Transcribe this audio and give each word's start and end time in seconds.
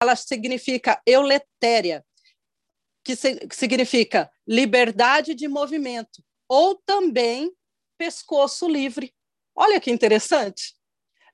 ela 0.00 0.16
significa 0.16 1.00
euletéria, 1.06 2.04
que, 3.04 3.16
se, 3.16 3.36
que 3.46 3.54
significa 3.54 4.30
liberdade 4.46 5.34
de 5.34 5.48
movimento, 5.48 6.22
ou 6.48 6.74
também 6.74 7.52
pescoço 7.96 8.68
livre. 8.68 9.14
Olha 9.54 9.80
que 9.80 9.90
interessante. 9.90 10.74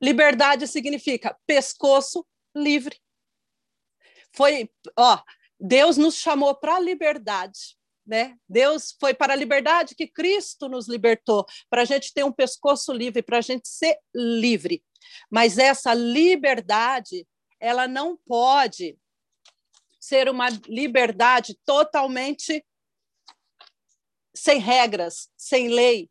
Liberdade 0.01 0.67
significa 0.67 1.37
pescoço 1.47 2.27
livre. 2.55 3.01
Foi, 4.35 4.71
ó, 4.97 5.21
Deus 5.59 5.97
nos 5.97 6.17
chamou 6.17 6.55
para 6.55 6.77
a 6.77 6.81
liberdade, 6.81 7.77
né? 8.07 8.37
Deus 8.49 8.97
foi 8.99 9.15
para 9.15 9.33
a 9.33 9.37
liberdade 9.37 9.95
que 9.95 10.09
Cristo 10.09 10.69
nos 10.69 10.89
libertou, 10.89 11.47
para 11.69 11.83
a 11.83 11.85
gente 11.85 12.13
ter 12.13 12.25
um 12.25 12.33
pescoço 12.33 12.93
livre, 12.93 13.23
para 13.23 13.39
a 13.39 13.43
gente 13.43 13.69
ser 13.69 13.97
livre. 14.15 14.83
Mas 15.31 15.59
essa 15.59 15.95
liberdade, 15.95 17.27
ela 17.63 17.87
não 17.87 18.17
pode 18.17 18.99
ser 20.01 20.29
uma 20.29 20.49
liberdade 20.67 21.57
totalmente 21.65 22.67
sem 24.35 24.59
regras, 24.59 25.31
sem 25.37 25.69
lei, 25.69 26.11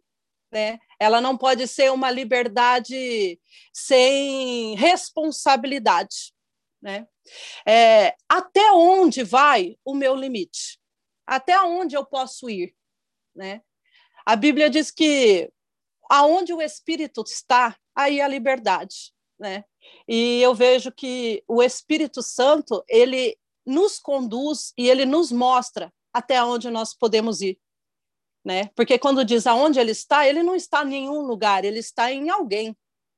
né? 0.49 0.79
Ela 0.97 1.19
não 1.19 1.37
pode 1.37 1.67
ser 1.67 1.91
uma 1.91 2.09
liberdade 2.09 3.37
sem 3.73 4.75
responsabilidade, 4.75 6.33
né? 6.81 7.05
É, 7.67 8.15
até 8.29 8.71
onde 8.71 9.21
vai 9.21 9.77
o 9.83 9.93
meu 9.93 10.15
limite? 10.15 10.79
Até 11.27 11.59
onde 11.61 11.97
eu 11.97 12.05
posso 12.05 12.49
ir, 12.49 12.73
né? 13.35 13.61
A 14.25 14.37
Bíblia 14.37 14.69
diz 14.69 14.89
que 14.89 15.51
aonde 16.09 16.53
o 16.53 16.61
Espírito 16.61 17.23
está, 17.27 17.77
aí 17.93 18.21
a 18.21 18.27
liberdade, 18.27 19.13
né? 19.41 19.65
E 20.07 20.41
eu 20.41 20.55
vejo 20.55 20.91
que 20.91 21.43
o 21.47 21.61
Espírito 21.61 22.21
Santo 22.21 22.81
ele 22.87 23.37
nos 23.65 23.99
conduz 23.99 24.73
e 24.77 24.89
ele 24.89 25.05
nos 25.05 25.31
mostra 25.31 25.91
até 26.13 26.41
onde 26.43 26.69
nós 26.69 26.93
podemos 26.93 27.41
ir 27.41 27.59
né? 28.43 28.69
Porque 28.75 28.97
quando 28.97 29.23
diz 29.23 29.45
aonde 29.45 29.79
ele 29.79 29.91
está, 29.91 30.27
ele 30.27 30.43
não 30.43 30.55
está 30.55 30.83
em 30.83 30.89
nenhum 30.89 31.21
lugar, 31.21 31.63
ele 31.63 31.79
está 31.79 32.11
em 32.11 32.29
alguém, 32.29 32.75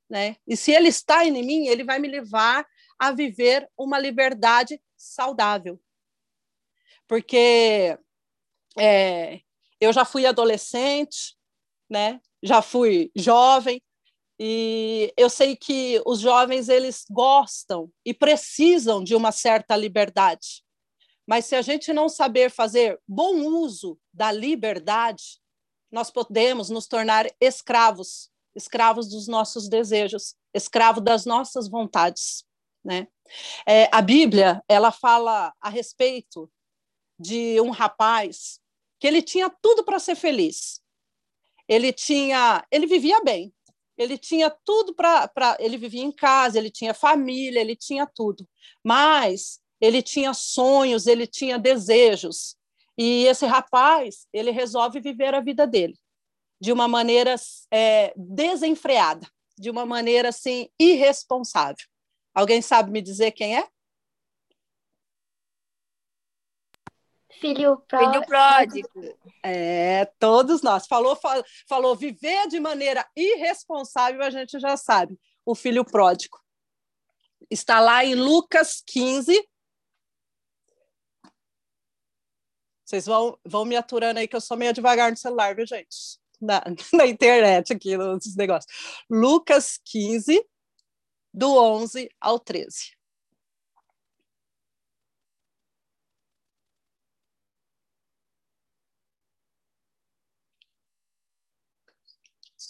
né? 0.10 0.36
E 0.46 0.56
se 0.56 0.72
ele 0.72 0.90
está 0.90 1.26
em 1.26 1.32
mim, 1.32 1.68
ele 1.68 1.84
vai 1.84 2.00
me 2.00 2.08
levar 2.08 2.66
a 3.00 3.12
viver 3.12 3.68
uma 3.78 3.98
liberdade 3.98 4.82
saudável. 4.96 5.80
Porque 7.08 7.98
é, 8.78 9.42
eu 9.80 9.94
já 9.94 10.06
fui 10.06 10.26
adolescente, 10.26 11.36
né? 11.90 12.20
Já 12.42 12.62
fui 12.62 13.12
jovem 13.16 13.82
e 14.46 15.14
eu 15.16 15.30
sei 15.30 15.56
que 15.56 16.02
os 16.06 16.20
jovens 16.20 16.68
eles 16.68 17.06
gostam 17.10 17.90
e 18.04 18.14
precisam 18.14 19.02
de 19.02 19.16
uma 19.16 19.32
certa 19.32 19.74
liberdade. 19.74 20.66
Mas 21.26 21.46
se 21.46 21.56
a 21.56 21.62
gente 21.62 21.94
não 21.94 22.10
saber 22.10 22.52
fazer 22.52 23.00
bom 23.08 23.38
uso 23.38 23.98
da 24.12 24.34
liberdade, 24.34 25.40
nós 25.90 26.12
podemos 26.12 26.70
nos 26.70 26.88
tornar 26.88 27.26
escravos, 27.40 28.30
escravos 28.54 29.08
dos 29.08 29.30
nossos 29.30 29.70
desejos, 29.70 30.36
escravo 30.54 31.00
das 31.00 31.26
nossas 31.26 31.70
vontades, 31.70 32.44
né? 32.84 33.08
É, 33.66 33.88
a 33.96 34.02
Bíblia 34.02 34.62
ela 34.68 34.92
fala 34.92 35.54
a 35.62 35.70
respeito 35.70 36.52
de 37.18 37.62
um 37.62 37.70
rapaz 37.70 38.60
que 39.00 39.08
ele 39.08 39.22
tinha 39.22 39.50
tudo 39.62 39.86
para 39.86 40.00
ser 40.00 40.16
feliz. 40.16 40.82
Ele 41.66 41.94
tinha, 41.94 42.62
ele 42.70 42.86
vivia 42.86 43.24
bem. 43.24 43.54
Ele 43.98 44.18
tinha 44.18 44.50
tudo 44.66 44.94
para, 44.94 45.30
ele 45.60 45.78
vivia 45.78 46.04
em 46.04 46.12
casa, 46.12 46.58
ele 46.58 46.72
tinha 46.72 46.94
família, 46.94 47.60
ele 47.60 47.76
tinha 47.76 48.06
tudo. 48.06 48.48
Mas 48.84 49.60
ele 49.80 50.02
tinha 50.02 50.34
sonhos, 50.34 51.08
ele 51.08 51.28
tinha 51.28 51.60
desejos. 51.60 52.56
E 52.98 53.26
esse 53.26 53.46
rapaz, 53.46 54.28
ele 54.32 54.52
resolve 54.52 55.00
viver 55.00 55.34
a 55.34 55.42
vida 55.42 55.68
dele 55.68 55.98
de 56.62 56.72
uma 56.72 56.88
maneira 56.88 57.36
é, 57.70 58.14
desenfreada, 58.16 59.28
de 59.58 59.70
uma 59.70 59.86
maneira 59.86 60.30
assim 60.30 60.70
irresponsável. 60.80 61.86
Alguém 62.34 62.62
sabe 62.62 62.90
me 62.90 63.02
dizer 63.02 63.32
quem 63.32 63.58
é? 63.58 63.68
Filho, 67.44 67.84
Filho 67.90 68.26
pródigo. 68.26 68.88
É, 69.44 70.06
todos 70.18 70.62
nós. 70.62 70.88
Falou, 70.88 71.14
falou, 71.18 71.44
falou 71.68 71.96
viver 71.96 72.48
de 72.48 72.58
maneira 72.58 73.06
irresponsável, 73.16 74.24
a 74.24 74.30
gente 74.30 74.58
já 74.60 74.78
sabe. 74.78 75.20
O 75.46 75.54
filho 75.54 75.84
pródigo. 75.84 76.40
Está 77.52 77.82
lá 77.82 78.06
em 78.06 78.16
Lucas 78.16 78.82
15, 78.88 79.46
Vocês 82.86 83.08
vão, 83.08 83.40
vão 83.44 83.66
me 83.66 83.76
aturando 83.76 84.20
aí 84.20 84.28
que 84.28 84.36
eu 84.36 84.42
sou 84.42 84.56
meio 84.56 84.72
devagar 84.72 85.10
no 85.10 85.18
celular, 85.18 85.56
viu, 85.56 85.66
gente? 85.66 86.20
Na, 86.40 86.62
na 86.94 87.08
internet 87.08 87.74
aqui, 87.74 87.98
nos 87.98 88.36
negócios. 88.36 88.72
Lucas 89.10 89.80
15, 89.86 90.46
do 91.34 91.58
11 91.58 92.08
ao 92.22 92.40
13. 92.40 92.96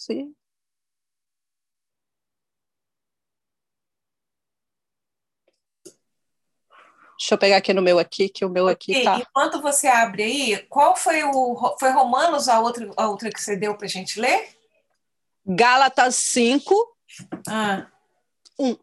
Sim. 0.04 0.34
Deixa 7.18 7.32
eu 7.32 7.38
pegar 7.38 7.56
aqui 7.56 7.72
no 7.72 7.80
meu 7.80 7.98
aqui, 7.98 8.28
que 8.28 8.44
o 8.44 8.50
meu 8.50 8.68
aqui 8.68 9.02
tá. 9.02 9.18
Enquanto 9.18 9.62
você 9.62 9.86
abre 9.86 10.24
aí, 10.24 10.58
qual 10.66 10.94
foi 10.94 11.24
o 11.24 11.76
foi 11.80 11.88
Romanos 11.88 12.50
a 12.50 12.60
outra 12.60 12.90
a 12.98 13.08
outra 13.08 13.30
que 13.30 13.40
você 13.40 13.56
deu 13.56 13.74
para 13.78 13.86
a 13.86 13.88
gente 13.88 14.20
ler? 14.20 14.54
Gálatas 15.46 16.16
5. 16.16 16.98
Ah. 17.48 17.90
1. 18.58 18.76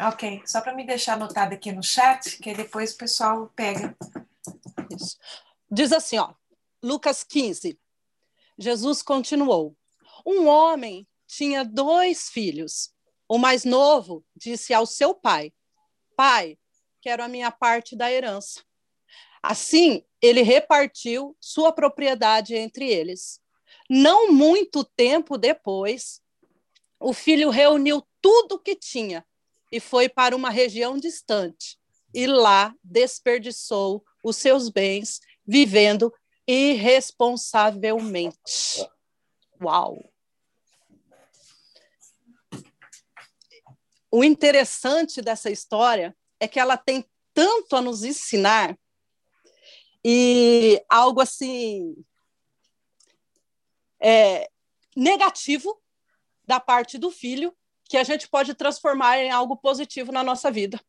Ok, 0.00 0.42
só 0.46 0.60
para 0.60 0.74
me 0.74 0.84
deixar 0.84 1.12
anotado 1.12 1.54
aqui 1.54 1.70
no 1.70 1.82
chat, 1.82 2.38
que 2.38 2.52
depois 2.54 2.92
o 2.92 2.96
pessoal 2.98 3.52
pega. 3.54 3.96
Isso. 4.90 5.16
Diz 5.70 5.92
assim, 5.92 6.18
ó, 6.18 6.34
Lucas 6.82 7.22
15. 7.22 7.78
Jesus 8.58 9.00
continuou: 9.00 9.76
Um 10.24 10.46
homem 10.46 11.06
tinha 11.26 11.64
dois 11.64 12.28
filhos. 12.28 12.90
O 13.28 13.38
mais 13.38 13.64
novo 13.64 14.24
disse 14.34 14.74
ao 14.74 14.86
seu 14.86 15.14
pai: 15.14 15.52
Pai, 16.16 16.58
quero 17.00 17.22
a 17.22 17.28
minha 17.28 17.50
parte 17.50 17.96
da 17.96 18.10
herança. 18.10 18.62
Assim, 19.42 20.04
ele 20.20 20.42
repartiu 20.42 21.36
sua 21.40 21.72
propriedade 21.72 22.54
entre 22.54 22.90
eles. 22.90 23.40
Não 23.88 24.32
muito 24.32 24.84
tempo 24.84 25.38
depois, 25.38 26.20
o 26.98 27.12
filho 27.12 27.50
reuniu 27.50 28.04
tudo 28.20 28.56
o 28.56 28.58
que 28.58 28.74
tinha 28.76 29.24
e 29.72 29.80
foi 29.80 30.08
para 30.08 30.36
uma 30.36 30.50
região 30.50 30.98
distante. 30.98 31.78
E 32.12 32.26
lá 32.26 32.74
desperdiçou 32.82 34.04
os 34.22 34.36
seus 34.36 34.68
bens, 34.68 35.20
vivendo 35.46 36.12
irresponsavelmente. 36.46 38.86
Uau! 39.62 40.10
O 44.10 44.24
interessante 44.24 45.22
dessa 45.22 45.50
história 45.50 46.16
é 46.40 46.48
que 46.48 46.58
ela 46.58 46.76
tem 46.76 47.04
tanto 47.32 47.76
a 47.76 47.80
nos 47.80 48.02
ensinar 48.02 48.76
e 50.04 50.82
algo 50.88 51.20
assim 51.20 51.94
é, 54.00 54.50
negativo 54.96 55.80
da 56.44 56.58
parte 56.58 56.98
do 56.98 57.10
filho 57.10 57.54
que 57.84 57.96
a 57.96 58.02
gente 58.02 58.28
pode 58.28 58.54
transformar 58.54 59.18
em 59.18 59.30
algo 59.30 59.56
positivo 59.56 60.10
na 60.10 60.22
nossa 60.22 60.50
vida, 60.50 60.80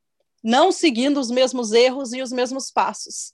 não 0.43 0.71
seguindo 0.71 1.19
os 1.19 1.29
mesmos 1.29 1.71
erros 1.71 2.13
e 2.13 2.21
os 2.21 2.31
mesmos 2.31 2.71
passos. 2.71 3.33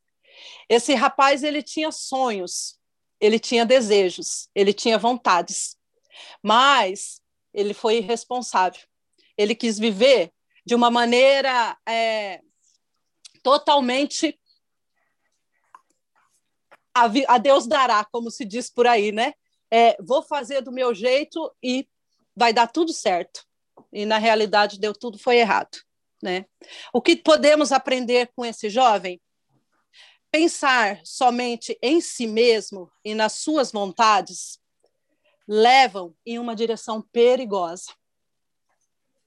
Esse 0.68 0.94
rapaz 0.94 1.44
ele 1.44 1.62
tinha 1.62 1.92
sonhos, 1.92 2.77
ele 3.20 3.40
tinha 3.40 3.66
desejos, 3.66 4.50
ele 4.54 4.74
tinha 4.74 4.98
vontades, 4.98 5.76
mas 6.42 7.22
ele 7.54 7.74
foi 7.74 7.98
irresponsável. 7.98 8.82
Ele 9.38 9.56
quis 9.56 9.80
viver 9.80 10.32
de 10.66 10.76
uma 10.76 10.92
maneira 10.92 11.78
é, 11.88 12.42
totalmente 13.44 14.38
a, 16.94 17.36
a, 17.36 17.38
Deus 17.38 17.68
dará, 17.68 18.04
como 18.06 18.32
se 18.32 18.44
diz 18.44 18.70
por 18.70 18.88
aí, 18.88 19.12
né? 19.12 19.34
É, 19.70 19.96
vou 20.02 20.24
fazer 20.24 20.62
do 20.62 20.72
meu 20.72 20.94
jeito 20.96 21.54
e 21.62 21.88
vai 22.36 22.52
dar 22.52 22.68
tudo 22.68 22.92
certo. 22.92 23.46
E 23.94 24.06
na 24.06 24.18
realidade 24.18 24.80
deu 24.80 24.94
tudo 24.94 25.20
foi 25.20 25.38
errado, 25.38 25.78
né? 26.22 26.46
O 26.92 27.02
que 27.02 27.16
podemos 27.16 27.72
aprender 27.72 28.32
com 28.36 28.44
esse 28.44 28.70
jovem? 28.70 29.22
Pensar 30.38 31.02
somente 31.04 31.78
em 31.82 32.00
si 32.00 32.28
mesmo 32.28 32.92
e 33.04 33.16
nas 33.16 33.34
suas 33.34 33.72
vontades 33.72 34.60
levam 35.48 36.14
em 36.26 36.38
uma 36.38 36.56
direção 36.56 37.02
perigosa 37.02 37.92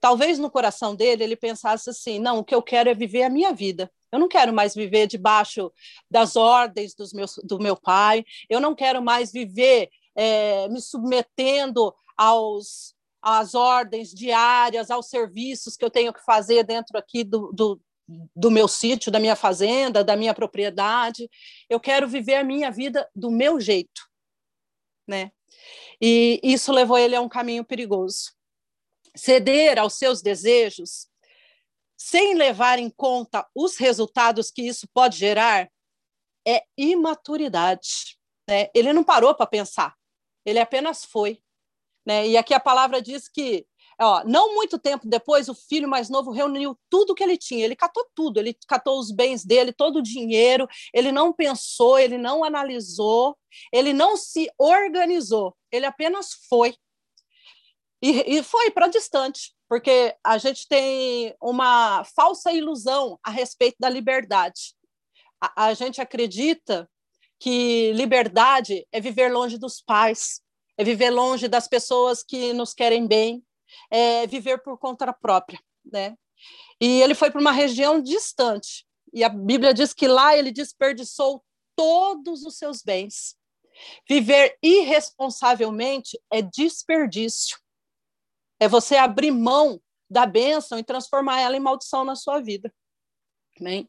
Talvez 0.00 0.38
no 0.38 0.50
coração 0.50 0.96
dele 0.96 1.22
ele 1.22 1.36
pensasse 1.36 1.90
assim: 1.90 2.18
não, 2.18 2.38
o 2.38 2.44
que 2.44 2.54
eu 2.54 2.62
quero 2.62 2.88
é 2.88 2.94
viver 2.94 3.22
a 3.22 3.28
minha 3.28 3.52
vida. 3.52 3.92
Eu 4.10 4.18
não 4.18 4.28
quero 4.28 4.52
mais 4.52 4.74
viver 4.74 5.06
debaixo 5.06 5.70
das 6.10 6.34
ordens 6.34 6.94
dos 6.94 7.12
meus, 7.12 7.38
do 7.44 7.58
meu 7.60 7.76
pai. 7.76 8.24
Eu 8.48 8.60
não 8.60 8.74
quero 8.74 9.02
mais 9.02 9.30
viver 9.30 9.90
é, 10.16 10.66
me 10.68 10.80
submetendo 10.80 11.94
aos, 12.16 12.94
às 13.22 13.54
ordens 13.54 14.12
diárias, 14.12 14.90
aos 14.90 15.08
serviços 15.08 15.76
que 15.76 15.84
eu 15.84 15.90
tenho 15.90 16.12
que 16.12 16.24
fazer 16.24 16.64
dentro 16.64 16.98
aqui 16.98 17.22
do, 17.22 17.52
do, 17.52 17.80
do 18.34 18.50
meu 18.50 18.66
sítio, 18.66 19.12
da 19.12 19.20
minha 19.20 19.36
fazenda, 19.36 20.02
da 20.02 20.16
minha 20.16 20.34
propriedade. 20.34 21.30
Eu 21.68 21.78
quero 21.78 22.08
viver 22.08 22.36
a 22.36 22.44
minha 22.44 22.70
vida 22.70 23.08
do 23.14 23.30
meu 23.30 23.60
jeito, 23.60 24.02
né? 25.06 25.30
E 26.00 26.40
isso 26.42 26.72
levou 26.72 26.98
ele 26.98 27.14
a 27.14 27.20
um 27.20 27.28
caminho 27.28 27.64
perigoso. 27.64 28.32
Ceder 29.14 29.78
aos 29.78 29.94
seus 29.94 30.22
desejos 30.22 31.10
sem 32.00 32.34
levar 32.34 32.78
em 32.78 32.88
conta 32.88 33.46
os 33.54 33.76
resultados 33.76 34.50
que 34.50 34.62
isso 34.62 34.88
pode 34.88 35.18
gerar, 35.18 35.70
é 36.48 36.64
imaturidade. 36.74 38.18
Né? 38.48 38.70
Ele 38.74 38.90
não 38.94 39.04
parou 39.04 39.34
para 39.34 39.46
pensar, 39.46 39.94
ele 40.44 40.58
apenas 40.58 41.04
foi. 41.04 41.42
Né? 42.06 42.26
E 42.28 42.38
aqui 42.38 42.54
a 42.54 42.60
palavra 42.60 43.02
diz 43.02 43.28
que, 43.28 43.66
ó, 44.00 44.24
não 44.24 44.54
muito 44.54 44.78
tempo 44.78 45.06
depois, 45.06 45.48
o 45.48 45.54
filho 45.54 45.88
mais 45.88 46.08
novo 46.08 46.30
reuniu 46.30 46.78
tudo 46.88 47.14
que 47.14 47.22
ele 47.22 47.36
tinha, 47.36 47.64
ele 47.64 47.76
catou 47.76 48.06
tudo, 48.14 48.38
ele 48.38 48.56
catou 48.66 48.98
os 48.98 49.10
bens 49.10 49.44
dele, 49.44 49.72
todo 49.72 49.96
o 49.96 50.02
dinheiro, 50.02 50.66
ele 50.92 51.12
não 51.12 51.32
pensou, 51.32 51.98
ele 51.98 52.18
não 52.18 52.42
analisou, 52.42 53.36
ele 53.72 53.92
não 53.92 54.16
se 54.16 54.50
organizou, 54.58 55.56
ele 55.70 55.86
apenas 55.86 56.30
foi. 56.48 56.74
E, 58.02 58.38
e 58.38 58.42
foi 58.42 58.70
para 58.70 58.88
distante 58.88 59.54
porque 59.70 60.16
a 60.24 60.36
gente 60.36 60.66
tem 60.66 61.32
uma 61.40 62.02
falsa 62.02 62.52
ilusão 62.52 63.20
a 63.22 63.30
respeito 63.30 63.76
da 63.78 63.88
liberdade. 63.88 64.74
A, 65.40 65.66
a 65.66 65.74
gente 65.74 66.00
acredita 66.00 66.90
que 67.38 67.92
liberdade 67.92 68.84
é 68.90 69.00
viver 69.00 69.32
longe 69.32 69.56
dos 69.56 69.80
pais, 69.80 70.42
é 70.76 70.82
viver 70.82 71.10
longe 71.10 71.46
das 71.46 71.68
pessoas 71.68 72.20
que 72.20 72.52
nos 72.52 72.74
querem 72.74 73.06
bem, 73.06 73.44
é 73.90 74.26
viver 74.26 74.62
por 74.62 74.78
conta 74.78 75.12
própria, 75.12 75.60
né? 75.84 76.16
E 76.80 77.02
ele 77.02 77.14
foi 77.14 77.30
para 77.30 77.40
uma 77.40 77.52
região 77.52 78.00
distante, 78.00 78.86
e 79.12 79.22
a 79.24 79.28
Bíblia 79.28 79.74
diz 79.74 79.92
que 79.92 80.06
lá 80.06 80.36
ele 80.36 80.52
desperdiçou 80.52 81.44
todos 81.76 82.44
os 82.44 82.56
seus 82.56 82.82
bens. 82.82 83.36
Viver 84.08 84.56
irresponsavelmente 84.62 86.20
é 86.30 86.42
desperdício 86.42 87.58
é 88.60 88.68
você 88.68 88.96
abrir 88.96 89.30
mão 89.30 89.80
da 90.08 90.26
bênção 90.26 90.78
e 90.78 90.84
transformar 90.84 91.40
ela 91.40 91.56
em 91.56 91.60
maldição 91.60 92.04
na 92.04 92.14
sua 92.14 92.40
vida. 92.40 92.72
Amém? 93.58 93.88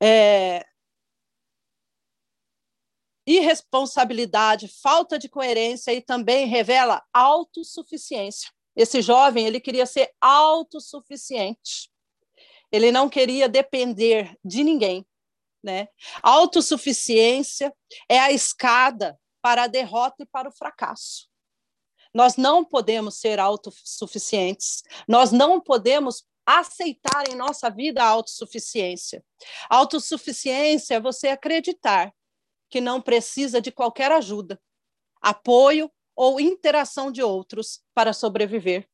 É... 0.00 0.64
Irresponsabilidade, 3.26 4.68
falta 4.68 5.18
de 5.18 5.28
coerência 5.28 5.92
e 5.92 6.00
também 6.00 6.46
revela 6.46 7.04
autossuficiência. 7.12 8.50
Esse 8.78 9.02
jovem, 9.02 9.44
ele 9.44 9.58
queria 9.58 9.84
ser 9.84 10.14
autossuficiente. 10.20 11.90
Ele 12.70 12.92
não 12.92 13.08
queria 13.08 13.48
depender 13.48 14.38
de 14.44 14.62
ninguém, 14.62 15.04
né? 15.60 15.88
Autossuficiência 16.22 17.74
é 18.08 18.20
a 18.20 18.30
escada 18.30 19.18
para 19.42 19.64
a 19.64 19.66
derrota 19.66 20.22
e 20.22 20.26
para 20.26 20.48
o 20.48 20.52
fracasso. 20.52 21.28
Nós 22.14 22.36
não 22.36 22.64
podemos 22.64 23.18
ser 23.18 23.40
autossuficientes, 23.40 24.84
nós 25.08 25.32
não 25.32 25.60
podemos 25.60 26.24
aceitar 26.46 27.28
em 27.28 27.34
nossa 27.34 27.68
vida 27.68 28.00
a 28.00 28.06
autossuficiência. 28.06 29.24
Autossuficiência 29.68 30.94
é 30.94 31.00
você 31.00 31.28
acreditar 31.28 32.14
que 32.70 32.80
não 32.80 33.02
precisa 33.02 33.60
de 33.60 33.72
qualquer 33.72 34.12
ajuda, 34.12 34.60
apoio 35.20 35.90
ou 36.18 36.40
interação 36.40 37.12
de 37.12 37.22
outros 37.22 37.80
para 37.94 38.12
sobreviver. 38.12 38.88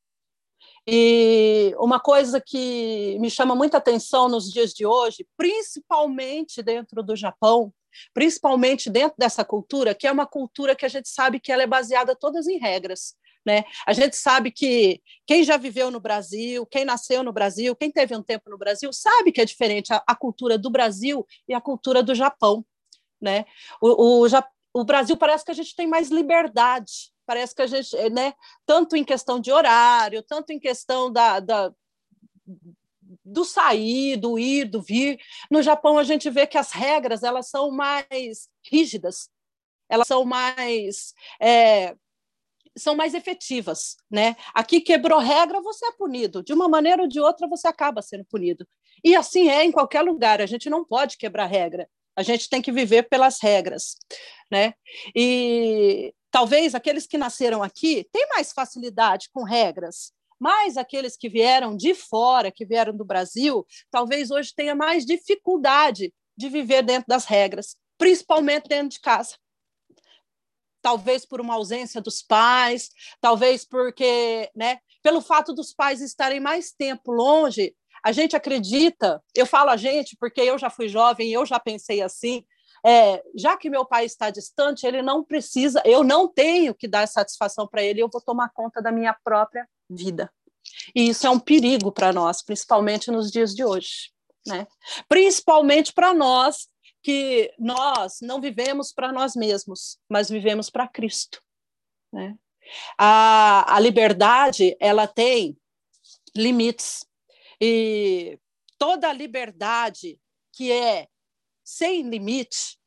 E 0.87 1.75
uma 1.79 1.99
coisa 1.99 2.39
que 2.39 3.17
me 3.19 3.31
chama 3.31 3.55
muita 3.55 3.79
atenção 3.79 4.29
nos 4.29 4.53
dias 4.53 4.75
de 4.75 4.85
hoje, 4.85 5.27
principalmente 5.35 6.63
dentro 6.63 7.03
do 7.03 7.17
Japão, 7.17 7.73
principalmente 8.13 8.91
dentro 8.91 9.17
dessa 9.17 9.43
cultura, 9.43 9.95
que 9.95 10.07
é 10.07 10.13
uma 10.13 10.27
cultura 10.27 10.77
que 10.77 10.85
a 10.85 10.89
gente 10.89 11.09
sabe 11.09 11.41
que 11.41 11.51
ela 11.51 11.63
é 11.63 11.67
baseada 11.67 12.15
todas 12.15 12.47
em 12.47 12.59
regras. 12.59 13.15
Né? 13.47 13.65
A 13.87 13.95
gente 13.95 14.17
sabe 14.17 14.51
que 14.51 15.01
quem 15.27 15.43
já 15.45 15.57
viveu 15.57 15.91
no 15.91 16.01
Brasil, 16.01 16.67
quem 16.67 16.85
nasceu 16.85 17.23
no 17.23 17.33
Brasil, 17.33 17.75
quem 17.75 17.91
teve 17.91 18.15
um 18.15 18.23
tempo 18.23 18.51
no 18.51 18.59
Brasil, 18.59 18.93
sabe 18.93 19.33
que 19.33 19.41
é 19.41 19.47
diferente 19.47 19.95
a, 19.95 20.03
a 20.07 20.15
cultura 20.15 20.59
do 20.59 20.69
Brasil 20.69 21.27
e 21.49 21.55
a 21.55 21.61
cultura 21.61 22.03
do 22.03 22.15
Japão. 22.15 22.65
Né? 23.19 23.47
O, 23.81 24.27
o, 24.27 24.29
o 24.75 24.85
Brasil 24.85 25.17
parece 25.17 25.43
que 25.43 25.51
a 25.51 25.55
gente 25.55 25.75
tem 25.75 25.87
mais 25.87 26.11
liberdade, 26.11 27.14
parece 27.27 27.55
que 27.55 27.63
a 27.63 27.67
gente, 27.67 27.97
né, 28.11 28.35
tanto 28.67 28.97
em 28.97 29.05
questão 29.05 29.41
de 29.41 29.53
horário, 29.53 30.23
tanto 30.23 30.51
em 30.51 30.59
questão 30.59 31.13
da, 31.13 31.41
da 31.41 31.73
do 33.25 33.45
sair, 33.45 34.17
do 34.17 34.39
ir, 34.39 34.67
do 34.67 34.83
vir. 34.83 35.19
No 35.51 35.63
Japão 35.63 35.99
a 35.99 36.05
gente 36.05 36.29
vê 36.31 36.47
que 36.47 36.59
as 36.59 36.73
regras 36.73 37.23
elas 37.23 37.49
são 37.49 37.71
mais 37.71 38.49
rígidas, 38.71 39.31
elas 39.89 40.07
são 40.07 40.25
mais 40.25 41.15
é, 41.41 41.97
são 42.77 42.95
mais 42.97 43.15
efetivas, 43.15 43.97
né? 44.11 44.37
Aqui 44.53 44.81
quebrou 44.81 45.19
regra, 45.21 45.61
você 45.61 45.87
é 45.87 45.93
punido. 45.93 46.43
De 46.43 46.53
uma 46.53 46.69
maneira 46.69 47.03
ou 47.03 47.09
de 47.09 47.21
outra, 47.21 47.49
você 47.49 47.69
acaba 47.69 48.03
sendo 48.03 48.25
punido. 48.25 48.67
E 49.03 49.15
assim 49.15 49.49
é 49.49 49.65
em 49.65 49.71
qualquer 49.71 50.03
lugar. 50.03 50.41
A 50.41 50.47
gente 50.47 50.69
não 50.69 50.85
pode 50.85 51.17
quebrar 51.17 51.47
regra. 51.47 51.89
A 52.17 52.23
gente 52.23 52.49
tem 52.49 52.63
que 52.63 52.73
viver 52.73 53.05
pelas 53.05 53.41
regras, 53.41 53.97
né? 54.51 54.75
E 55.15 56.13
talvez 56.35 56.75
aqueles 56.75 57.07
que 57.07 57.17
nasceram 57.17 57.63
aqui 57.63 58.09
têm 58.11 58.27
mais 58.31 58.51
facilidade 58.51 59.31
com 59.33 59.45
regras, 59.45 60.13
mas 60.37 60.77
aqueles 60.77 61.17
que 61.17 61.29
vieram 61.29 61.77
de 61.77 61.95
fora, 61.95 62.51
que 62.51 62.67
vieram 62.67 62.93
do 62.93 63.05
Brasil, 63.05 63.65
talvez 63.89 64.33
hoje 64.33 64.53
tenha 64.53 64.75
mais 64.75 65.07
dificuldade 65.07 66.13
de 66.37 66.49
viver 66.49 66.83
dentro 66.83 67.05
das 67.07 67.25
regras, 67.25 67.77
principalmente 67.97 68.67
dentro 68.67 68.89
de 68.89 69.01
casa. 69.01 69.37
Talvez 70.83 71.25
por 71.25 71.41
uma 71.41 71.55
ausência 71.55 72.01
dos 72.01 72.21
pais, 72.21 72.91
talvez 73.21 73.65
porque, 73.65 74.51
né, 74.57 74.81
pelo 75.05 75.21
fato 75.21 75.55
dos 75.55 75.73
pais 75.73 76.01
estarem 76.01 76.41
mais 76.41 76.73
tempo 76.73 77.13
longe, 77.13 77.77
a 78.05 78.11
gente 78.11 78.35
acredita, 78.35 79.23
eu 79.37 79.47
falo 79.47 79.71
a 79.71 79.77
gente 79.77 80.17
porque 80.19 80.41
eu 80.41 80.59
já 80.59 80.69
fui 80.69 80.89
jovem, 80.89 81.31
eu 81.31 81.47
já 81.47 81.61
pensei 81.61 82.03
assim, 82.03 82.45
é, 82.85 83.23
já 83.35 83.57
que 83.57 83.71
meu 83.71 83.85
pai 83.87 84.05
está 84.05 84.29
distante, 84.29 84.87
ele 84.87 85.01
não 85.01 85.25
precisa, 85.25 85.83
eu 85.85 86.05
não 86.05 86.29
tenho 86.29 86.75
que 86.75 86.87
dar 86.87 87.09
satisfação 87.09 87.67
para 87.67 87.83
ele, 87.83 88.03
eu 88.03 88.11
vou 88.13 88.21
tomar 88.21 88.51
conta 88.51 88.83
da 88.83 88.93
minha 88.93 89.17
própria 89.25 89.67
vida. 89.89 90.31
E 90.95 91.09
isso 91.09 91.27
é 91.27 91.31
um 91.31 91.41
perigo 91.41 91.91
para 91.91 92.13
nós, 92.13 92.43
principalmente 92.43 93.11
nos 93.11 93.31
dias 93.31 93.55
de 93.55 93.65
hoje. 93.65 94.13
Né? 94.47 94.67
Principalmente 95.09 95.93
para 95.93 96.13
nós 96.13 96.69
que 97.03 97.53
nós 97.59 98.19
não 98.21 98.41
vivemos 98.41 98.93
para 98.93 99.13
nós 99.13 99.35
mesmos, 99.35 99.99
mas 100.09 100.29
vivemos 100.29 100.69
para 100.69 100.89
Cristo. 100.89 101.41
Né? 102.13 102.37
A, 102.99 103.77
a 103.77 103.81
liberdade 103.81 104.77
ela 104.79 105.07
tem 105.07 105.57
limites 106.37 107.07
e 107.61 108.39
toda 108.79 109.13
liberdade 109.13 110.19
que 110.53 110.71
é 110.73 111.09
sem 111.65 112.03
limite, 112.09 112.79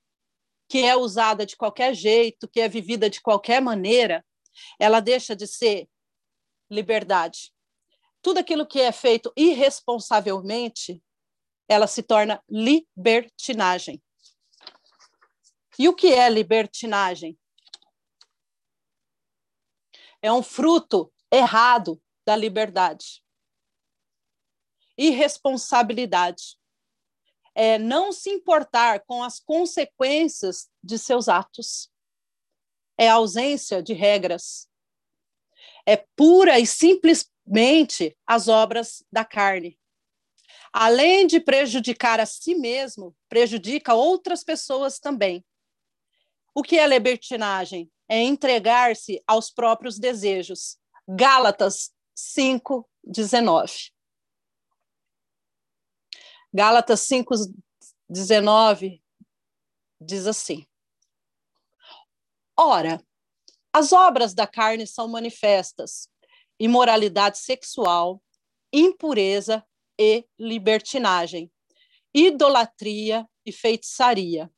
que 0.69 0.83
é 0.83 0.95
usada 0.95 1.45
de 1.45 1.57
qualquer 1.57 1.93
jeito, 1.93 2.47
que 2.47 2.61
é 2.61 2.69
vivida 2.69 3.09
de 3.09 3.21
qualquer 3.21 3.61
maneira, 3.61 4.25
ela 4.79 4.99
deixa 4.99 5.35
de 5.35 5.47
ser 5.47 5.89
liberdade. 6.69 7.53
Tudo 8.21 8.39
aquilo 8.39 8.67
que 8.67 8.79
é 8.79 8.91
feito 8.91 9.31
irresponsavelmente, 9.35 11.01
ela 11.67 11.87
se 11.87 12.03
torna 12.03 12.43
libertinagem. 12.49 14.01
E 15.79 15.87
o 15.87 15.95
que 15.95 16.07
é 16.07 16.29
libertinagem? 16.29 17.37
É 20.21 20.31
um 20.31 20.41
fruto 20.41 21.13
errado 21.31 22.01
da 22.25 22.35
liberdade. 22.35 23.23
Irresponsabilidade. 24.97 26.57
É 27.57 27.79
não 27.79 28.11
se 28.11 28.29
importar 28.29 28.99
com 29.07 29.23
as 29.23 29.39
consequências 29.39 30.69
de 30.83 30.99
seus 30.99 31.27
atos. 31.27 31.89
É 32.97 33.09
ausência 33.09 33.81
de 33.81 33.93
regras 33.93 34.67
é 35.87 36.05
pura 36.17 36.59
e 36.59 36.67
simplesmente 36.67 38.15
as 38.27 38.49
obras 38.49 39.05
da 39.09 39.23
carne. 39.23 39.79
Além 40.73 41.25
de 41.25 41.39
prejudicar 41.39 42.19
a 42.19 42.25
si 42.25 42.53
mesmo, 42.55 43.15
prejudica 43.29 43.93
outras 43.93 44.43
pessoas 44.43 44.99
também. 44.99 45.45
O 46.53 46.61
que 46.61 46.77
é 46.77 46.85
libertinagem? 46.85 47.89
É 48.09 48.21
entregar-se 48.21 49.23
aos 49.25 49.49
próprios 49.49 49.97
desejos. 49.97 50.77
Gálatas 51.07 51.91
5, 52.13 52.85
19. 53.01 53.91
Gálatas 56.53 57.01
5, 57.01 57.33
19 58.09 59.01
diz 59.99 60.25
assim: 60.27 60.65
Ora, 62.57 63.03
as 63.73 63.91
obras 63.91 64.33
da 64.33 64.47
carne 64.47 64.87
são 64.87 65.07
manifestas: 65.07 66.09
imoralidade 66.59 67.37
sexual, 67.37 68.21
impureza 68.71 69.65
e 69.99 70.25
libertinagem, 70.39 71.51
idolatria 72.13 73.27
e 73.45 73.51
feitiçaria, 73.51 74.51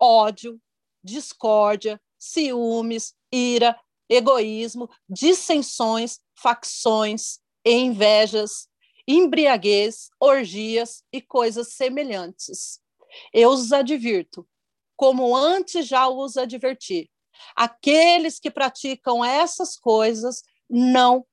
ódio, 0.00 0.60
discórdia, 1.02 2.00
ciúmes, 2.18 3.14
ira, 3.32 3.78
egoísmo, 4.08 4.88
dissensões, 5.08 6.20
facções 6.34 7.38
e 7.64 7.72
invejas, 7.72 8.68
embriaguez, 9.06 10.10
orgias 10.18 11.04
e 11.12 11.20
coisas 11.20 11.74
semelhantes. 11.74 12.80
Eu 13.32 13.50
os 13.50 13.72
advirto, 13.72 14.46
como 14.96 15.36
antes 15.36 15.86
já 15.86 16.08
os 16.08 16.36
adverti. 16.36 17.10
Aqueles 17.56 18.38
que 18.38 18.50
praticam 18.50 19.24
essas 19.24 19.76
coisas 19.76 20.42
não 20.68 21.26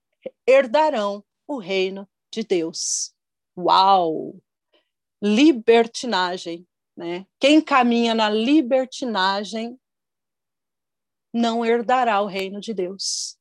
herdarão 0.48 1.24
o 1.48 1.58
reino 1.58 2.08
de 2.32 2.44
Deus. 2.44 3.14
Uau! 3.58 4.36
Libertinagem, 5.22 6.68
né? 6.96 7.26
Quem 7.40 7.62
caminha 7.62 8.14
na 8.14 8.30
libertinagem 8.30 9.80
não 11.34 11.66
herdará 11.66 12.22
o 12.22 12.26
reino 12.26 12.60
de 12.60 12.74
Deus. 12.74 13.37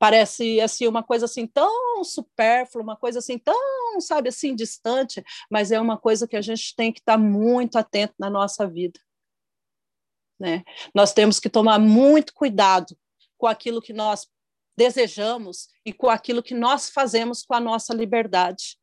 Parece 0.00 0.58
assim 0.62 0.86
uma 0.86 1.02
coisa 1.02 1.26
assim 1.26 1.46
tão 1.46 2.02
supérflua, 2.02 2.82
uma 2.82 2.96
coisa 2.96 3.18
assim 3.18 3.36
tão, 3.36 4.00
sabe, 4.00 4.30
assim 4.30 4.54
distante, 4.54 5.22
mas 5.50 5.70
é 5.70 5.78
uma 5.78 5.98
coisa 5.98 6.26
que 6.26 6.36
a 6.36 6.40
gente 6.40 6.74
tem 6.74 6.90
que 6.90 7.00
estar 7.00 7.18
muito 7.18 7.76
atento 7.76 8.14
na 8.18 8.30
nossa 8.30 8.66
vida. 8.66 8.98
Né? 10.40 10.64
Nós 10.94 11.12
temos 11.12 11.38
que 11.38 11.50
tomar 11.50 11.78
muito 11.78 12.32
cuidado 12.32 12.96
com 13.36 13.46
aquilo 13.46 13.82
que 13.82 13.92
nós 13.92 14.26
desejamos 14.74 15.68
e 15.84 15.92
com 15.92 16.08
aquilo 16.08 16.42
que 16.42 16.54
nós 16.54 16.88
fazemos 16.88 17.42
com 17.42 17.52
a 17.52 17.60
nossa 17.60 17.92
liberdade. 17.92 18.78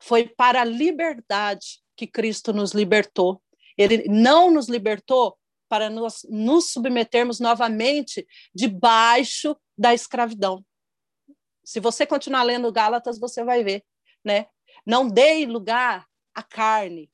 Foi 0.00 0.26
para 0.26 0.62
a 0.62 0.64
liberdade 0.64 1.82
que 1.94 2.06
Cristo 2.06 2.54
nos 2.54 2.72
libertou. 2.72 3.42
Ele 3.76 4.08
não 4.08 4.50
nos 4.50 4.66
libertou 4.66 5.36
para 5.72 5.88
nos, 5.88 6.26
nos 6.28 6.70
submetermos 6.70 7.40
novamente 7.40 8.28
debaixo 8.54 9.56
da 9.74 9.94
escravidão. 9.94 10.62
Se 11.64 11.80
você 11.80 12.04
continuar 12.04 12.42
lendo 12.42 12.70
Gálatas, 12.70 13.18
você 13.18 13.42
vai 13.42 13.64
ver, 13.64 13.82
né? 14.22 14.48
Não 14.84 15.08
dê 15.08 15.46
lugar 15.46 16.06
à 16.34 16.42
carne, 16.42 17.10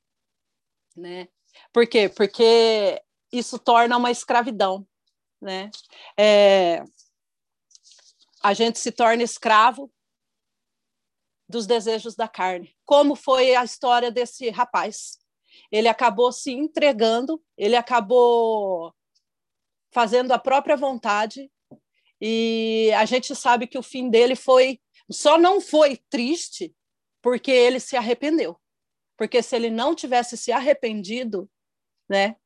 né? 0.96 1.28
Por 1.72 1.86
quê? 1.86 2.08
Porque 2.08 3.00
isso 3.30 3.60
torna 3.60 3.96
uma 3.96 4.10
escravidão, 4.10 4.84
né? 5.40 5.70
É, 6.18 6.82
a 8.42 8.52
gente 8.54 8.80
se 8.80 8.90
torna 8.90 9.22
escravo 9.22 9.88
dos 11.48 11.64
desejos 11.64 12.16
da 12.16 12.26
carne. 12.26 12.76
Como 12.84 13.14
foi 13.14 13.54
a 13.54 13.62
história 13.62 14.10
desse 14.10 14.50
rapaz? 14.50 15.16
Ele 15.70 15.88
acabou 15.88 16.32
se 16.32 16.52
entregando, 16.52 17.42
ele 17.56 17.76
acabou 17.76 18.94
fazendo 19.90 20.32
a 20.32 20.38
própria 20.38 20.76
vontade, 20.76 21.50
e 22.20 22.90
a 22.96 23.04
gente 23.04 23.34
sabe 23.34 23.66
que 23.66 23.78
o 23.78 23.82
fim 23.82 24.10
dele 24.10 24.34
foi 24.34 24.80
só 25.10 25.38
não 25.38 25.60
foi 25.60 25.96
triste 26.10 26.74
porque 27.22 27.50
ele 27.50 27.80
se 27.80 27.96
arrependeu. 27.96 28.60
Porque 29.16 29.42
se 29.42 29.56
ele 29.56 29.70
não 29.70 29.94
tivesse 29.94 30.36
se 30.36 30.52
arrependido, 30.52 31.50
né, 32.08 32.36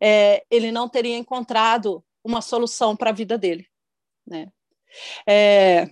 é, 0.00 0.44
ele 0.50 0.70
não 0.70 0.88
teria 0.88 1.16
encontrado 1.16 2.04
uma 2.22 2.40
solução 2.42 2.96
para 2.96 3.10
a 3.10 3.14
vida 3.14 3.38
dele, 3.38 3.66
né? 4.26 4.52
É, 5.26 5.86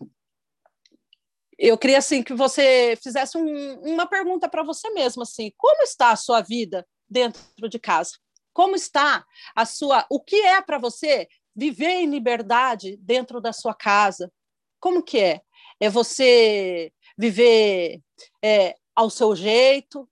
eu 1.58 1.78
queria 1.78 1.99
assim 1.99 2.23
que 2.23 2.34
você 2.34 2.99
fizesse 3.02 3.37
um, 3.37 3.80
uma 3.80 4.06
pergunta 4.06 4.49
para 4.49 4.62
você 4.62 4.90
mesmo 4.90 5.23
assim, 5.23 5.52
como 5.56 5.82
está 5.82 6.11
a 6.11 6.16
sua 6.16 6.40
vida 6.40 6.87
dentro 7.08 7.68
de 7.68 7.78
casa? 7.78 8.12
Como 8.52 8.76
está 8.76 9.25
a 9.54 9.66
sua, 9.66 10.06
o 10.08 10.20
que 10.20 10.37
é 10.37 10.61
para 10.61 10.78
você 10.78 11.28
viver 11.54 11.90
em 11.90 12.06
liberdade 12.06 12.96
dentro 12.99 13.40
da 13.40 13.52
sua 13.52 13.75
casa? 13.75 14.32
Como 14.80 15.02
que 15.02 15.18
é? 15.18 15.40
É 15.80 15.88
você 15.88 16.92
viver 17.16 18.00
é, 18.42 18.76
ao 18.94 19.11
seu 19.11 19.34
jeito, 19.34 20.08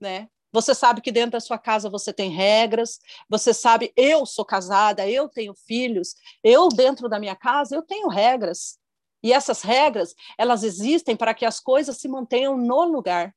né? 0.00 0.28
Você 0.52 0.74
sabe 0.74 1.00
que 1.00 1.12
dentro 1.12 1.32
da 1.32 1.40
sua 1.40 1.58
casa 1.58 1.88
você 1.88 2.12
tem 2.12 2.30
regras, 2.30 2.98
você 3.28 3.54
sabe, 3.54 3.92
eu 3.96 4.26
sou 4.26 4.44
casada, 4.44 5.08
eu 5.08 5.28
tenho 5.28 5.54
filhos, 5.54 6.14
eu 6.42 6.68
dentro 6.68 7.08
da 7.08 7.20
minha 7.20 7.36
casa 7.36 7.76
eu 7.76 7.82
tenho 7.82 8.08
regras. 8.08 8.78
E 9.22 9.32
essas 9.32 9.62
regras, 9.62 10.14
elas 10.38 10.62
existem 10.62 11.16
para 11.16 11.34
que 11.34 11.44
as 11.44 11.60
coisas 11.60 11.98
se 11.98 12.08
mantenham 12.08 12.56
no 12.56 12.84
lugar, 12.84 13.34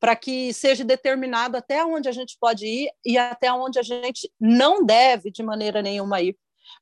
para 0.00 0.16
que 0.16 0.52
seja 0.52 0.82
determinado 0.82 1.56
até 1.56 1.84
onde 1.84 2.08
a 2.08 2.12
gente 2.12 2.36
pode 2.40 2.66
ir 2.66 2.90
e 3.04 3.18
até 3.18 3.52
onde 3.52 3.78
a 3.78 3.82
gente 3.82 4.32
não 4.40 4.84
deve 4.84 5.30
de 5.30 5.42
maneira 5.42 5.82
nenhuma 5.82 6.20
ir. 6.20 6.36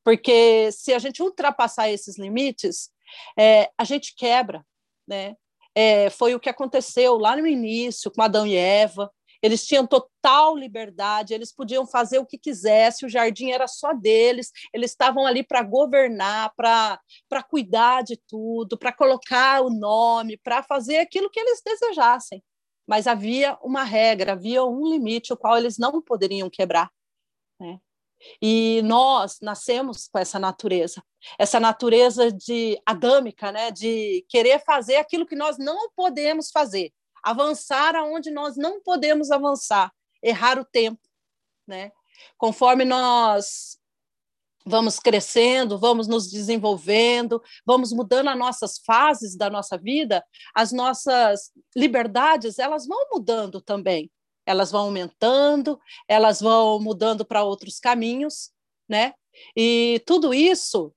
Porque 0.05 0.71
se 0.73 0.93
a 0.95 0.99
gente 0.99 1.23
ultrapassar 1.23 1.91
esses 1.91 2.19
limites, 2.19 2.91
é, 3.37 3.71
a 3.77 3.85
gente 3.85 4.15
quebra, 4.15 4.65
né? 5.07 5.35
É, 5.75 6.11
foi 6.11 6.35
o 6.35 6.41
que 6.41 6.49
aconteceu 6.49 7.19
lá 7.19 7.37
no 7.37 7.47
início 7.47 8.11
com 8.11 8.23
Adão 8.23 8.47
e 8.47 8.57
Eva, 8.57 9.11
eles 9.43 9.67
tinham 9.67 9.87
total 9.87 10.57
liberdade, 10.57 11.35
eles 11.35 11.53
podiam 11.53 11.87
fazer 11.87 12.19
o 12.19 12.27
que 12.27 12.39
quisessem, 12.39 13.07
o 13.07 13.11
jardim 13.11 13.51
era 13.51 13.67
só 13.69 13.93
deles, 13.93 14.51
eles 14.73 14.91
estavam 14.91 15.27
ali 15.27 15.43
para 15.43 15.63
governar, 15.63 16.53
para 16.57 17.43
cuidar 17.49 18.03
de 18.03 18.17
tudo, 18.29 18.77
para 18.77 18.93
colocar 18.93 19.63
o 19.63 19.71
nome, 19.71 20.37
para 20.37 20.63
fazer 20.63 20.99
aquilo 20.99 21.31
que 21.31 21.41
eles 21.41 21.63
desejassem. 21.65 22.43
Mas 22.87 23.07
havia 23.07 23.59
uma 23.63 23.85
regra, 23.85 24.33
havia 24.33 24.65
um 24.65 24.89
limite, 24.89 25.33
o 25.33 25.37
qual 25.37 25.59
eles 25.59 25.79
não 25.79 26.01
poderiam 26.01 26.49
quebrar. 26.49 26.91
Né? 27.61 27.79
E 28.43 28.83
nós 28.83 29.39
nascemos 29.41 30.09
com 30.09 30.19
essa 30.19 30.39
natureza, 30.39 31.03
essa 31.39 31.61
natureza 31.61 32.33
de 32.33 32.81
adâmica, 32.85 33.53
né, 33.53 33.71
de 33.71 34.25
querer 34.29 34.59
fazer 34.65 34.97
aquilo 34.97 35.27
que 35.27 35.37
nós 35.37 35.59
não 35.59 35.91
podemos 35.95 36.51
fazer 36.51 36.93
avançar 37.23 37.95
aonde 37.97 38.31
nós 38.31 38.57
não 38.57 38.81
podemos 38.81 39.31
avançar, 39.31 39.93
errar 40.23 40.59
o 40.59 40.65
tempo, 40.65 41.01
né? 41.67 41.93
Conforme 42.37 42.85
nós 42.85 43.79
vamos 44.69 44.99
crescendo, 44.99 45.79
vamos 45.79 46.07
nos 46.07 46.31
desenvolvendo, 46.31 47.43
vamos 47.65 47.93
mudando 47.93 48.29
as 48.29 48.39
nossas 48.39 48.79
fases 48.79 49.37
da 49.37 49.49
nossa 49.49 49.79
vida, 49.79 50.25
as 50.55 50.73
nossas 50.73 51.51
liberdades, 51.75 52.59
elas 52.59 52.87
vão 52.87 53.09
mudando 53.13 53.61
também. 53.61 54.11
Elas 54.45 54.71
vão 54.71 54.83
aumentando, 54.83 55.79
elas 56.07 56.41
vão 56.41 56.81
mudando 56.81 57.25
para 57.25 57.43
outros 57.43 57.79
caminhos, 57.79 58.51
né? 58.89 59.15
E 59.57 60.03
tudo 60.07 60.33
isso 60.33 60.93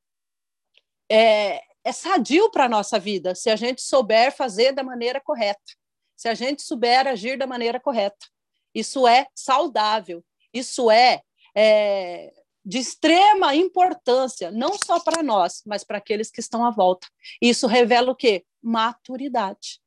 é, 1.09 1.61
é 1.83 1.91
sadio 1.91 2.49
para 2.49 2.65
a 2.65 2.69
nossa 2.69 2.97
vida, 2.99 3.35
se 3.35 3.49
a 3.49 3.55
gente 3.55 3.81
souber 3.81 4.35
fazer 4.35 4.71
da 4.71 4.83
maneira 4.83 5.19
correta 5.19 5.80
se 6.21 6.29
a 6.29 6.35
gente 6.35 6.61
souber 6.61 7.07
agir 7.07 7.35
da 7.35 7.47
maneira 7.47 7.79
correta. 7.79 8.27
Isso 8.75 9.07
é 9.07 9.25
saudável, 9.33 10.23
isso 10.53 10.91
é, 10.91 11.19
é 11.57 12.31
de 12.63 12.77
extrema 12.77 13.55
importância, 13.55 14.51
não 14.51 14.77
só 14.77 14.99
para 14.99 15.23
nós, 15.23 15.63
mas 15.65 15.83
para 15.83 15.97
aqueles 15.97 16.29
que 16.29 16.39
estão 16.39 16.63
à 16.63 16.69
volta. 16.69 17.07
Isso 17.41 17.65
revela 17.65 18.11
o 18.11 18.15
quê? 18.15 18.45
Maturidade. 18.61 19.81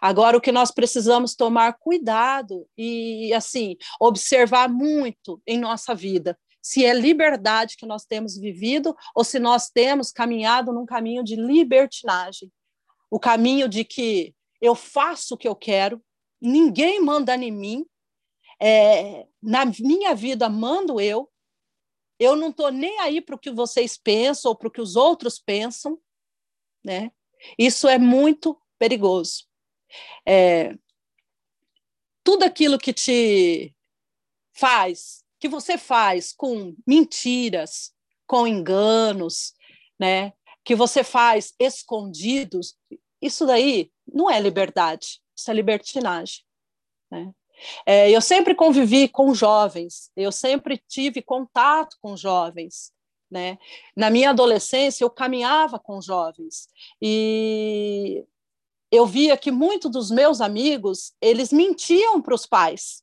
Agora, 0.00 0.36
o 0.36 0.40
que 0.40 0.50
nós 0.50 0.72
precisamos 0.72 1.36
tomar 1.36 1.74
cuidado 1.74 2.68
e, 2.76 3.32
assim, 3.32 3.76
observar 4.00 4.68
muito 4.68 5.40
em 5.46 5.60
nossa 5.60 5.94
vida, 5.94 6.36
se 6.60 6.84
é 6.84 6.92
liberdade 6.92 7.76
que 7.76 7.86
nós 7.86 8.04
temos 8.04 8.36
vivido 8.36 8.96
ou 9.14 9.22
se 9.22 9.38
nós 9.38 9.70
temos 9.70 10.10
caminhado 10.10 10.72
num 10.72 10.84
caminho 10.84 11.22
de 11.22 11.36
libertinagem. 11.36 12.50
O 13.08 13.20
caminho 13.20 13.68
de 13.68 13.84
que 13.84 14.34
eu 14.60 14.74
faço 14.74 15.34
o 15.34 15.38
que 15.38 15.48
eu 15.48 15.54
quero, 15.54 16.02
ninguém 16.40 17.00
manda 17.00 17.34
em 17.36 17.50
mim, 17.50 17.86
é, 18.60 19.26
na 19.42 19.64
minha 19.64 20.14
vida 20.14 20.48
mando 20.48 21.00
eu, 21.00 21.30
eu 22.18 22.34
não 22.34 22.48
estou 22.48 22.70
nem 22.70 22.98
aí 23.00 23.20
para 23.20 23.34
o 23.34 23.38
que 23.38 23.50
vocês 23.50 23.98
pensam 23.98 24.50
ou 24.50 24.56
para 24.56 24.68
o 24.68 24.70
que 24.70 24.80
os 24.80 24.96
outros 24.96 25.38
pensam, 25.38 26.00
né? 26.82 27.12
Isso 27.58 27.86
é 27.86 27.98
muito 27.98 28.58
perigoso. 28.78 29.46
É, 30.26 30.74
tudo 32.24 32.44
aquilo 32.44 32.78
que 32.78 32.92
te 32.92 33.74
faz, 34.54 35.22
que 35.38 35.48
você 35.48 35.76
faz 35.76 36.32
com 36.32 36.74
mentiras, 36.86 37.92
com 38.26 38.46
enganos, 38.46 39.52
né? 40.00 40.32
que 40.66 40.74
você 40.74 41.04
faz 41.04 41.54
escondidos, 41.60 42.76
isso 43.22 43.46
daí 43.46 43.92
não 44.12 44.30
é 44.30 44.40
liberdade, 44.40 45.20
isso 45.36 45.50
é 45.50 45.54
libertinagem. 45.54 46.44
Né? 47.10 47.32
É, 47.84 48.10
eu 48.10 48.20
sempre 48.20 48.54
convivi 48.54 49.08
com 49.08 49.34
jovens, 49.34 50.10
eu 50.16 50.30
sempre 50.30 50.82
tive 50.88 51.22
contato 51.22 51.96
com 52.00 52.16
jovens. 52.16 52.92
Né? 53.30 53.58
Na 53.96 54.08
minha 54.08 54.30
adolescência, 54.30 55.04
eu 55.04 55.10
caminhava 55.10 55.78
com 55.78 56.00
jovens 56.00 56.68
e 57.02 58.24
eu 58.90 59.04
via 59.04 59.36
que 59.36 59.50
muitos 59.50 59.90
dos 59.90 60.10
meus 60.10 60.40
amigos 60.40 61.12
eles 61.20 61.52
mentiam 61.52 62.22
para 62.22 62.34
os 62.34 62.46
pais, 62.46 63.02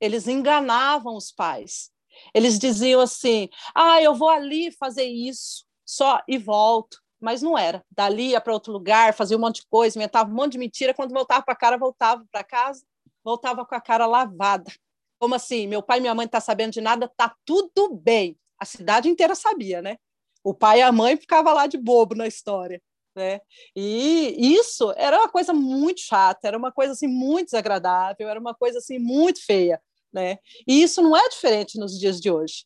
eles 0.00 0.26
enganavam 0.26 1.14
os 1.14 1.30
pais. 1.30 1.90
Eles 2.34 2.58
diziam 2.58 3.00
assim: 3.00 3.48
ah, 3.74 4.00
eu 4.02 4.14
vou 4.14 4.28
ali 4.28 4.70
fazer 4.72 5.04
isso 5.04 5.64
só 5.84 6.20
e 6.26 6.38
volto. 6.38 6.98
Mas 7.20 7.42
não 7.42 7.56
era. 7.56 7.84
Dali 7.90 8.30
ia 8.30 8.40
para 8.40 8.52
outro 8.52 8.72
lugar, 8.72 9.12
fazia 9.14 9.36
um 9.36 9.40
monte 9.40 9.56
de 9.56 9.66
coisa, 9.68 9.98
inventava 9.98 10.30
um 10.30 10.34
monte 10.34 10.52
de 10.52 10.58
mentira. 10.58 10.94
Quando 10.94 11.12
voltava 11.12 11.42
para 11.44 11.54
casa, 11.54 11.78
voltava 11.78 12.24
para 12.32 12.44
casa, 12.44 12.82
voltava 13.22 13.66
com 13.66 13.74
a 13.74 13.80
cara 13.80 14.06
lavada. 14.06 14.72
Como 15.18 15.34
assim? 15.34 15.66
Meu 15.66 15.82
pai 15.82 15.98
e 15.98 16.00
minha 16.00 16.14
mãe 16.14 16.24
não 16.24 16.30
tá 16.30 16.40
sabendo 16.40 16.72
de 16.72 16.80
nada, 16.80 17.12
tá 17.16 17.34
tudo 17.44 17.90
bem. 17.94 18.38
A 18.58 18.64
cidade 18.64 19.08
inteira 19.08 19.34
sabia, 19.34 19.82
né? 19.82 19.96
O 20.42 20.54
pai 20.54 20.78
e 20.78 20.82
a 20.82 20.90
mãe 20.90 21.16
ficavam 21.16 21.52
lá 21.52 21.66
de 21.66 21.76
bobo 21.76 22.14
na 22.14 22.26
história. 22.26 22.80
Né? 23.14 23.40
E 23.74 24.54
isso 24.56 24.92
era 24.96 25.18
uma 25.18 25.28
coisa 25.28 25.52
muito 25.52 26.00
chata, 26.00 26.46
era 26.46 26.56
uma 26.56 26.70
coisa 26.70 26.92
assim 26.92 27.08
muito 27.08 27.46
desagradável, 27.46 28.28
era 28.28 28.38
uma 28.38 28.54
coisa 28.54 28.78
assim 28.78 28.98
muito 28.98 29.44
feia, 29.44 29.82
né? 30.12 30.38
E 30.66 30.82
isso 30.82 31.02
não 31.02 31.16
é 31.16 31.28
diferente 31.28 31.78
nos 31.78 31.98
dias 31.98 32.20
de 32.20 32.30
hoje, 32.30 32.64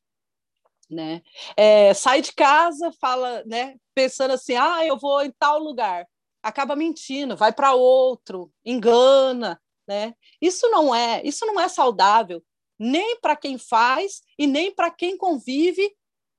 né? 0.90 1.22
É, 1.56 1.94
sai 1.94 2.20
de 2.20 2.32
casa, 2.32 2.92
fala, 3.00 3.42
né? 3.46 3.76
Pensando 3.94 4.32
assim, 4.32 4.54
ah, 4.54 4.84
eu 4.84 4.98
vou 4.98 5.22
em 5.22 5.32
tal 5.38 5.58
lugar, 5.58 6.06
acaba 6.42 6.76
mentindo, 6.76 7.36
vai 7.36 7.52
para 7.52 7.74
outro, 7.74 8.50
engana, 8.64 9.60
né? 9.86 10.14
Isso 10.40 10.68
não 10.70 10.94
é, 10.94 11.22
isso 11.24 11.44
não 11.46 11.60
é 11.60 11.68
saudável 11.68 12.42
nem 12.78 13.18
para 13.20 13.36
quem 13.36 13.56
faz 13.56 14.22
e 14.38 14.46
nem 14.46 14.74
para 14.74 14.90
quem 14.90 15.16
convive 15.16 15.94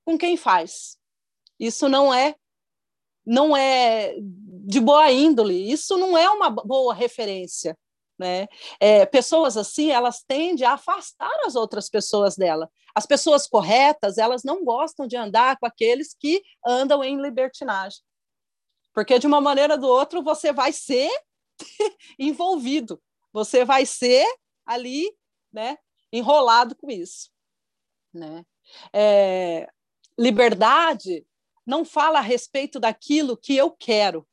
com 0.05 0.17
quem 0.17 0.37
faz. 0.37 0.97
Isso 1.59 1.87
não 1.89 2.13
é 2.13 2.35
não 3.25 3.57
é 3.57 4.13
de 4.19 4.79
boa 4.79 5.11
índole, 5.11 5.71
isso 5.71 5.97
não 5.97 6.15
é 6.15 6.29
uma 6.29 6.49
boa 6.49 6.93
referência. 6.93 7.75
Né? 8.17 8.47
É, 8.79 9.05
pessoas 9.05 9.57
assim, 9.57 9.91
elas 9.91 10.23
tendem 10.25 10.65
a 10.65 10.73
afastar 10.73 11.33
as 11.45 11.55
outras 11.55 11.89
pessoas 11.89 12.35
dela. 12.35 12.69
As 12.93 13.05
pessoas 13.05 13.45
corretas, 13.45 14.17
elas 14.17 14.43
não 14.43 14.63
gostam 14.63 15.05
de 15.05 15.17
andar 15.17 15.57
com 15.57 15.65
aqueles 15.65 16.15
que 16.17 16.41
andam 16.65 17.03
em 17.03 17.21
libertinagem. 17.21 17.99
Porque 18.93 19.19
de 19.19 19.27
uma 19.27 19.41
maneira 19.41 19.73
ou 19.73 19.79
do 19.81 19.87
outro 19.87 20.23
você 20.23 20.53
vai 20.53 20.71
ser 20.71 21.09
envolvido, 22.17 23.01
você 23.33 23.65
vai 23.65 23.85
ser 23.85 24.25
ali, 24.65 25.13
né, 25.51 25.77
enrolado 26.11 26.75
com 26.75 26.89
isso, 26.89 27.29
né? 28.13 28.45
É, 28.93 29.69
liberdade 30.17 31.27
não 31.65 31.83
fala 31.83 32.19
a 32.19 32.21
respeito 32.21 32.79
daquilo 32.79 33.35
que 33.35 33.55
eu 33.55 33.71
quero, 33.71 34.25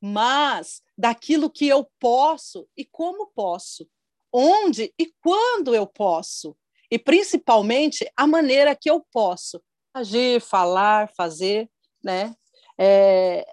mas 0.00 0.82
daquilo 0.96 1.50
que 1.50 1.66
eu 1.66 1.88
posso 1.98 2.68
e 2.76 2.84
como 2.84 3.26
posso, 3.28 3.88
onde 4.32 4.92
e 4.98 5.12
quando 5.20 5.74
eu 5.74 5.86
posso, 5.86 6.56
e 6.90 6.98
principalmente 6.98 8.10
a 8.16 8.26
maneira 8.26 8.76
que 8.76 8.90
eu 8.90 9.04
posso 9.12 9.62
agir, 9.92 10.40
falar, 10.40 11.08
fazer, 11.16 11.70
né? 12.02 12.34
É, 12.78 13.46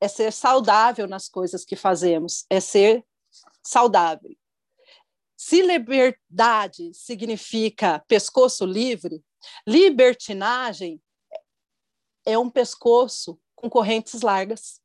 é 0.00 0.08
ser 0.08 0.32
saudável 0.32 1.06
nas 1.06 1.28
coisas 1.28 1.64
que 1.64 1.76
fazemos, 1.76 2.46
é 2.48 2.60
ser 2.60 3.04
saudável. 3.62 4.34
Se 5.36 5.62
liberdade 5.62 6.92
significa 6.94 8.04
pescoço 8.06 8.64
livre, 8.64 9.22
libertinagem 9.66 11.00
é 12.26 12.38
um 12.38 12.50
pescoço 12.50 13.38
com 13.54 13.68
correntes 13.68 14.22
largas. 14.22 14.80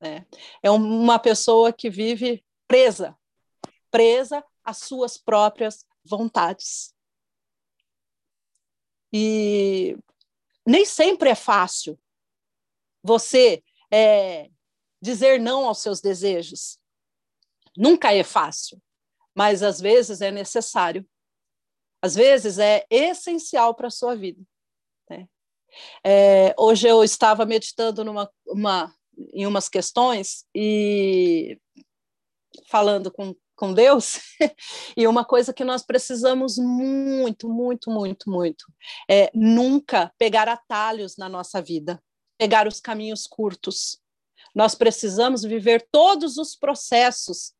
Né? 0.00 0.26
É 0.62 0.70
uma 0.70 1.18
pessoa 1.18 1.72
que 1.72 1.90
vive 1.90 2.44
presa, 2.66 3.16
presa 3.90 4.44
às 4.64 4.78
suas 4.78 5.18
próprias 5.18 5.84
vontades. 6.04 6.94
E 9.12 9.96
nem 10.66 10.84
sempre 10.84 11.30
é 11.30 11.34
fácil 11.34 11.98
você 13.02 13.62
é, 13.90 14.50
dizer 15.02 15.40
não 15.40 15.66
aos 15.66 15.78
seus 15.78 16.00
desejos. 16.00 16.78
Nunca 17.76 18.12
é 18.12 18.22
fácil, 18.22 18.80
mas 19.34 19.62
às 19.62 19.80
vezes 19.80 20.20
é 20.20 20.30
necessário. 20.30 21.08
Às 22.02 22.14
vezes 22.14 22.58
é 22.58 22.86
essencial 22.88 23.74
para 23.74 23.88
a 23.88 23.90
sua 23.90 24.14
vida. 24.14 24.42
Né? 25.08 25.28
É, 26.04 26.54
hoje 26.58 26.88
eu 26.88 27.02
estava 27.04 27.44
meditando 27.44 28.04
numa, 28.04 28.30
uma, 28.46 28.94
em 29.32 29.46
umas 29.46 29.68
questões 29.68 30.44
e 30.54 31.58
falando 32.68 33.10
com, 33.10 33.34
com 33.56 33.72
Deus, 33.72 34.18
e 34.96 35.06
uma 35.06 35.24
coisa 35.24 35.52
que 35.52 35.64
nós 35.64 35.82
precisamos 35.82 36.56
muito, 36.56 37.48
muito, 37.48 37.90
muito, 37.90 38.30
muito, 38.30 38.64
é 39.08 39.30
nunca 39.34 40.12
pegar 40.18 40.48
atalhos 40.48 41.16
na 41.16 41.28
nossa 41.28 41.60
vida, 41.60 42.02
pegar 42.38 42.66
os 42.66 42.80
caminhos 42.80 43.26
curtos. 43.26 44.00
Nós 44.54 44.74
precisamos 44.74 45.42
viver 45.42 45.86
todos 45.90 46.38
os 46.38 46.56
processos 46.56 47.52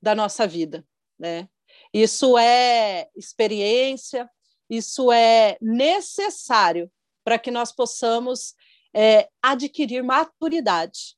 da 0.00 0.14
nossa 0.14 0.46
vida, 0.46 0.84
né? 1.18 1.48
Isso 1.92 2.36
é 2.36 3.08
experiência, 3.14 4.28
isso 4.68 5.12
é 5.12 5.56
necessário 5.60 6.90
para 7.24 7.38
que 7.38 7.50
nós 7.50 7.72
possamos 7.72 8.54
é, 8.94 9.28
adquirir 9.42 10.02
maturidade, 10.02 11.16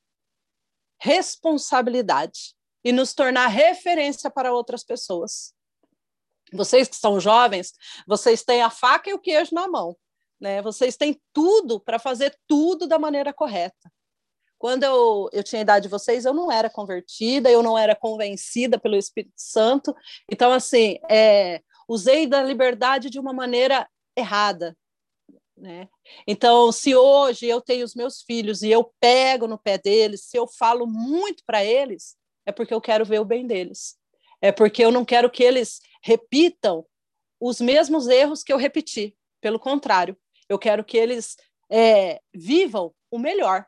responsabilidade 0.98 2.54
e 2.82 2.92
nos 2.92 3.12
tornar 3.12 3.48
referência 3.48 4.30
para 4.30 4.52
outras 4.52 4.82
pessoas. 4.82 5.54
Vocês 6.52 6.88
que 6.88 6.96
são 6.96 7.20
jovens, 7.20 7.72
vocês 8.06 8.42
têm 8.42 8.62
a 8.62 8.70
faca 8.70 9.10
e 9.10 9.14
o 9.14 9.18
queijo 9.18 9.54
na 9.54 9.68
mão, 9.68 9.96
né? 10.40 10.62
Vocês 10.62 10.96
têm 10.96 11.20
tudo 11.32 11.80
para 11.80 11.98
fazer 11.98 12.38
tudo 12.46 12.86
da 12.86 12.98
maneira 12.98 13.32
correta. 13.32 13.92
Quando 14.58 14.84
eu, 14.84 15.28
eu 15.32 15.42
tinha 15.42 15.60
a 15.60 15.62
idade 15.62 15.82
de 15.84 15.90
vocês, 15.90 16.24
eu 16.24 16.32
não 16.32 16.50
era 16.50 16.70
convertida, 16.70 17.50
eu 17.50 17.62
não 17.62 17.76
era 17.76 17.94
convencida 17.94 18.78
pelo 18.78 18.96
Espírito 18.96 19.34
Santo. 19.36 19.94
Então, 20.30 20.50
assim, 20.50 20.98
é, 21.10 21.60
usei 21.86 22.26
da 22.26 22.42
liberdade 22.42 23.10
de 23.10 23.18
uma 23.18 23.32
maneira 23.32 23.86
errada, 24.16 24.76
né? 25.56 25.88
Então, 26.26 26.70
se 26.70 26.94
hoje 26.94 27.46
eu 27.46 27.60
tenho 27.60 27.84
os 27.84 27.94
meus 27.94 28.22
filhos 28.22 28.62
e 28.62 28.70
eu 28.70 28.92
pego 29.00 29.46
no 29.46 29.58
pé 29.58 29.78
deles, 29.78 30.24
se 30.24 30.36
eu 30.36 30.46
falo 30.46 30.86
muito 30.86 31.42
para 31.46 31.64
eles, 31.64 32.16
é 32.44 32.52
porque 32.52 32.74
eu 32.74 32.80
quero 32.80 33.04
ver 33.04 33.20
o 33.20 33.24
bem 33.24 33.46
deles. 33.46 33.96
É 34.40 34.52
porque 34.52 34.84
eu 34.84 34.92
não 34.92 35.04
quero 35.04 35.30
que 35.30 35.42
eles 35.42 35.80
repitam 36.02 36.86
os 37.40 37.60
mesmos 37.60 38.06
erros 38.06 38.42
que 38.42 38.52
eu 38.52 38.56
repeti. 38.56 39.16
Pelo 39.40 39.58
contrário, 39.58 40.16
eu 40.48 40.58
quero 40.58 40.84
que 40.84 40.96
eles 40.96 41.36
é, 41.70 42.20
vivam 42.34 42.94
o 43.10 43.18
melhor, 43.18 43.66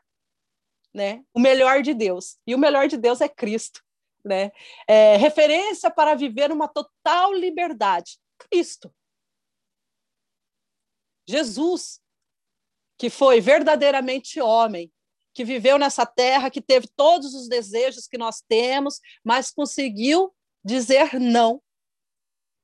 né? 0.93 1.23
O 1.33 1.39
melhor 1.39 1.81
de 1.81 1.93
Deus. 1.93 2.37
E 2.45 2.53
o 2.53 2.57
melhor 2.57 2.87
de 2.87 2.97
Deus 2.97 3.21
é 3.21 3.27
Cristo, 3.27 3.81
né? 4.23 4.51
É, 4.87 5.17
referência 5.17 5.89
para 5.89 6.15
viver 6.15 6.51
uma 6.51 6.67
total 6.67 7.33
liberdade. 7.33 8.19
Cristo. 8.37 8.93
Jesus, 11.29 12.01
que 12.97 13.07
foi 13.07 13.39
verdadeiramente 13.39 14.41
homem, 14.41 14.91
que 15.31 15.45
viveu 15.45 15.77
nessa 15.77 16.03
terra, 16.03 16.49
que 16.49 16.59
teve 16.59 16.87
todos 16.95 17.35
os 17.35 17.47
desejos 17.47 18.07
que 18.07 18.17
nós 18.17 18.41
temos, 18.41 18.99
mas 19.23 19.51
conseguiu 19.51 20.33
dizer 20.65 21.19
não. 21.19 21.61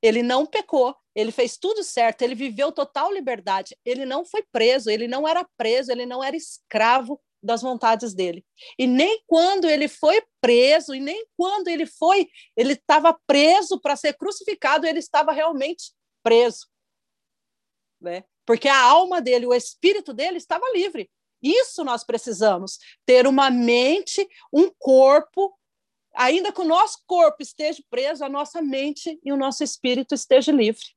Ele 0.02 0.20
não 0.20 0.44
pecou, 0.44 0.96
ele 1.14 1.30
fez 1.30 1.56
tudo 1.56 1.84
certo, 1.84 2.22
ele 2.22 2.34
viveu 2.34 2.72
total 2.72 3.12
liberdade, 3.12 3.76
ele 3.84 4.04
não 4.04 4.24
foi 4.24 4.42
preso, 4.50 4.90
ele 4.90 5.06
não 5.06 5.26
era 5.28 5.48
preso, 5.56 5.92
ele 5.92 6.04
não 6.04 6.22
era 6.22 6.36
escravo 6.36 7.22
das 7.40 7.62
vontades 7.62 8.14
dele. 8.14 8.44
E 8.76 8.86
nem 8.86 9.22
quando 9.28 9.66
ele 9.68 9.86
foi 9.86 10.20
preso, 10.40 10.92
e 10.92 10.98
nem 10.98 11.24
quando 11.36 11.68
ele 11.68 11.86
foi, 11.86 12.28
ele 12.56 12.72
estava 12.72 13.16
preso 13.28 13.80
para 13.80 13.94
ser 13.94 14.14
crucificado, 14.14 14.86
ele 14.86 14.98
estava 14.98 15.30
realmente 15.30 15.94
preso. 16.22 16.66
Né? 18.00 18.24
Porque 18.46 18.68
a 18.68 18.80
alma 18.80 19.20
dele, 19.20 19.46
o 19.46 19.52
espírito 19.52 20.14
dele 20.14 20.38
estava 20.38 20.64
livre. 20.72 21.10
Isso 21.42 21.84
nós 21.84 22.04
precisamos, 22.04 22.78
ter 23.04 23.26
uma 23.26 23.50
mente, 23.50 24.26
um 24.52 24.70
corpo, 24.78 25.54
ainda 26.14 26.50
que 26.50 26.60
o 26.60 26.64
nosso 26.64 27.02
corpo 27.06 27.42
esteja 27.42 27.82
preso, 27.90 28.24
a 28.24 28.28
nossa 28.28 28.62
mente 28.62 29.20
e 29.22 29.32
o 29.32 29.36
nosso 29.36 29.62
espírito 29.62 30.14
esteja 30.14 30.50
livre. 30.50 30.96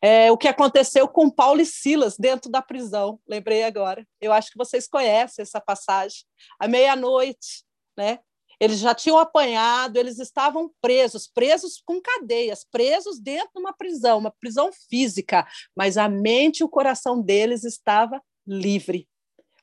É, 0.00 0.32
o 0.32 0.36
que 0.36 0.48
aconteceu 0.48 1.06
com 1.06 1.30
Paulo 1.30 1.60
e 1.60 1.66
Silas 1.66 2.16
dentro 2.16 2.50
da 2.50 2.62
prisão, 2.62 3.20
lembrei 3.28 3.62
agora. 3.62 4.06
Eu 4.20 4.32
acho 4.32 4.50
que 4.50 4.58
vocês 4.58 4.88
conhecem 4.88 5.42
essa 5.42 5.60
passagem. 5.60 6.24
À 6.58 6.66
meia-noite, 6.66 7.64
né? 7.96 8.18
Eles 8.60 8.78
já 8.78 8.94
tinham 8.94 9.18
apanhado, 9.18 9.98
eles 9.98 10.18
estavam 10.18 10.70
presos, 10.80 11.26
presos 11.26 11.82
com 11.84 12.00
cadeias, 12.00 12.64
presos 12.70 13.18
dentro 13.18 13.50
de 13.54 13.60
uma 13.60 13.72
prisão, 13.72 14.18
uma 14.18 14.30
prisão 14.30 14.70
física, 14.88 15.46
mas 15.76 15.96
a 15.96 16.08
mente 16.08 16.60
e 16.60 16.64
o 16.64 16.68
coração 16.68 17.20
deles 17.20 17.64
estava 17.64 18.22
livre. 18.46 19.08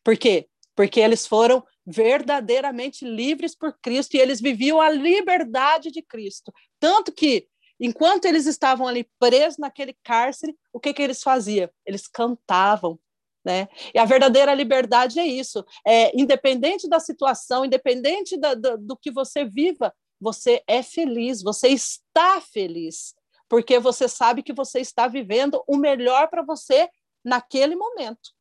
Por 0.03 0.17
quê? 0.17 0.47
Porque 0.75 0.99
eles 0.99 1.27
foram 1.27 1.63
verdadeiramente 1.85 3.03
livres 3.03 3.55
por 3.55 3.77
Cristo 3.81 4.15
e 4.15 4.19
eles 4.19 4.39
viviam 4.39 4.79
a 4.79 4.89
liberdade 4.89 5.91
de 5.91 6.01
Cristo. 6.01 6.53
Tanto 6.79 7.11
que, 7.11 7.47
enquanto 7.79 8.25
eles 8.25 8.45
estavam 8.45 8.87
ali 8.87 9.09
presos 9.19 9.57
naquele 9.57 9.97
cárcere, 10.03 10.55
o 10.71 10.79
que, 10.79 10.93
que 10.93 11.01
eles 11.01 11.21
faziam? 11.21 11.69
Eles 11.85 12.07
cantavam, 12.07 12.99
né? 13.43 13.67
E 13.93 13.99
a 13.99 14.05
verdadeira 14.05 14.53
liberdade 14.53 15.19
é 15.19 15.25
isso. 15.25 15.65
É, 15.85 16.11
independente 16.19 16.87
da 16.87 16.99
situação, 16.99 17.65
independente 17.65 18.37
da, 18.37 18.53
do 18.53 18.97
que 18.97 19.11
você 19.11 19.45
viva, 19.45 19.93
você 20.19 20.61
é 20.67 20.83
feliz, 20.83 21.41
você 21.41 21.69
está 21.69 22.41
feliz, 22.41 23.15
porque 23.47 23.79
você 23.79 24.07
sabe 24.07 24.43
que 24.43 24.53
você 24.53 24.79
está 24.79 25.07
vivendo 25.07 25.63
o 25.67 25.77
melhor 25.77 26.29
para 26.29 26.43
você 26.43 26.89
naquele 27.23 27.75
momento. 27.75 28.31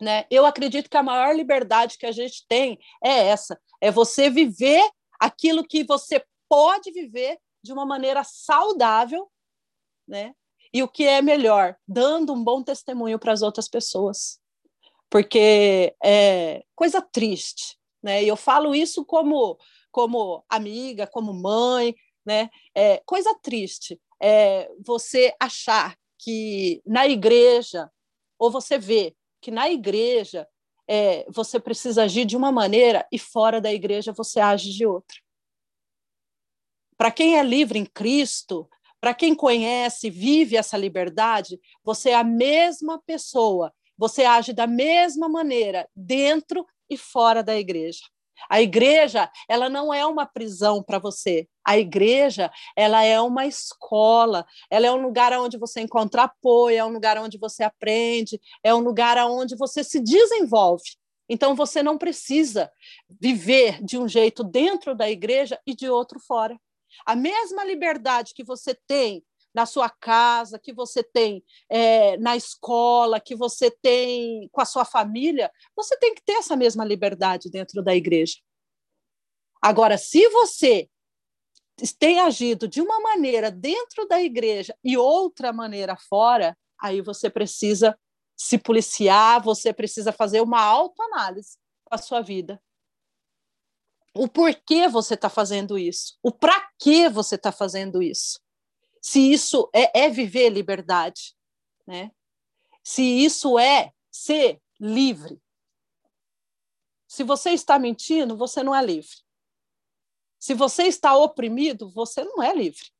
Né? 0.00 0.26
Eu 0.30 0.44
acredito 0.44 0.90
que 0.90 0.96
a 0.96 1.02
maior 1.02 1.34
liberdade 1.34 1.96
que 1.96 2.06
a 2.06 2.12
gente 2.12 2.44
tem 2.48 2.78
é 3.02 3.28
essa: 3.28 3.58
é 3.80 3.90
você 3.90 4.28
viver 4.28 4.82
aquilo 5.18 5.66
que 5.66 5.84
você 5.84 6.22
pode 6.48 6.92
viver 6.92 7.38
de 7.62 7.72
uma 7.72 7.86
maneira 7.86 8.22
saudável, 8.22 9.30
né? 10.06 10.34
E 10.76 10.82
o 10.82 10.88
que 10.88 11.04
é 11.04 11.22
melhor, 11.22 11.74
dando 11.88 12.34
um 12.34 12.44
bom 12.44 12.62
testemunho 12.62 13.18
para 13.18 13.32
as 13.32 13.40
outras 13.40 13.66
pessoas. 13.66 14.38
Porque 15.08 15.96
é 16.04 16.62
coisa 16.74 17.00
triste, 17.00 17.78
né? 18.02 18.22
E 18.22 18.28
eu 18.28 18.36
falo 18.36 18.74
isso 18.74 19.02
como 19.02 19.58
como 19.90 20.44
amiga, 20.50 21.06
como 21.06 21.32
mãe, 21.32 21.94
né? 22.26 22.50
É 22.74 23.02
coisa 23.06 23.34
triste 23.42 23.98
é 24.22 24.70
você 24.84 25.34
achar 25.40 25.96
que 26.18 26.82
na 26.84 27.06
igreja 27.06 27.90
ou 28.38 28.50
você 28.50 28.76
vê 28.76 29.16
que 29.40 29.50
na 29.50 29.70
igreja 29.70 30.46
é, 30.86 31.24
você 31.30 31.58
precisa 31.58 32.02
agir 32.02 32.26
de 32.26 32.36
uma 32.36 32.52
maneira 32.52 33.08
e 33.10 33.18
fora 33.18 33.62
da 33.62 33.72
igreja 33.72 34.12
você 34.12 34.40
age 34.40 34.74
de 34.74 34.84
outra. 34.84 35.16
Para 36.98 37.10
quem 37.10 37.38
é 37.38 37.42
livre 37.42 37.78
em 37.78 37.86
Cristo, 37.86 38.68
para 39.00 39.14
quem 39.14 39.34
conhece, 39.34 40.10
vive 40.10 40.56
essa 40.56 40.76
liberdade, 40.76 41.60
você 41.84 42.10
é 42.10 42.14
a 42.14 42.24
mesma 42.24 43.00
pessoa, 43.06 43.72
você 43.96 44.24
age 44.24 44.52
da 44.52 44.66
mesma 44.66 45.28
maneira 45.28 45.88
dentro 45.94 46.66
e 46.88 46.96
fora 46.96 47.42
da 47.42 47.56
igreja. 47.56 48.00
A 48.50 48.60
igreja, 48.60 49.30
ela 49.48 49.68
não 49.68 49.92
é 49.92 50.04
uma 50.04 50.26
prisão 50.26 50.82
para 50.82 50.98
você. 50.98 51.48
A 51.64 51.78
igreja, 51.78 52.50
ela 52.76 53.02
é 53.02 53.20
uma 53.20 53.46
escola, 53.46 54.46
ela 54.70 54.86
é 54.86 54.92
um 54.92 55.00
lugar 55.00 55.32
onde 55.32 55.56
você 55.58 55.80
encontra 55.80 56.24
apoio, 56.24 56.76
é 56.76 56.84
um 56.84 56.90
lugar 56.90 57.18
onde 57.18 57.38
você 57.38 57.64
aprende, 57.64 58.40
é 58.62 58.74
um 58.74 58.80
lugar 58.80 59.16
onde 59.26 59.56
você 59.56 59.82
se 59.82 60.00
desenvolve. 60.00 60.84
Então 61.28 61.56
você 61.56 61.82
não 61.82 61.98
precisa 61.98 62.70
viver 63.20 63.82
de 63.82 63.98
um 63.98 64.06
jeito 64.06 64.44
dentro 64.44 64.94
da 64.94 65.10
igreja 65.10 65.58
e 65.66 65.74
de 65.74 65.88
outro 65.88 66.20
fora. 66.20 66.56
A 67.04 67.14
mesma 67.16 67.64
liberdade 67.64 68.32
que 68.34 68.44
você 68.44 68.74
tem 68.86 69.24
na 69.54 69.64
sua 69.64 69.88
casa, 69.88 70.58
que 70.58 70.72
você 70.72 71.02
tem 71.02 71.42
é, 71.68 72.18
na 72.18 72.36
escola, 72.36 73.18
que 73.18 73.34
você 73.34 73.70
tem 73.70 74.48
com 74.52 74.60
a 74.60 74.66
sua 74.66 74.84
família, 74.84 75.50
você 75.74 75.96
tem 75.96 76.14
que 76.14 76.22
ter 76.22 76.34
essa 76.34 76.54
mesma 76.54 76.84
liberdade 76.84 77.50
dentro 77.50 77.82
da 77.82 77.94
igreja. 77.94 78.36
Agora, 79.62 79.96
se 79.96 80.28
você 80.28 80.90
tem 81.98 82.20
agido 82.20 82.68
de 82.68 82.82
uma 82.82 83.00
maneira 83.00 83.50
dentro 83.50 84.06
da 84.06 84.22
igreja 84.22 84.76
e 84.84 84.96
outra 84.96 85.52
maneira 85.52 85.96
fora, 85.96 86.56
aí 86.78 87.00
você 87.00 87.30
precisa 87.30 87.98
se 88.36 88.58
policiar, 88.58 89.42
você 89.42 89.72
precisa 89.72 90.12
fazer 90.12 90.42
uma 90.42 90.60
autoanálise 90.60 91.56
a 91.90 91.96
sua 91.96 92.20
vida 92.20 92.60
o 94.16 94.28
porquê 94.28 94.88
você 94.88 95.14
está 95.14 95.28
fazendo 95.28 95.78
isso, 95.78 96.16
o 96.22 96.32
para 96.32 96.70
que 96.78 97.08
você 97.08 97.34
está 97.34 97.52
fazendo 97.52 98.02
isso. 98.02 98.40
Se 99.00 99.20
isso 99.32 99.70
é, 99.72 100.04
é 100.04 100.10
viver 100.10 100.48
liberdade, 100.48 101.36
né? 101.86 102.10
Se 102.82 103.02
isso 103.02 103.58
é 103.58 103.92
ser 104.10 104.60
livre. 104.80 105.40
Se 107.06 107.22
você 107.22 107.50
está 107.50 107.78
mentindo, 107.78 108.36
você 108.36 108.62
não 108.62 108.74
é 108.74 108.84
livre. 108.84 109.16
Se 110.38 110.54
você 110.54 110.84
está 110.84 111.16
oprimido, 111.16 111.90
você 111.90 112.24
não 112.24 112.42
é 112.42 112.54
livre. 112.54 112.90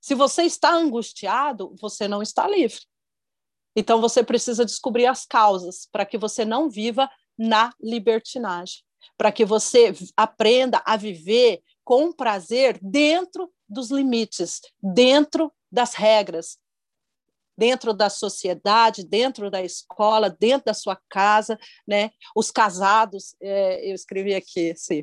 Se 0.00 0.14
você 0.14 0.42
está 0.42 0.72
angustiado, 0.72 1.74
você 1.80 2.08
não 2.08 2.22
está 2.22 2.48
livre. 2.48 2.80
Então 3.76 4.00
você 4.00 4.24
precisa 4.24 4.64
descobrir 4.64 5.06
as 5.06 5.26
causas 5.26 5.86
para 5.90 6.06
que 6.06 6.18
você 6.18 6.44
não 6.44 6.68
viva 6.68 7.10
na 7.36 7.72
libertinagem 7.80 8.87
para 9.16 9.32
que 9.32 9.44
você 9.44 9.92
aprenda 10.16 10.82
a 10.84 10.96
viver 10.96 11.62
com 11.84 12.12
prazer 12.12 12.78
dentro 12.82 13.50
dos 13.68 13.90
limites, 13.90 14.60
dentro 14.82 15.52
das 15.70 15.94
regras, 15.94 16.58
dentro 17.56 17.92
da 17.92 18.08
sociedade, 18.08 19.04
dentro 19.04 19.50
da 19.50 19.62
escola, 19.62 20.30
dentro 20.30 20.66
da 20.66 20.74
sua 20.74 20.96
casa, 21.08 21.58
né? 21.86 22.10
Os 22.36 22.50
casados, 22.52 23.34
é, 23.40 23.90
eu 23.90 23.94
escrevi 23.94 24.34
aqui, 24.34 24.74
sim. 24.76 25.02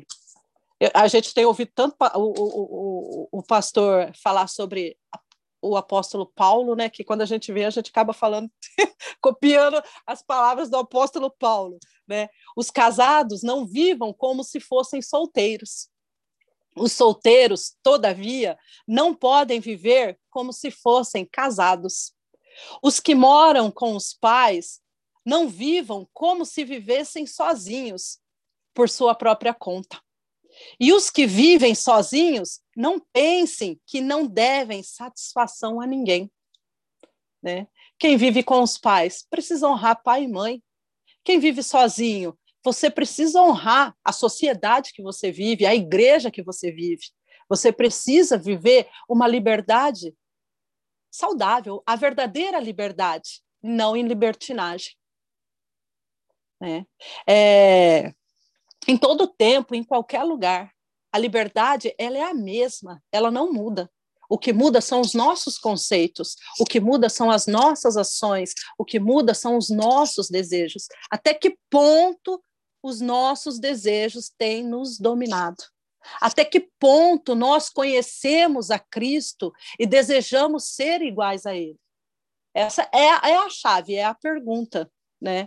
A 0.94 1.06
gente 1.06 1.34
tem 1.34 1.44
ouvido 1.44 1.70
tanto 1.74 1.96
o, 2.14 2.18
o, 2.18 3.28
o, 3.32 3.40
o 3.40 3.42
pastor 3.42 4.10
falar 4.22 4.46
sobre 4.46 4.96
o 5.68 5.76
apóstolo 5.76 6.26
Paulo, 6.26 6.74
né? 6.74 6.88
Que 6.88 7.04
quando 7.04 7.22
a 7.22 7.26
gente 7.26 7.52
vê, 7.52 7.64
a 7.64 7.70
gente 7.70 7.90
acaba 7.90 8.12
falando, 8.12 8.50
copiando 9.20 9.82
as 10.06 10.22
palavras 10.22 10.70
do 10.70 10.76
apóstolo 10.76 11.30
Paulo, 11.30 11.78
né? 12.06 12.28
Os 12.56 12.70
casados 12.70 13.42
não 13.42 13.66
vivam 13.66 14.12
como 14.12 14.44
se 14.44 14.60
fossem 14.60 15.02
solteiros. 15.02 15.88
Os 16.76 16.92
solteiros, 16.92 17.74
todavia, 17.82 18.58
não 18.86 19.14
podem 19.14 19.60
viver 19.60 20.18
como 20.30 20.52
se 20.52 20.70
fossem 20.70 21.24
casados. 21.24 22.12
Os 22.82 23.00
que 23.00 23.14
moram 23.14 23.70
com 23.70 23.96
os 23.96 24.12
pais 24.12 24.80
não 25.24 25.48
vivam 25.48 26.08
como 26.12 26.44
se 26.44 26.64
vivessem 26.64 27.26
sozinhos, 27.26 28.18
por 28.76 28.90
sua 28.90 29.14
própria 29.14 29.54
conta. 29.54 30.00
E 30.78 30.92
os 30.92 31.10
que 31.10 31.26
vivem 31.26 31.74
sozinhos, 31.74 32.60
não 32.76 33.00
pensem 33.00 33.80
que 33.86 34.02
não 34.02 34.26
devem 34.26 34.82
satisfação 34.82 35.80
a 35.80 35.86
ninguém. 35.86 36.30
Né? 37.42 37.66
Quem 37.98 38.18
vive 38.18 38.42
com 38.42 38.60
os 38.60 38.76
pais 38.76 39.26
precisa 39.30 39.66
honrar 39.66 40.02
pai 40.02 40.24
e 40.24 40.28
mãe. 40.28 40.62
Quem 41.24 41.40
vive 41.40 41.62
sozinho, 41.62 42.38
você 42.62 42.90
precisa 42.90 43.40
honrar 43.40 43.96
a 44.04 44.12
sociedade 44.12 44.92
que 44.92 45.02
você 45.02 45.32
vive, 45.32 45.64
a 45.64 45.74
igreja 45.74 46.30
que 46.30 46.42
você 46.42 46.70
vive. 46.70 47.06
Você 47.48 47.72
precisa 47.72 48.36
viver 48.36 48.88
uma 49.08 49.26
liberdade 49.26 50.14
saudável, 51.10 51.82
a 51.86 51.96
verdadeira 51.96 52.60
liberdade, 52.60 53.40
não 53.62 53.96
em 53.96 54.06
libertinagem. 54.06 54.94
Né? 56.60 56.86
É, 57.26 58.12
em 58.86 58.98
todo 58.98 59.26
tempo, 59.26 59.74
em 59.74 59.82
qualquer 59.82 60.22
lugar. 60.22 60.75
A 61.12 61.18
liberdade, 61.18 61.94
ela 61.98 62.18
é 62.18 62.22
a 62.22 62.34
mesma, 62.34 63.02
ela 63.10 63.30
não 63.30 63.52
muda. 63.52 63.90
O 64.28 64.36
que 64.36 64.52
muda 64.52 64.80
são 64.80 65.00
os 65.00 65.14
nossos 65.14 65.56
conceitos, 65.56 66.36
o 66.58 66.64
que 66.64 66.80
muda 66.80 67.08
são 67.08 67.30
as 67.30 67.46
nossas 67.46 67.96
ações, 67.96 68.54
o 68.76 68.84
que 68.84 68.98
muda 68.98 69.34
são 69.34 69.56
os 69.56 69.70
nossos 69.70 70.28
desejos. 70.28 70.88
Até 71.10 71.32
que 71.32 71.56
ponto 71.70 72.42
os 72.82 73.00
nossos 73.00 73.58
desejos 73.58 74.30
têm 74.36 74.64
nos 74.64 74.98
dominado? 74.98 75.62
Até 76.20 76.44
que 76.44 76.68
ponto 76.78 77.34
nós 77.34 77.68
conhecemos 77.68 78.70
a 78.70 78.78
Cristo 78.78 79.52
e 79.78 79.86
desejamos 79.86 80.74
ser 80.74 81.02
iguais 81.02 81.46
a 81.46 81.54
Ele? 81.54 81.78
Essa 82.54 82.88
é, 82.92 83.30
é 83.30 83.36
a 83.36 83.50
chave, 83.50 83.94
é 83.94 84.04
a 84.04 84.14
pergunta. 84.14 84.90
Né? 85.20 85.46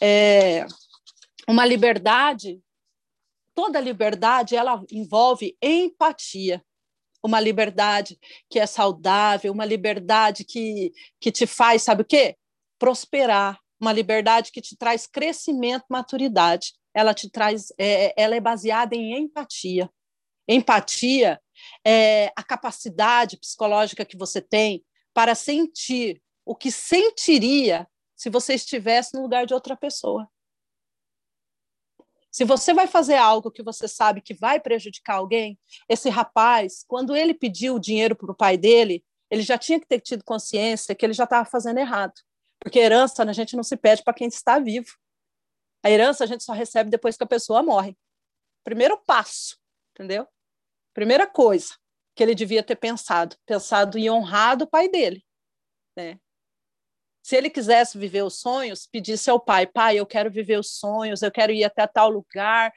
É 0.00 0.66
uma 1.48 1.64
liberdade 1.64 2.60
toda 3.54 3.80
liberdade 3.80 4.56
ela 4.56 4.82
envolve 4.90 5.56
empatia, 5.62 6.64
uma 7.22 7.38
liberdade 7.40 8.18
que 8.50 8.58
é 8.58 8.66
saudável, 8.66 9.52
uma 9.52 9.64
liberdade 9.64 10.44
que, 10.44 10.92
que 11.20 11.30
te 11.30 11.46
faz, 11.46 11.82
sabe 11.82 12.02
o 12.02 12.04
quê? 12.04 12.36
Prosperar, 12.78 13.60
uma 13.80 13.92
liberdade 13.92 14.50
que 14.50 14.60
te 14.60 14.76
traz 14.76 15.06
crescimento, 15.06 15.84
maturidade. 15.88 16.72
Ela 16.94 17.14
te 17.14 17.30
traz, 17.30 17.72
é, 17.78 18.12
ela 18.20 18.34
é 18.34 18.40
baseada 18.40 18.94
em 18.94 19.16
empatia. 19.16 19.90
Empatia 20.48 21.40
é 21.86 22.32
a 22.36 22.42
capacidade 22.42 23.36
psicológica 23.38 24.04
que 24.04 24.16
você 24.16 24.40
tem 24.40 24.84
para 25.14 25.34
sentir 25.34 26.20
o 26.44 26.56
que 26.56 26.70
sentiria 26.70 27.86
se 28.16 28.30
você 28.30 28.54
estivesse 28.54 29.14
no 29.14 29.22
lugar 29.22 29.46
de 29.46 29.54
outra 29.54 29.76
pessoa. 29.76 30.28
Se 32.32 32.44
você 32.44 32.72
vai 32.72 32.86
fazer 32.86 33.16
algo 33.16 33.50
que 33.50 33.62
você 33.62 33.86
sabe 33.86 34.22
que 34.22 34.32
vai 34.32 34.58
prejudicar 34.58 35.16
alguém, 35.16 35.58
esse 35.86 36.08
rapaz, 36.08 36.82
quando 36.88 37.14
ele 37.14 37.34
pediu 37.34 37.74
o 37.74 37.78
dinheiro 37.78 38.16
para 38.16 38.32
o 38.32 38.34
pai 38.34 38.56
dele, 38.56 39.04
ele 39.30 39.42
já 39.42 39.58
tinha 39.58 39.78
que 39.78 39.86
ter 39.86 40.00
tido 40.00 40.24
consciência 40.24 40.94
que 40.94 41.04
ele 41.04 41.12
já 41.12 41.24
estava 41.24 41.44
fazendo 41.48 41.78
errado. 41.78 42.14
Porque 42.58 42.78
herança 42.78 43.22
a 43.22 43.32
gente 43.34 43.54
não 43.54 43.62
se 43.62 43.76
pede 43.76 44.02
para 44.02 44.14
quem 44.14 44.28
está 44.28 44.58
vivo. 44.58 44.96
A 45.84 45.90
herança 45.90 46.24
a 46.24 46.26
gente 46.26 46.42
só 46.42 46.54
recebe 46.54 46.88
depois 46.88 47.18
que 47.18 47.24
a 47.24 47.26
pessoa 47.26 47.62
morre. 47.62 47.94
Primeiro 48.64 48.96
passo, 48.96 49.58
entendeu? 49.90 50.26
Primeira 50.94 51.26
coisa 51.26 51.74
que 52.14 52.22
ele 52.22 52.34
devia 52.34 52.62
ter 52.62 52.76
pensado, 52.76 53.36
pensado 53.44 53.98
em 53.98 54.10
honrar 54.10 54.62
o 54.62 54.66
pai 54.66 54.88
dele, 54.88 55.22
né? 55.94 56.18
Se 57.22 57.36
ele 57.36 57.48
quisesse 57.48 57.96
viver 57.96 58.24
os 58.24 58.40
sonhos, 58.40 58.86
pedisse 58.86 59.30
ao 59.30 59.38
pai: 59.38 59.66
pai, 59.66 59.98
eu 59.98 60.06
quero 60.06 60.30
viver 60.30 60.58
os 60.58 60.76
sonhos, 60.76 61.22
eu 61.22 61.30
quero 61.30 61.52
ir 61.52 61.64
até 61.64 61.86
tal 61.86 62.10
lugar. 62.10 62.72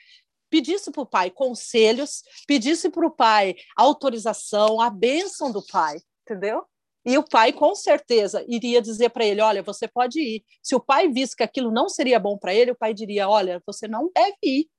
Pedisse 0.50 0.92
para 0.92 1.02
o 1.02 1.06
pai 1.06 1.32
conselhos, 1.32 2.22
pedisse 2.48 2.90
para 2.90 3.06
o 3.06 3.12
pai 3.12 3.56
autorização, 3.76 4.80
a 4.80 4.90
bênção 4.90 5.52
do 5.52 5.66
pai, 5.66 5.98
entendeu? 6.22 6.64
E 7.04 7.18
o 7.18 7.24
pai, 7.24 7.52
com 7.52 7.76
certeza, 7.76 8.46
iria 8.48 8.82
dizer 8.82 9.10
para 9.10 9.26
ele: 9.26 9.42
Olha, 9.42 9.64
você 9.64 9.88
pode 9.88 10.20
ir. 10.20 10.46
Se 10.62 10.76
o 10.76 10.80
pai 10.80 11.10
visse 11.10 11.36
que 11.36 11.44
aquilo 11.44 11.72
não 11.72 11.90
seria 11.90 12.20
bom 12.20 12.38
para 12.38 12.54
ele, 12.54 12.72
o 12.72 12.76
pai 12.76 12.94
diria: 12.94 13.28
Olha, 13.28 13.62
você 13.66 13.88
não 13.88 14.12
deve 14.14 14.38
ir. 14.44 14.70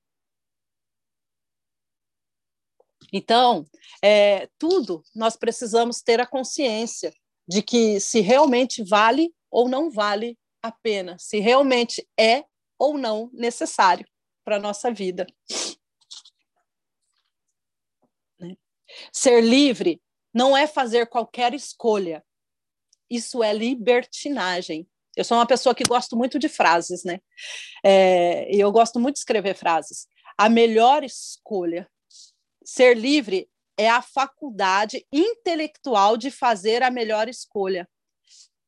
Então, 3.12 3.66
é, 4.02 4.48
tudo 4.58 5.02
nós 5.14 5.36
precisamos 5.36 6.02
ter 6.02 6.20
a 6.20 6.26
consciência 6.26 7.12
de 7.48 7.62
que 7.62 8.00
se 8.00 8.20
realmente 8.20 8.82
vale 8.82 9.32
ou 9.50 9.68
não 9.68 9.90
vale 9.90 10.38
a 10.62 10.72
pena, 10.72 11.16
se 11.18 11.38
realmente 11.38 12.06
é 12.18 12.44
ou 12.78 12.98
não 12.98 13.30
necessário 13.32 14.06
para 14.44 14.56
a 14.56 14.60
nossa 14.60 14.92
vida. 14.92 15.26
Né? 18.38 18.56
Ser 19.12 19.40
livre 19.42 20.02
não 20.34 20.56
é 20.56 20.66
fazer 20.66 21.06
qualquer 21.06 21.54
escolha, 21.54 22.24
isso 23.08 23.42
é 23.42 23.52
libertinagem. 23.52 24.86
Eu 25.16 25.24
sou 25.24 25.38
uma 25.38 25.46
pessoa 25.46 25.74
que 25.74 25.84
gosto 25.84 26.16
muito 26.16 26.38
de 26.38 26.48
frases, 26.48 27.04
né? 27.04 27.20
É, 27.82 28.54
e 28.54 28.60
eu 28.60 28.70
gosto 28.70 29.00
muito 29.00 29.14
de 29.14 29.20
escrever 29.20 29.54
frases. 29.54 30.06
A 30.36 30.48
melhor 30.48 31.02
escolha. 31.02 31.88
Ser 32.62 32.94
livre 32.94 33.48
é 33.78 33.88
a 33.88 34.02
faculdade 34.02 35.06
intelectual 35.10 36.16
de 36.16 36.30
fazer 36.30 36.82
a 36.82 36.90
melhor 36.90 37.28
escolha 37.28 37.88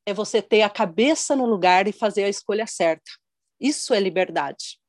é 0.09 0.14
você 0.14 0.40
ter 0.40 0.62
a 0.62 0.71
cabeça 0.71 1.37
no 1.37 1.44
lugar 1.44 1.87
e 1.87 1.92
fazer 1.92 2.25
a 2.25 2.29
escolha 2.29 2.66
certa. 2.66 3.11
Isso 3.61 3.92
é 3.92 4.01
liberdade. 4.01 4.81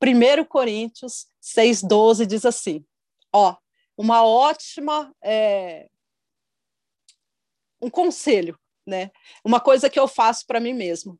1 0.00 0.44
Coríntios 0.44 1.26
6,12 1.42 2.24
diz 2.24 2.46
assim: 2.46 2.84
ó, 3.32 3.56
uma 3.96 4.24
ótima. 4.24 5.12
É, 5.22 5.88
um 7.80 7.90
conselho, 7.90 8.56
né? 8.86 9.10
Uma 9.44 9.60
coisa 9.60 9.90
que 9.90 9.98
eu 9.98 10.06
faço 10.06 10.46
para 10.46 10.60
mim 10.60 10.72
mesmo. 10.72 11.18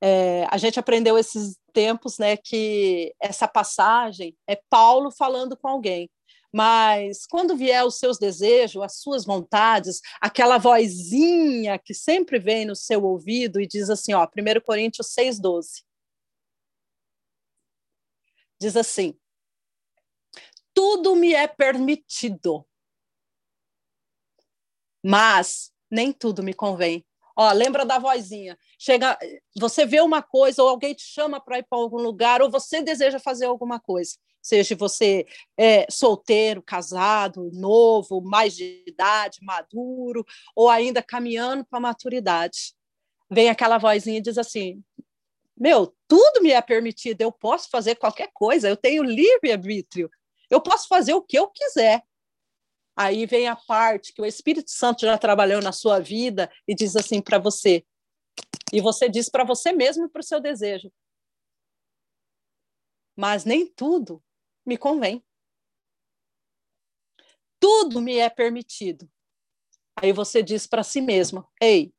É, 0.00 0.46
a 0.50 0.58
gente 0.58 0.78
aprendeu 0.78 1.18
esses 1.18 1.58
tempos, 1.72 2.18
né, 2.18 2.36
que 2.36 3.12
essa 3.20 3.48
passagem 3.48 4.36
é 4.46 4.60
Paulo 4.70 5.10
falando 5.10 5.56
com 5.56 5.66
alguém. 5.66 6.08
Mas 6.54 7.26
quando 7.26 7.56
vier 7.56 7.84
os 7.84 7.98
seus 7.98 8.16
desejos, 8.16 8.80
as 8.80 9.00
suas 9.00 9.24
vontades, 9.24 10.00
aquela 10.20 10.56
vozinha 10.56 11.76
que 11.80 11.92
sempre 11.92 12.38
vem 12.38 12.64
no 12.64 12.76
seu 12.76 13.02
ouvido 13.02 13.60
e 13.60 13.66
diz 13.66 13.90
assim, 13.90 14.14
ó, 14.14 14.24
1 14.24 14.60
Coríntios 14.64 15.08
6,12. 15.08 15.82
Diz 18.60 18.76
assim: 18.76 19.18
tudo 20.72 21.16
me 21.16 21.34
é 21.34 21.48
permitido, 21.48 22.64
mas 25.04 25.72
nem 25.90 26.12
tudo 26.12 26.40
me 26.40 26.54
convém. 26.54 27.04
Ó, 27.36 27.50
lembra 27.50 27.84
da 27.84 27.98
vozinha. 27.98 28.56
Chega, 28.78 29.18
você 29.58 29.84
vê 29.84 30.00
uma 30.00 30.22
coisa, 30.22 30.62
ou 30.62 30.68
alguém 30.68 30.94
te 30.94 31.02
chama 31.02 31.40
para 31.40 31.58
ir 31.58 31.64
para 31.64 31.78
algum 31.78 31.98
lugar, 31.98 32.40
ou 32.40 32.48
você 32.48 32.80
deseja 32.80 33.18
fazer 33.18 33.46
alguma 33.46 33.80
coisa 33.80 34.14
seja 34.44 34.76
você 34.76 35.26
é, 35.56 35.86
solteiro, 35.90 36.62
casado, 36.62 37.50
novo, 37.54 38.20
mais 38.20 38.54
de 38.54 38.84
idade, 38.86 39.38
maduro, 39.42 40.24
ou 40.54 40.68
ainda 40.68 41.02
caminhando 41.02 41.64
para 41.64 41.78
a 41.78 41.82
maturidade. 41.82 42.74
Vem 43.30 43.48
aquela 43.48 43.78
vozinha 43.78 44.18
e 44.18 44.22
diz 44.22 44.36
assim: 44.36 44.84
Meu, 45.56 45.96
tudo 46.06 46.42
me 46.42 46.50
é 46.50 46.60
permitido, 46.60 47.22
eu 47.22 47.32
posso 47.32 47.70
fazer 47.70 47.94
qualquer 47.94 48.30
coisa, 48.34 48.68
eu 48.68 48.76
tenho 48.76 49.02
livre-arbítrio, 49.02 50.10
eu 50.50 50.60
posso 50.60 50.86
fazer 50.88 51.14
o 51.14 51.22
que 51.22 51.38
eu 51.38 51.48
quiser. 51.48 52.02
Aí 52.94 53.24
vem 53.24 53.48
a 53.48 53.56
parte 53.56 54.12
que 54.12 54.20
o 54.20 54.26
Espírito 54.26 54.70
Santo 54.70 55.00
já 55.00 55.16
trabalhou 55.16 55.62
na 55.62 55.72
sua 55.72 55.98
vida 55.98 56.52
e 56.68 56.74
diz 56.74 56.94
assim 56.94 57.20
para 57.20 57.38
você. 57.38 57.82
E 58.72 58.80
você 58.80 59.08
diz 59.08 59.30
para 59.30 59.42
você 59.42 59.72
mesmo 59.72 60.04
e 60.04 60.08
para 60.08 60.20
o 60.20 60.24
seu 60.24 60.38
desejo: 60.38 60.92
mas 63.16 63.44
nem 63.44 63.66
tudo 63.66 64.22
me 64.64 64.76
convém. 64.76 65.24
Tudo 67.60 68.00
me 68.00 68.18
é 68.18 68.28
permitido. 68.28 69.10
Aí 69.96 70.12
você 70.12 70.42
diz 70.42 70.66
para 70.66 70.82
si 70.82 71.00
mesmo: 71.00 71.46
ei, 71.60 71.94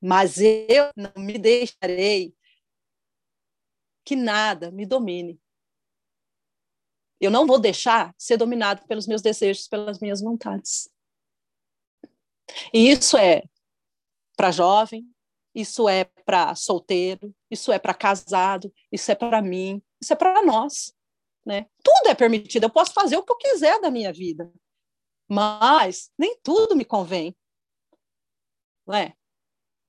mas 0.00 0.38
eu 0.38 0.90
não 0.96 1.22
me 1.22 1.38
deixarei 1.38 2.34
que 4.04 4.16
nada 4.16 4.70
me 4.70 4.86
domine. 4.86 5.40
Eu 7.20 7.30
não 7.30 7.46
vou 7.46 7.60
deixar 7.60 8.14
ser 8.18 8.36
dominado 8.36 8.84
pelos 8.86 9.06
meus 9.06 9.22
desejos, 9.22 9.68
pelas 9.68 10.00
minhas 10.00 10.20
vontades. 10.20 10.90
E 12.74 12.90
isso 12.90 13.16
é 13.16 13.42
para 14.36 14.50
jovem, 14.50 15.08
isso 15.54 15.88
é 15.88 16.04
para 16.24 16.54
solteiro, 16.54 17.34
isso 17.50 17.70
é 17.70 17.78
para 17.78 17.94
casado, 17.94 18.72
isso 18.90 19.10
é 19.12 19.14
para 19.14 19.40
mim, 19.40 19.80
isso 20.00 20.12
é 20.12 20.16
para 20.16 20.42
nós. 20.42 20.92
Né? 21.44 21.66
Tudo 21.82 22.08
é 22.08 22.14
permitido, 22.14 22.64
eu 22.64 22.70
posso 22.70 22.92
fazer 22.92 23.16
o 23.16 23.22
que 23.24 23.32
eu 23.32 23.36
quiser 23.36 23.80
da 23.80 23.90
minha 23.90 24.12
vida, 24.12 24.52
mas 25.28 26.10
nem 26.16 26.38
tudo 26.42 26.76
me 26.76 26.84
convém. 26.84 27.36
Não 28.86 28.94
é? 28.94 29.14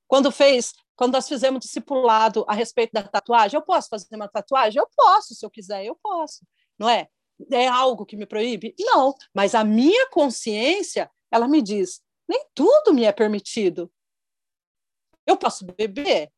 Quando 0.08 0.30
fez, 0.32 0.72
quando 0.96 1.12
nós 1.12 1.28
fizemos 1.28 1.64
discipulado 1.64 2.44
a 2.48 2.54
respeito 2.54 2.92
da 2.92 3.02
tatuagem, 3.02 3.56
eu 3.56 3.64
posso 3.64 3.88
fazer 3.88 4.14
uma 4.16 4.28
tatuagem? 4.28 4.80
Eu 4.80 4.88
posso, 4.96 5.34
se 5.34 5.44
eu 5.44 5.50
quiser, 5.50 5.84
eu 5.84 5.96
posso. 5.96 6.44
Não 6.78 6.88
é? 6.88 7.08
É 7.50 7.66
algo 7.66 8.06
que 8.06 8.16
me 8.16 8.26
proíbe? 8.26 8.74
Não, 8.78 9.14
mas 9.32 9.54
a 9.54 9.64
minha 9.64 10.08
consciência, 10.10 11.10
ela 11.30 11.48
me 11.48 11.60
diz, 11.62 12.00
nem 12.28 12.46
tudo 12.54 12.94
me 12.94 13.04
é 13.04 13.12
permitido. 13.12 13.92
Eu 15.26 15.36
posso 15.36 15.64
beber? 15.64 16.32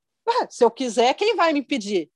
Se 0.50 0.64
eu 0.64 0.70
quiser, 0.70 1.14
quem 1.14 1.36
vai 1.36 1.52
me 1.52 1.60
impedir? 1.60 2.10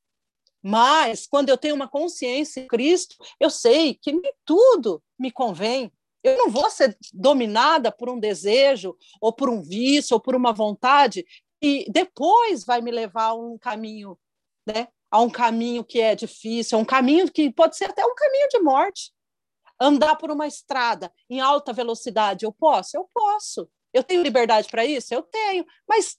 Mas, 0.63 1.27
quando 1.27 1.49
eu 1.49 1.57
tenho 1.57 1.75
uma 1.75 1.89
consciência 1.89 2.61
em 2.61 2.67
Cristo, 2.67 3.17
eu 3.39 3.49
sei 3.49 3.95
que 3.95 4.13
nem 4.13 4.33
tudo 4.45 5.03
me 5.19 5.31
convém. 5.31 5.93
Eu 6.23 6.37
não 6.37 6.51
vou 6.51 6.71
ser 6.71 6.97
dominada 7.13 7.91
por 7.91 8.11
um 8.11 8.21
desejo, 8.21 8.97
ou 9.21 9.33
por 9.33 9.49
um 9.49 9.63
vício, 9.63 10.15
ou 10.15 10.21
por 10.21 10.35
uma 10.35 10.53
vontade, 10.53 11.25
e 11.63 11.91
depois 11.91 12.65
vai 12.65 12.81
me 12.81 12.91
levar 12.91 13.29
a 13.29 13.35
um 13.35 13.57
caminho, 13.57 14.19
né? 14.67 14.89
a 15.11 15.21
um 15.21 15.31
caminho 15.31 15.85
que 15.85 16.01
é 16.01 16.15
difícil, 16.15 16.79
a 16.79 16.81
um 16.81 16.85
caminho 16.85 17.31
que 17.31 17.51
pode 17.51 17.77
ser 17.77 17.87
até 17.87 18.05
um 18.05 18.15
caminho 18.15 18.49
de 18.49 18.61
morte. 18.61 19.13
Andar 19.81 20.17
por 20.17 20.31
uma 20.31 20.47
estrada 20.47 21.13
em 21.29 21.41
alta 21.41 21.73
velocidade, 21.73 22.45
eu 22.45 22.53
posso? 22.53 22.97
Eu 22.97 23.09
posso. 23.13 23.69
Eu 23.93 24.05
tenho 24.05 24.23
liberdade 24.23 24.69
para 24.69 24.85
isso? 24.85 25.13
Eu 25.13 25.23
tenho. 25.23 25.65
Mas, 25.89 26.19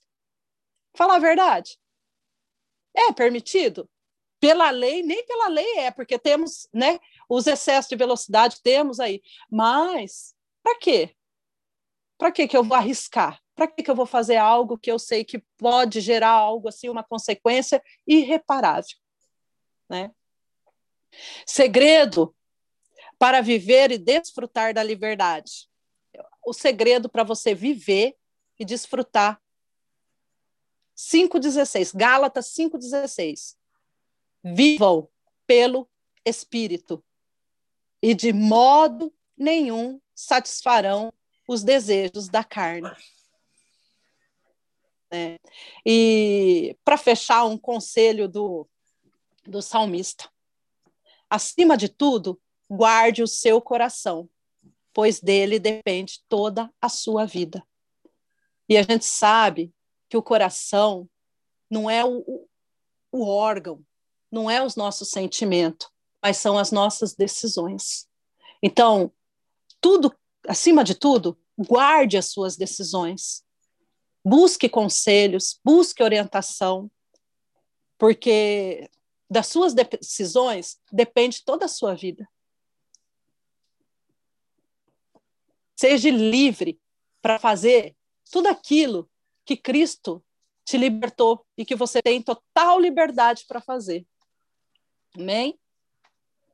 falar 0.94 1.16
a 1.16 1.20
verdade, 1.20 1.78
é 2.94 3.12
permitido? 3.12 3.88
Pela 4.42 4.70
lei, 4.70 5.04
nem 5.04 5.24
pela 5.24 5.46
lei 5.46 5.78
é, 5.78 5.92
porque 5.92 6.18
temos 6.18 6.66
né, 6.74 6.98
os 7.28 7.46
excessos 7.46 7.88
de 7.88 7.94
velocidade, 7.94 8.60
temos 8.60 8.98
aí. 8.98 9.22
Mas, 9.48 10.34
para 10.60 10.76
quê? 10.80 11.14
Para 12.18 12.32
que 12.32 12.48
eu 12.52 12.64
vou 12.64 12.76
arriscar? 12.76 13.40
Para 13.54 13.68
que 13.68 13.88
eu 13.88 13.94
vou 13.94 14.04
fazer 14.04 14.38
algo 14.38 14.76
que 14.76 14.90
eu 14.90 14.98
sei 14.98 15.24
que 15.24 15.38
pode 15.56 16.00
gerar 16.00 16.30
algo 16.30 16.68
assim, 16.68 16.88
uma 16.88 17.04
consequência 17.04 17.80
irreparável? 18.04 18.96
Né? 19.88 20.10
Segredo 21.46 22.34
para 23.20 23.40
viver 23.42 23.92
e 23.92 23.98
desfrutar 23.98 24.74
da 24.74 24.82
liberdade. 24.82 25.68
O 26.44 26.52
segredo 26.52 27.08
para 27.08 27.22
você 27.22 27.54
viver 27.54 28.16
e 28.58 28.64
desfrutar. 28.64 29.40
5,16, 30.96 31.96
Gálatas 31.96 32.52
5,16 32.52 33.61
vivam 34.42 35.08
pelo 35.46 35.88
Espírito, 36.24 37.02
e 38.00 38.14
de 38.14 38.32
modo 38.32 39.12
nenhum 39.36 40.00
satisfarão 40.14 41.12
os 41.48 41.62
desejos 41.62 42.28
da 42.28 42.44
carne. 42.44 42.90
Né? 45.10 45.38
E 45.84 46.76
para 46.84 46.96
fechar, 46.96 47.44
um 47.44 47.58
conselho 47.58 48.28
do, 48.28 48.68
do 49.44 49.60
salmista: 49.60 50.30
acima 51.28 51.76
de 51.76 51.88
tudo, 51.88 52.40
guarde 52.68 53.22
o 53.22 53.28
seu 53.28 53.60
coração, 53.60 54.28
pois 54.92 55.20
dele 55.20 55.58
depende 55.58 56.22
toda 56.28 56.72
a 56.80 56.88
sua 56.88 57.26
vida. 57.26 57.66
E 58.68 58.76
a 58.76 58.82
gente 58.82 59.04
sabe 59.04 59.72
que 60.08 60.16
o 60.16 60.22
coração 60.22 61.08
não 61.70 61.90
é 61.90 62.04
o, 62.04 62.48
o 63.10 63.26
órgão, 63.26 63.84
não 64.32 64.50
é 64.50 64.64
os 64.64 64.74
nossos 64.74 65.10
sentimentos, 65.10 65.88
mas 66.22 66.38
são 66.38 66.58
as 66.58 66.72
nossas 66.72 67.14
decisões. 67.14 68.08
Então, 68.62 69.12
tudo, 69.80 70.12
acima 70.48 70.82
de 70.82 70.94
tudo, 70.94 71.38
guarde 71.58 72.16
as 72.16 72.26
suas 72.26 72.56
decisões. 72.56 73.44
Busque 74.24 74.68
conselhos, 74.68 75.60
busque 75.62 76.02
orientação, 76.02 76.90
porque 77.98 78.88
das 79.28 79.48
suas 79.48 79.74
decisões 79.74 80.80
depende 80.90 81.44
toda 81.44 81.66
a 81.66 81.68
sua 81.68 81.94
vida. 81.94 82.28
Seja 85.76 86.10
livre 86.10 86.80
para 87.20 87.38
fazer 87.38 87.96
tudo 88.30 88.46
aquilo 88.46 89.10
que 89.44 89.56
Cristo 89.56 90.24
te 90.64 90.76
libertou 90.76 91.44
e 91.56 91.64
que 91.64 91.74
você 91.74 92.00
tem 92.00 92.22
total 92.22 92.78
liberdade 92.80 93.44
para 93.48 93.60
fazer. 93.60 94.06
Amém? 95.16 95.58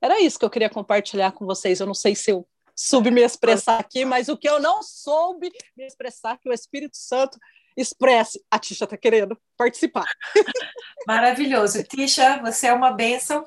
Era 0.01 0.21
isso 0.21 0.39
que 0.39 0.45
eu 0.45 0.51
queria 0.51 0.71
compartilhar 0.71 1.33
com 1.33 1.45
vocês. 1.45 1.81
Eu 1.81 1.87
não 1.87 1.95
sei 1.95 2.15
se 2.15 2.31
eu 2.31 2.47
soube 2.75 3.11
me 3.11 3.23
expressar 3.23 3.81
aqui, 3.81 4.05
mas 4.05 4.29
o 4.29 4.37
que 4.37 4.49
eu 4.49 4.61
não 4.61 4.83
soube 4.83 5.51
me 5.77 5.85
expressar, 5.85 6.39
que 6.39 6.49
o 6.49 6.53
Espírito 6.53 6.97
Santo 6.97 7.39
expresse. 7.77 8.45
A 8.51 8.59
Tisha 8.59 8.85
está 8.85 8.97
querendo 8.97 9.39
participar. 9.57 10.07
Maravilhoso. 11.07 11.83
Tisha, 11.85 12.39
você 12.39 12.69
é 12.69 12.73
uma 12.73 12.93
bênção. 12.93 13.45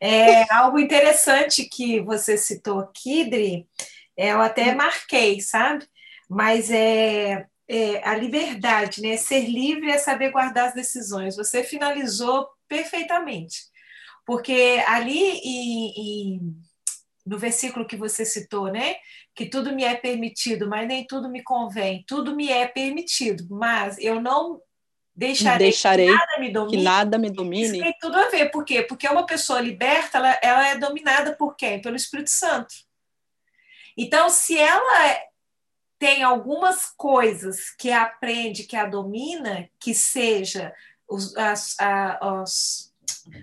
É, 0.00 0.52
algo 0.52 0.78
interessante 0.78 1.64
que 1.64 2.00
você 2.00 2.36
citou 2.36 2.80
aqui, 2.80 3.24
Dri, 3.24 3.66
eu 4.16 4.40
até 4.40 4.74
marquei, 4.74 5.40
sabe? 5.40 5.86
Mas 6.28 6.70
é, 6.70 7.46
é, 7.68 8.06
a 8.06 8.14
liberdade, 8.14 9.00
né? 9.00 9.16
Ser 9.16 9.46
livre 9.48 9.90
é 9.90 9.98
saber 9.98 10.30
guardar 10.30 10.68
as 10.68 10.74
decisões. 10.74 11.36
Você 11.36 11.62
finalizou 11.62 12.48
perfeitamente, 12.68 13.62
porque 14.24 14.82
ali 14.86 15.18
em, 15.18 15.92
em, 15.96 16.56
no 17.26 17.38
versículo 17.38 17.86
que 17.86 17.96
você 17.96 18.24
citou, 18.24 18.70
né? 18.70 18.96
Que 19.34 19.46
tudo 19.46 19.72
me 19.72 19.84
é 19.84 19.94
permitido, 19.94 20.68
mas 20.68 20.86
nem 20.86 21.06
tudo 21.06 21.28
me 21.28 21.42
convém. 21.42 22.04
Tudo 22.06 22.34
me 22.34 22.50
é 22.50 22.66
permitido, 22.66 23.46
mas 23.50 23.98
eu 23.98 24.20
não 24.20 24.60
deixarei, 25.14 25.68
deixarei 25.68 26.06
que, 26.06 26.12
nada 26.12 26.38
me 26.38 26.52
domine, 26.52 26.76
que 26.76 26.82
nada 26.82 27.18
me 27.18 27.30
domine. 27.30 27.64
Isso 27.64 27.80
tem 27.80 27.96
tudo 28.00 28.16
a 28.16 28.28
ver. 28.28 28.50
Por 28.50 28.64
quê? 28.64 28.82
Porque 28.82 29.08
uma 29.08 29.26
pessoa 29.26 29.60
liberta, 29.60 30.18
ela, 30.18 30.38
ela 30.42 30.68
é 30.68 30.78
dominada 30.78 31.34
por 31.36 31.56
quem? 31.56 31.80
Pelo 31.80 31.96
Espírito 31.96 32.30
Santo. 32.30 32.74
Então, 33.96 34.28
se 34.28 34.58
ela 34.58 35.20
tem 35.98 36.22
algumas 36.22 36.86
coisas 36.86 37.70
que 37.70 37.90
aprende, 37.92 38.64
que 38.64 38.76
a 38.76 38.86
domina, 38.86 39.68
que 39.78 39.94
seja 39.94 40.74
os, 41.08 41.36
as, 41.36 41.78
a, 41.78 42.42
os, 42.42 42.92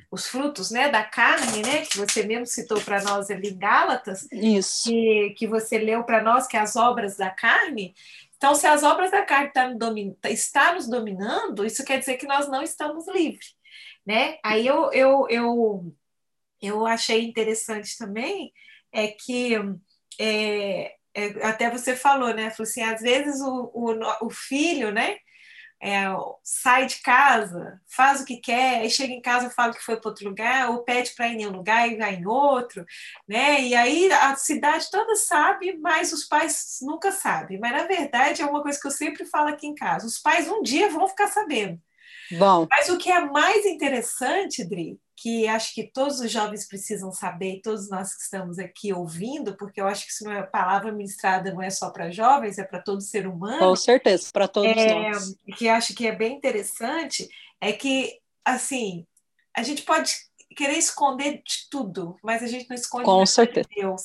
os 0.09 0.27
frutos 0.27 0.71
né, 0.71 0.89
da 0.89 1.03
carne, 1.03 1.61
né, 1.61 1.85
que 1.85 1.97
você 1.97 2.23
mesmo 2.23 2.45
citou 2.45 2.79
para 2.81 3.03
nós 3.03 3.29
ali 3.29 3.49
em 3.49 3.57
Gálatas, 3.57 4.27
Isso. 4.31 4.89
Que, 4.89 5.35
que 5.37 5.47
você 5.47 5.77
leu 5.77 6.03
para 6.03 6.21
nós, 6.21 6.47
que 6.47 6.57
é 6.57 6.59
as 6.59 6.75
obras 6.75 7.17
da 7.17 7.29
carne. 7.29 7.95
Então, 8.37 8.55
se 8.55 8.65
as 8.65 8.83
obras 8.83 9.11
da 9.11 9.21
carne 9.21 9.51
tá 9.51 9.67
domin, 9.69 10.13
tá, 10.19 10.29
está 10.29 10.73
nos 10.73 10.87
dominando, 10.87 11.65
isso 11.65 11.85
quer 11.85 11.99
dizer 11.99 12.17
que 12.17 12.25
nós 12.25 12.47
não 12.47 12.61
estamos 12.63 13.07
livres. 13.07 13.55
Né? 14.05 14.39
Aí 14.43 14.65
eu, 14.65 14.91
eu, 14.91 15.27
eu, 15.29 15.95
eu 16.61 16.87
achei 16.87 17.23
interessante 17.23 17.97
também 17.97 18.51
é 18.91 19.07
que 19.07 19.55
é, 20.19 20.95
é, 21.13 21.45
até 21.45 21.69
você 21.69 21.95
falou, 21.95 22.33
né? 22.33 22.49
Falou 22.51 22.69
assim, 22.69 22.81
às 22.81 23.01
vezes 23.01 23.41
o, 23.41 23.71
o, 23.73 24.25
o 24.25 24.29
filho, 24.29 24.91
né? 24.91 25.17
É, 25.83 26.03
sai 26.43 26.85
de 26.85 26.97
casa, 26.97 27.81
faz 27.87 28.21
o 28.21 28.25
que 28.25 28.37
quer, 28.37 28.81
aí 28.81 28.89
chega 28.89 29.13
em 29.13 29.21
casa 29.21 29.49
fala 29.49 29.73
que 29.73 29.83
foi 29.83 29.99
para 29.99 30.09
outro 30.09 30.29
lugar, 30.29 30.69
ou 30.69 30.83
pede 30.83 31.11
para 31.15 31.27
ir 31.27 31.41
em 31.41 31.47
um 31.47 31.51
lugar 31.51 31.89
e 31.89 31.97
vai 31.97 32.15
em 32.15 32.27
outro, 32.27 32.85
né? 33.27 33.61
E 33.61 33.73
aí 33.73 34.11
a 34.11 34.35
cidade 34.35 34.91
toda 34.91 35.15
sabe, 35.15 35.75
mas 35.79 36.13
os 36.13 36.23
pais 36.23 36.77
nunca 36.83 37.11
sabem. 37.11 37.59
Mas 37.59 37.71
na 37.71 37.87
verdade 37.87 38.43
é 38.43 38.45
uma 38.45 38.61
coisa 38.61 38.79
que 38.79 38.87
eu 38.87 38.91
sempre 38.91 39.25
falo 39.25 39.49
aqui 39.49 39.65
em 39.65 39.73
casa: 39.73 40.05
os 40.05 40.19
pais 40.19 40.47
um 40.47 40.61
dia 40.61 40.89
vão 40.89 41.07
ficar 41.07 41.27
sabendo. 41.27 41.81
Bom. 42.37 42.67
Mas 42.69 42.87
o 42.89 42.97
que 42.97 43.11
é 43.11 43.19
mais 43.19 43.65
interessante, 43.65 44.63
Dri, 44.63 44.99
que 45.21 45.47
acho 45.47 45.75
que 45.75 45.83
todos 45.83 46.19
os 46.19 46.31
jovens 46.31 46.67
precisam 46.67 47.11
saber, 47.11 47.61
todos 47.63 47.87
nós 47.91 48.15
que 48.15 48.23
estamos 48.23 48.57
aqui 48.57 48.91
ouvindo, 48.91 49.55
porque 49.55 49.79
eu 49.79 49.85
acho 49.85 50.03
que 50.03 50.11
isso 50.11 50.23
não 50.23 50.31
é 50.31 50.41
palavra 50.41 50.91
ministrada, 50.91 51.53
não 51.53 51.61
é 51.61 51.69
só 51.69 51.91
para 51.91 52.09
jovens, 52.09 52.57
é 52.57 52.63
para 52.63 52.81
todo 52.81 53.01
ser 53.01 53.27
humano. 53.27 53.59
Com 53.59 53.75
certeza, 53.75 54.31
para 54.33 54.47
todos 54.47 54.75
é, 54.75 54.93
nós. 54.93 55.35
Que 55.55 55.69
acho 55.69 55.93
que 55.93 56.07
é 56.07 56.15
bem 56.15 56.35
interessante 56.35 57.29
é 57.61 57.71
que, 57.71 58.17
assim, 58.43 59.05
a 59.55 59.61
gente 59.61 59.83
pode 59.83 60.11
querer 60.55 60.79
esconder 60.79 61.43
de 61.45 61.69
tudo, 61.69 62.17
mas 62.23 62.41
a 62.41 62.47
gente 62.47 62.67
não 62.67 62.75
esconde 62.75 63.05
Com 63.05 63.19
nada 63.19 63.25
certeza. 63.27 63.67
de 63.69 63.75
Deus. 63.75 64.01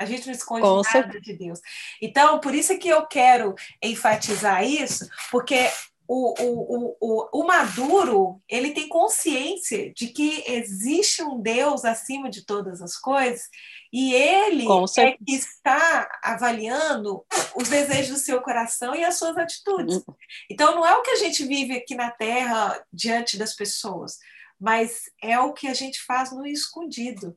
A 0.00 0.04
gente 0.04 0.26
não 0.26 0.34
esconde 0.34 0.62
Com 0.62 0.76
nada 0.78 0.90
certeza. 0.90 1.20
de 1.20 1.32
Deus. 1.34 1.60
Então, 2.02 2.40
por 2.40 2.52
isso 2.52 2.72
é 2.72 2.76
que 2.76 2.88
eu 2.88 3.06
quero 3.06 3.54
enfatizar 3.80 4.64
isso, 4.64 5.08
porque 5.30 5.70
o, 6.08 6.34
o, 6.40 6.96
o, 7.00 7.40
o, 7.40 7.46
maduro 7.46 8.40
ele 8.48 8.72
tem 8.72 8.88
consciência 8.88 9.92
de 9.92 10.08
que 10.08 10.44
existe 10.46 11.22
um 11.22 11.40
Deus 11.40 11.84
acima 11.84 12.30
de 12.30 12.44
todas 12.44 12.80
as 12.80 12.96
coisas 12.96 13.48
e 13.92 14.14
ele 14.14 14.66
é 14.98 15.12
que 15.12 15.24
está 15.26 16.08
avaliando 16.22 17.24
os 17.56 17.68
desejos 17.68 18.18
do 18.18 18.24
seu 18.24 18.40
coração 18.40 18.94
e 18.94 19.04
as 19.04 19.18
suas 19.18 19.36
atitudes. 19.36 19.96
Uhum. 19.96 20.14
Então 20.50 20.74
não 20.74 20.86
é 20.86 20.94
o 20.96 21.02
que 21.02 21.10
a 21.10 21.16
gente 21.16 21.44
vive 21.44 21.76
aqui 21.76 21.94
na 21.94 22.10
Terra 22.10 22.84
diante 22.92 23.36
das 23.36 23.54
pessoas, 23.54 24.18
mas 24.60 25.02
é 25.22 25.38
o 25.40 25.52
que 25.52 25.66
a 25.66 25.74
gente 25.74 26.00
faz 26.02 26.30
no 26.30 26.46
escondido. 26.46 27.36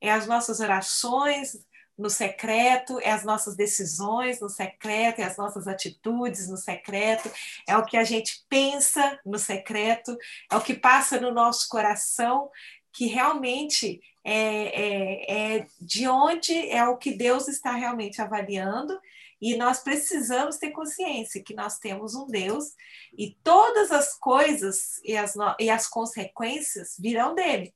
É 0.00 0.12
as 0.12 0.26
nossas 0.26 0.60
orações, 0.60 1.56
no 1.98 2.10
secreto, 2.10 3.00
é 3.00 3.10
as 3.10 3.24
nossas 3.24 3.56
decisões 3.56 4.40
no 4.40 4.48
secreto, 4.48 5.20
é 5.20 5.24
as 5.24 5.36
nossas 5.36 5.66
atitudes 5.66 6.48
no 6.48 6.56
secreto, 6.56 7.30
é 7.66 7.76
o 7.76 7.84
que 7.84 7.96
a 7.96 8.04
gente 8.04 8.44
pensa 8.48 9.18
no 9.24 9.38
secreto, 9.38 10.16
é 10.50 10.56
o 10.56 10.60
que 10.60 10.74
passa 10.74 11.20
no 11.20 11.32
nosso 11.32 11.68
coração, 11.68 12.50
que 12.92 13.06
realmente 13.06 14.00
é, 14.24 14.34
é, 14.34 15.56
é 15.58 15.66
de 15.80 16.08
onde 16.08 16.68
é 16.70 16.86
o 16.86 16.96
que 16.96 17.12
Deus 17.12 17.48
está 17.48 17.72
realmente 17.72 18.20
avaliando. 18.20 18.98
E 19.40 19.54
nós 19.56 19.80
precisamos 19.80 20.56
ter 20.56 20.70
consciência 20.70 21.42
que 21.42 21.54
nós 21.54 21.78
temos 21.78 22.14
um 22.14 22.26
Deus 22.26 22.74
e 23.16 23.36
todas 23.44 23.92
as 23.92 24.18
coisas 24.18 24.98
e 25.04 25.14
as, 25.14 25.34
e 25.60 25.68
as 25.68 25.86
consequências 25.86 26.96
virão 26.98 27.34
dele. 27.34 27.74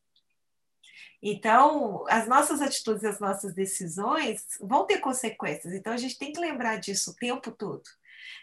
Então, 1.22 2.04
as 2.08 2.26
nossas 2.26 2.62
atitudes, 2.62 3.04
as 3.04 3.20
nossas 3.20 3.54
decisões 3.54 4.44
vão 4.60 4.86
ter 4.86 4.98
consequências. 4.98 5.74
Então, 5.74 5.92
a 5.92 5.96
gente 5.96 6.18
tem 6.18 6.32
que 6.32 6.40
lembrar 6.40 6.76
disso 6.76 7.10
o 7.10 7.16
tempo 7.16 7.50
todo. 7.50 7.82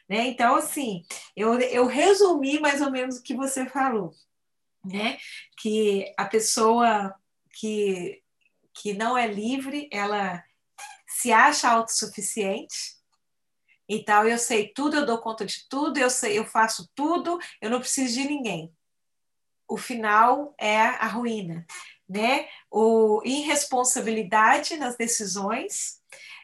Né? 0.08 0.28
Então, 0.28 0.56
assim, 0.56 1.04
eu, 1.36 1.60
eu 1.60 1.86
resumi 1.88 2.60
mais 2.60 2.82
ou 2.82 2.92
menos 2.92 3.18
o 3.18 3.24
que 3.24 3.36
você 3.36 3.66
falou, 3.66 4.14
né? 4.86 5.18
Que 5.58 6.14
a 6.18 6.26
pessoa 6.26 7.14
que, 7.54 8.22
que 8.74 8.94
não 8.94 9.18
é 9.18 9.28
livre, 9.28 9.90
ela 9.92 10.44
se 11.08 11.32
acha 11.32 11.70
autossuficiente. 11.70 12.96
Então, 13.90 14.28
eu 14.28 14.38
sei 14.38 14.68
tudo, 14.70 14.98
eu 14.98 15.06
dou 15.06 15.18
conta 15.18 15.46
de 15.46 15.68
tudo, 15.68 15.98
eu 15.98 16.10
sei, 16.10 16.38
eu 16.38 16.46
faço 16.46 16.90
tudo, 16.94 17.40
eu 17.60 17.70
não 17.70 17.80
preciso 17.80 18.14
de 18.14 18.28
ninguém. 18.28 18.74
O 19.68 19.78
final 19.78 20.54
é 20.58 20.78
a 20.78 21.08
ruína 21.08 21.66
né? 22.08 22.48
O 22.72 23.22
irresponsabilidade 23.26 24.78
nas 24.78 24.96
decisões, 24.96 25.98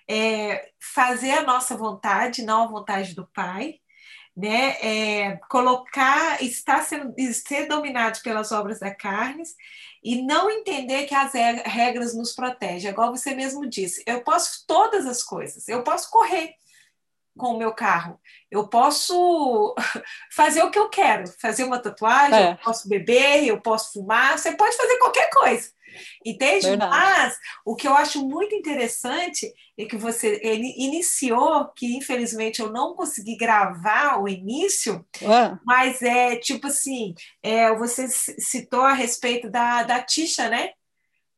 é, 0.09 0.69
fazer 0.79 1.31
a 1.31 1.43
nossa 1.43 1.75
vontade, 1.77 2.43
não 2.43 2.63
a 2.63 2.67
vontade 2.67 3.15
do 3.15 3.27
Pai, 3.27 3.75
né? 4.35 4.77
É, 4.81 5.39
colocar, 5.49 6.41
estar 6.43 6.83
sendo, 6.83 7.13
ser 7.33 7.67
dominado 7.67 8.19
pelas 8.21 8.51
obras 8.51 8.79
da 8.79 8.93
carne 8.93 9.43
e 10.03 10.21
não 10.21 10.49
entender 10.49 11.05
que 11.05 11.15
as 11.15 11.31
regras 11.33 12.13
nos 12.13 12.33
protegem. 12.33 12.91
Igual 12.91 13.15
você 13.15 13.33
mesmo 13.33 13.67
disse, 13.67 14.03
eu 14.05 14.21
posso 14.23 14.65
todas 14.67 15.05
as 15.05 15.23
coisas, 15.23 15.67
eu 15.67 15.83
posso 15.83 16.09
correr, 16.09 16.55
com 17.37 17.53
o 17.53 17.57
meu 17.57 17.73
carro. 17.73 18.19
Eu 18.49 18.67
posso 18.67 19.75
fazer 20.31 20.63
o 20.63 20.71
que 20.71 20.79
eu 20.79 20.89
quero, 20.89 21.25
fazer 21.39 21.63
uma 21.63 21.79
tatuagem, 21.79 22.37
é. 22.37 22.51
eu 22.51 22.57
posso 22.57 22.87
beber, 22.87 23.45
eu 23.45 23.59
posso 23.61 23.93
fumar, 23.93 24.37
você 24.37 24.51
pode 24.51 24.75
fazer 24.75 24.97
qualquer 24.97 25.29
coisa. 25.29 25.69
Entende? 26.25 26.67
Verdade. 26.67 26.91
Mas 26.91 27.37
o 27.65 27.75
que 27.75 27.87
eu 27.87 27.93
acho 27.93 28.27
muito 28.27 28.55
interessante 28.55 29.51
é 29.77 29.85
que 29.85 29.95
você 29.95 30.39
ele 30.43 30.73
iniciou, 30.77 31.67
que 31.75 31.95
infelizmente 31.95 32.59
eu 32.61 32.71
não 32.71 32.95
consegui 32.95 33.35
gravar 33.35 34.21
o 34.21 34.27
início, 34.27 35.05
Ué. 35.21 35.57
mas 35.65 36.01
é 36.01 36.35
tipo 36.35 36.67
assim, 36.67 37.13
é, 37.41 37.73
você 37.75 38.07
citou 38.07 38.81
a 38.81 38.93
respeito 38.93 39.49
da, 39.49 39.83
da 39.83 40.01
Tisha, 40.01 40.49
né? 40.49 40.71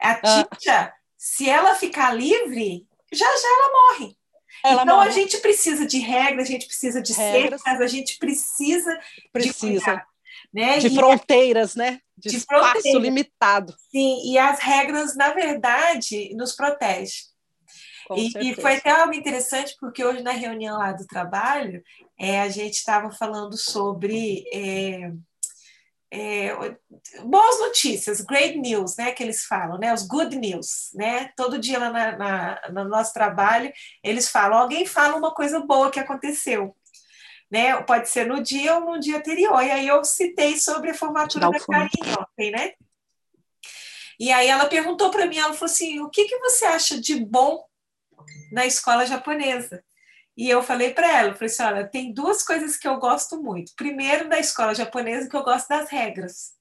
A 0.01 0.11
ah. 0.11 0.45
Tisha, 0.45 0.93
se 1.17 1.49
ela 1.49 1.75
ficar 1.75 2.13
livre, 2.13 2.87
já 3.11 3.25
já 3.25 3.47
ela 3.47 3.71
morre. 3.71 4.17
Ela 4.65 4.83
então 4.83 4.97
morre. 4.97 5.09
a 5.09 5.11
gente 5.11 5.37
precisa 5.37 5.85
de 5.85 5.99
regras, 5.99 6.47
a 6.47 6.51
gente 6.51 6.67
precisa 6.67 7.01
de 7.01 7.13
regras. 7.13 7.61
cercas, 7.61 7.81
a 7.81 7.87
gente 7.87 8.17
precisa, 8.17 8.99
precisa. 9.31 9.67
de 9.67 9.75
cuidar, 9.75 10.07
né? 10.53 10.77
De 10.79 10.87
e 10.87 10.95
fronteiras, 10.95 11.75
né? 11.75 11.99
De, 12.17 12.29
de 12.29 12.37
espaço 12.37 12.97
limitado. 12.99 13.75
Sim, 13.91 14.31
e 14.31 14.37
as 14.37 14.59
regras, 14.59 15.15
na 15.15 15.31
verdade, 15.31 16.33
nos 16.35 16.55
protegem. 16.55 17.35
E, 18.15 18.51
e, 18.51 18.55
foi 18.55 18.75
até 18.75 18.91
algo 18.91 19.13
interessante, 19.13 19.75
porque 19.79 20.03
hoje 20.03 20.21
na 20.21 20.31
reunião 20.31 20.77
lá 20.77 20.91
do 20.91 21.07
trabalho, 21.07 21.81
é, 22.19 22.39
a 22.39 22.49
gente 22.49 22.75
estava 22.75 23.11
falando 23.11 23.57
sobre 23.57 24.43
é, 24.53 25.11
é, 26.15 26.77
boas 27.23 27.59
notícias, 27.59 28.21
great 28.21 28.57
news, 28.57 28.95
né, 28.95 29.11
que 29.11 29.21
eles 29.21 29.43
falam, 29.45 29.77
né, 29.77 29.93
os 29.93 30.03
good 30.07 30.37
news, 30.37 30.89
né, 30.93 31.29
todo 31.35 31.59
dia 31.59 31.77
lá 31.77 31.89
na, 31.89 32.17
na, 32.17 32.61
no 32.71 32.85
nosso 32.85 33.13
trabalho, 33.13 33.71
eles 34.01 34.29
falam, 34.29 34.59
alguém 34.59 34.85
fala 34.85 35.17
uma 35.17 35.33
coisa 35.33 35.59
boa 35.59 35.91
que 35.91 35.99
aconteceu, 35.99 36.73
né, 37.51 37.81
pode 37.83 38.09
ser 38.09 38.25
no 38.25 38.41
dia 38.41 38.77
ou 38.77 38.93
no 38.93 38.99
dia 38.99 39.17
anterior, 39.17 39.61
e 39.61 39.71
aí 39.71 39.87
eu 39.87 40.03
citei 40.05 40.57
sobre 40.57 40.91
a 40.91 40.95
formatura 40.95 41.49
da 41.49 41.59
Karine 41.59 42.15
ontem, 42.17 42.51
né, 42.51 42.71
e 44.17 44.31
aí 44.31 44.47
ela 44.47 44.67
perguntou 44.67 45.11
para 45.11 45.25
mim, 45.25 45.37
ela 45.37 45.53
falou 45.53 45.65
assim, 45.65 45.99
o 45.99 46.09
que, 46.09 46.23
que 46.25 46.39
você 46.39 46.63
acha 46.63 46.99
de 46.99 47.25
bom 47.25 47.65
na 48.53 48.65
escola 48.65 49.05
japonesa? 49.05 49.83
E 50.37 50.49
eu 50.49 50.61
falei 50.61 50.93
para 50.93 51.09
ela, 51.09 51.33
falei 51.33 51.47
assim, 51.47 51.63
olha, 51.63 51.87
tem 51.87 52.13
duas 52.13 52.43
coisas 52.43 52.75
que 52.75 52.87
eu 52.87 52.97
gosto 52.97 53.41
muito. 53.41 53.73
Primeiro, 53.75 54.27
da 54.27 54.37
escola 54.37 54.75
japonesa, 54.75 55.29
que 55.29 55.35
eu 55.35 55.43
gosto 55.43 55.67
das 55.69 55.89
regras. 55.89 56.53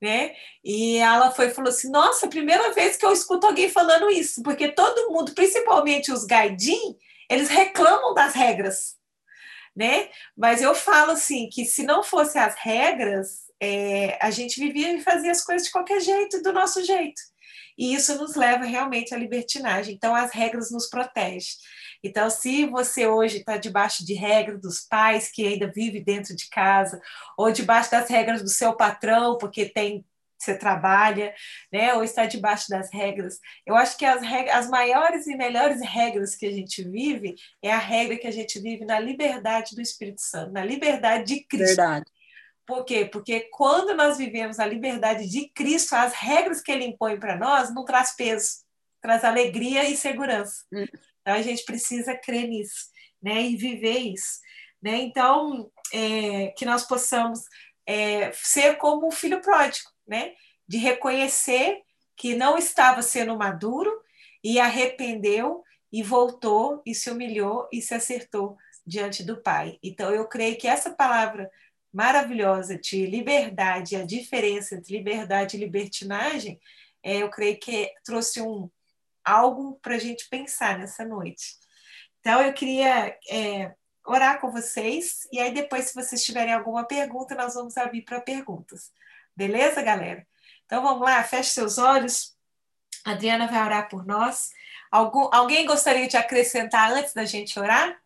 Né? 0.00 0.34
E 0.64 0.96
ela 0.96 1.30
foi 1.30 1.50
falou 1.50 1.68
assim: 1.68 1.90
Nossa, 1.90 2.26
primeira 2.26 2.72
vez 2.72 2.96
que 2.96 3.04
eu 3.04 3.12
escuto 3.12 3.46
alguém 3.46 3.68
falando 3.68 4.10
isso, 4.10 4.42
porque 4.42 4.72
todo 4.72 5.10
mundo, 5.10 5.34
principalmente 5.34 6.10
os 6.10 6.24
gaidin, 6.24 6.96
eles 7.28 7.50
reclamam 7.50 8.14
das 8.14 8.32
regras, 8.32 8.96
né? 9.76 10.08
Mas 10.34 10.62
eu 10.62 10.74
falo 10.74 11.12
assim 11.12 11.50
que 11.50 11.66
se 11.66 11.82
não 11.82 12.02
fosse 12.02 12.38
as 12.38 12.54
regras, 12.54 13.50
é, 13.60 14.16
a 14.22 14.30
gente 14.30 14.58
vivia 14.58 14.90
e 14.94 15.02
fazia 15.02 15.30
as 15.30 15.44
coisas 15.44 15.66
de 15.66 15.72
qualquer 15.72 16.00
jeito, 16.00 16.42
do 16.42 16.50
nosso 16.50 16.82
jeito. 16.82 17.20
E 17.76 17.94
isso 17.94 18.16
nos 18.16 18.34
leva 18.34 18.64
realmente 18.64 19.14
à 19.14 19.18
libertinagem. 19.18 19.94
Então, 19.94 20.14
as 20.14 20.32
regras 20.32 20.70
nos 20.70 20.88
protegem. 20.88 21.52
Então, 22.02 22.30
se 22.30 22.66
você 22.66 23.06
hoje 23.06 23.38
está 23.38 23.56
debaixo 23.56 24.04
de 24.04 24.14
regras 24.14 24.60
dos 24.60 24.80
pais 24.80 25.30
que 25.30 25.46
ainda 25.46 25.70
vive 25.70 26.00
dentro 26.00 26.34
de 26.34 26.48
casa, 26.48 27.00
ou 27.36 27.52
debaixo 27.52 27.90
das 27.90 28.08
regras 28.08 28.42
do 28.42 28.48
seu 28.48 28.74
patrão, 28.74 29.36
porque 29.38 29.66
tem 29.66 30.04
você 30.40 30.56
trabalha, 30.56 31.34
né? 31.70 31.92
Ou 31.94 32.02
está 32.02 32.24
debaixo 32.24 32.68
das 32.70 32.90
regras. 32.90 33.38
Eu 33.66 33.74
acho 33.76 33.96
que 33.96 34.06
as, 34.06 34.22
regras, 34.22 34.56
as 34.56 34.70
maiores 34.70 35.26
e 35.26 35.36
melhores 35.36 35.82
regras 35.82 36.34
que 36.34 36.46
a 36.46 36.50
gente 36.50 36.82
vive 36.82 37.34
é 37.62 37.70
a 37.70 37.78
regra 37.78 38.16
que 38.16 38.26
a 38.26 38.30
gente 38.30 38.58
vive 38.58 38.84
na 38.84 38.98
liberdade 38.98 39.74
do 39.74 39.82
Espírito 39.82 40.22
Santo, 40.22 40.52
na 40.52 40.64
liberdade 40.64 41.24
de 41.34 41.44
Cristo. 41.44 41.76
Verdade. 41.76 42.06
Por 42.66 42.84
quê? 42.84 43.04
Porque 43.04 43.48
quando 43.52 43.94
nós 43.94 44.16
vivemos 44.16 44.58
a 44.58 44.66
liberdade 44.66 45.28
de 45.28 45.48
Cristo, 45.50 45.94
as 45.94 46.14
regras 46.14 46.62
que 46.62 46.70
ele 46.70 46.84
impõe 46.84 47.18
para 47.18 47.36
nós 47.36 47.74
não 47.74 47.84
traz 47.84 48.14
peso, 48.16 48.64
traz 49.02 49.24
alegria 49.24 49.88
e 49.88 49.96
segurança. 49.96 50.64
Hum. 50.72 50.86
Então 51.20 51.34
a 51.34 51.42
gente 51.42 51.64
precisa 51.64 52.16
crer 52.16 52.48
nisso, 52.48 52.88
né? 53.22 53.42
E 53.42 53.56
viver 53.56 53.98
isso, 53.98 54.40
né? 54.82 54.96
Então 54.98 55.70
é, 55.92 56.48
que 56.48 56.64
nós 56.64 56.86
possamos 56.86 57.40
é, 57.86 58.32
ser 58.32 58.76
como 58.76 59.08
o 59.08 59.12
filho 59.12 59.40
pródigo, 59.40 59.88
né? 60.06 60.32
De 60.66 60.78
reconhecer 60.78 61.82
que 62.16 62.34
não 62.34 62.56
estava 62.58 63.02
sendo 63.02 63.36
maduro 63.36 63.90
e 64.42 64.60
arrependeu 64.60 65.62
e 65.92 66.02
voltou 66.02 66.82
e 66.86 66.94
se 66.94 67.10
humilhou 67.10 67.68
e 67.72 67.82
se 67.82 67.94
acertou 67.94 68.56
diante 68.86 69.22
do 69.22 69.42
Pai. 69.42 69.78
Então 69.82 70.10
eu 70.12 70.26
creio 70.26 70.56
que 70.56 70.68
essa 70.68 70.90
palavra 70.90 71.50
maravilhosa 71.92 72.78
de 72.78 73.04
liberdade, 73.06 73.96
a 73.96 74.04
diferença 74.04 74.76
entre 74.76 74.96
liberdade 74.96 75.56
e 75.56 75.60
libertinagem, 75.60 76.60
é, 77.02 77.16
eu 77.16 77.30
creio 77.30 77.58
que 77.58 77.90
trouxe 78.04 78.40
um, 78.40 78.70
algo 79.24 79.78
para 79.82 79.94
a 79.94 79.98
gente 79.98 80.28
pensar 80.28 80.78
nessa 80.78 81.04
noite. 81.04 81.56
Então, 82.20 82.42
eu 82.42 82.52
queria 82.52 83.18
é, 83.30 83.74
orar 84.04 84.40
com 84.40 84.50
vocês, 84.50 85.26
e 85.32 85.38
aí 85.38 85.52
depois, 85.52 85.86
se 85.86 85.94
vocês 85.94 86.24
tiverem 86.24 86.52
alguma 86.52 86.84
pergunta, 86.84 87.34
nós 87.34 87.54
vamos 87.54 87.76
abrir 87.76 88.02
para 88.02 88.20
perguntas. 88.20 88.92
Beleza, 89.34 89.82
galera? 89.82 90.26
Então, 90.66 90.82
vamos 90.82 91.02
lá, 91.02 91.22
feche 91.24 91.50
seus 91.50 91.78
olhos. 91.78 92.36
A 93.04 93.12
Adriana 93.12 93.46
vai 93.46 93.62
orar 93.64 93.88
por 93.88 94.06
nós. 94.06 94.50
Algum, 94.90 95.28
alguém 95.32 95.66
gostaria 95.66 96.08
de 96.08 96.16
acrescentar 96.16 96.92
antes 96.92 97.14
da 97.14 97.24
gente 97.24 97.58
orar? 97.58 98.00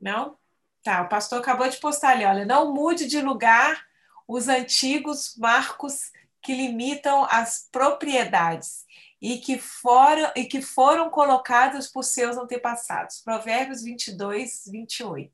Não? 0.00 0.36
Tá, 0.82 1.02
o 1.02 1.08
pastor 1.08 1.40
acabou 1.40 1.68
de 1.68 1.78
postar 1.78 2.10
ali, 2.10 2.26
olha, 2.26 2.44
não 2.44 2.74
mude 2.74 3.06
de 3.06 3.20
lugar 3.22 3.86
os 4.28 4.48
antigos 4.48 5.34
marcos 5.36 6.12
que 6.44 6.54
limitam 6.54 7.26
as 7.30 7.68
propriedades 7.72 8.84
e 9.20 9.38
que 9.38 9.58
foram, 9.58 10.30
e 10.36 10.44
que 10.44 10.60
foram 10.60 11.08
colocadas 11.08 11.90
por 11.90 12.04
seus 12.04 12.36
antepassados. 12.36 13.22
Provérbios 13.22 13.82
22, 13.82 14.64
28. 14.70 15.30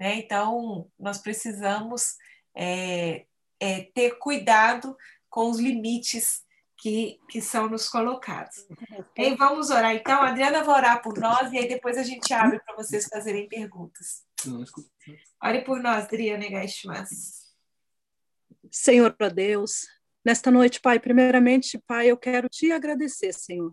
Né? 0.00 0.16
Então, 0.16 0.90
nós 0.98 1.18
precisamos 1.18 2.16
é, 2.54 3.24
é, 3.60 3.82
ter 3.94 4.18
cuidado 4.18 4.96
com 5.30 5.48
os 5.48 5.60
limites 5.60 6.44
que, 6.78 7.20
que 7.30 7.40
são 7.40 7.68
nos 7.68 7.88
colocados. 7.88 8.56
E 9.16 9.34
vamos 9.36 9.70
orar. 9.70 9.94
Então, 9.94 10.20
a 10.20 10.30
Adriana 10.30 10.64
vai 10.64 10.76
orar 10.76 11.02
por 11.02 11.16
nós 11.18 11.52
e 11.52 11.58
aí 11.58 11.68
depois 11.68 11.96
a 11.96 12.02
gente 12.02 12.34
abre 12.34 12.58
para 12.58 12.74
vocês 12.74 13.06
fazerem 13.06 13.48
perguntas. 13.48 14.24
Ore 15.42 15.62
por 15.62 15.80
nós, 15.80 16.04
Adriana 16.04 16.48
Gaishmas. 16.48 17.46
Senhor 18.70 19.14
Deus, 19.32 19.86
Nesta 20.26 20.50
noite, 20.50 20.80
Pai, 20.80 20.98
primeiramente, 20.98 21.80
Pai, 21.86 22.10
eu 22.10 22.16
quero 22.16 22.48
te 22.48 22.72
agradecer, 22.72 23.32
Senhor. 23.32 23.72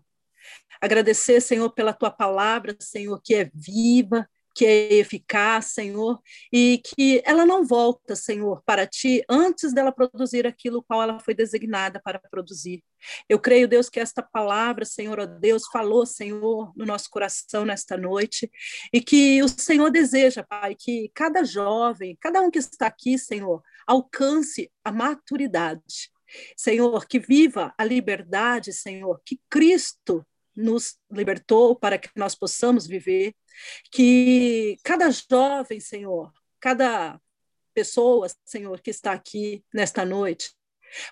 Agradecer, 0.79 1.41
Senhor, 1.41 1.67
pela 1.71 1.93
tua 1.93 2.11
palavra, 2.11 2.77
Senhor, 2.79 3.19
que 3.23 3.33
é 3.33 3.49
viva, 3.55 4.29
que 4.53 4.63
é 4.63 4.93
eficaz, 4.93 5.71
Senhor, 5.71 6.21
e 6.51 6.79
que 6.85 7.23
ela 7.25 7.43
não 7.43 7.65
volta, 7.65 8.15
Senhor, 8.15 8.61
para 8.67 8.85
ti 8.85 9.23
antes 9.27 9.73
dela 9.73 9.91
produzir 9.91 10.45
aquilo 10.45 10.83
qual 10.83 11.01
ela 11.01 11.19
foi 11.19 11.33
designada 11.33 11.99
para 11.99 12.21
produzir. 12.29 12.83
Eu 13.27 13.39
creio, 13.39 13.67
Deus, 13.67 13.89
que 13.89 13.99
esta 13.99 14.21
palavra, 14.21 14.85
Senhor, 14.85 15.19
ó 15.19 15.25
Deus, 15.25 15.63
falou, 15.71 16.05
Senhor, 16.05 16.71
no 16.75 16.85
nosso 16.85 17.09
coração 17.09 17.65
nesta 17.65 17.97
noite, 17.97 18.47
e 18.93 19.01
que 19.01 19.41
o 19.41 19.47
Senhor 19.47 19.89
deseja, 19.89 20.43
Pai, 20.43 20.75
que 20.77 21.09
cada 21.15 21.43
jovem, 21.43 22.15
cada 22.21 22.41
um 22.41 22.51
que 22.51 22.59
está 22.59 22.85
aqui, 22.85 23.17
Senhor, 23.17 23.63
alcance 23.87 24.71
a 24.83 24.91
maturidade 24.91 26.12
Senhor, 26.57 27.05
que 27.07 27.19
viva 27.19 27.73
a 27.77 27.83
liberdade, 27.83 28.73
Senhor, 28.73 29.21
que 29.25 29.39
Cristo 29.49 30.25
nos 30.55 30.97
libertou 31.11 31.75
para 31.75 31.97
que 31.97 32.09
nós 32.15 32.35
possamos 32.35 32.85
viver, 32.85 33.33
que 33.91 34.77
cada 34.83 35.09
jovem, 35.09 35.79
Senhor, 35.79 36.31
cada 36.59 37.19
pessoa, 37.73 38.27
Senhor, 38.45 38.79
que 38.81 38.91
está 38.91 39.13
aqui 39.13 39.63
nesta 39.73 40.05
noite, 40.05 40.53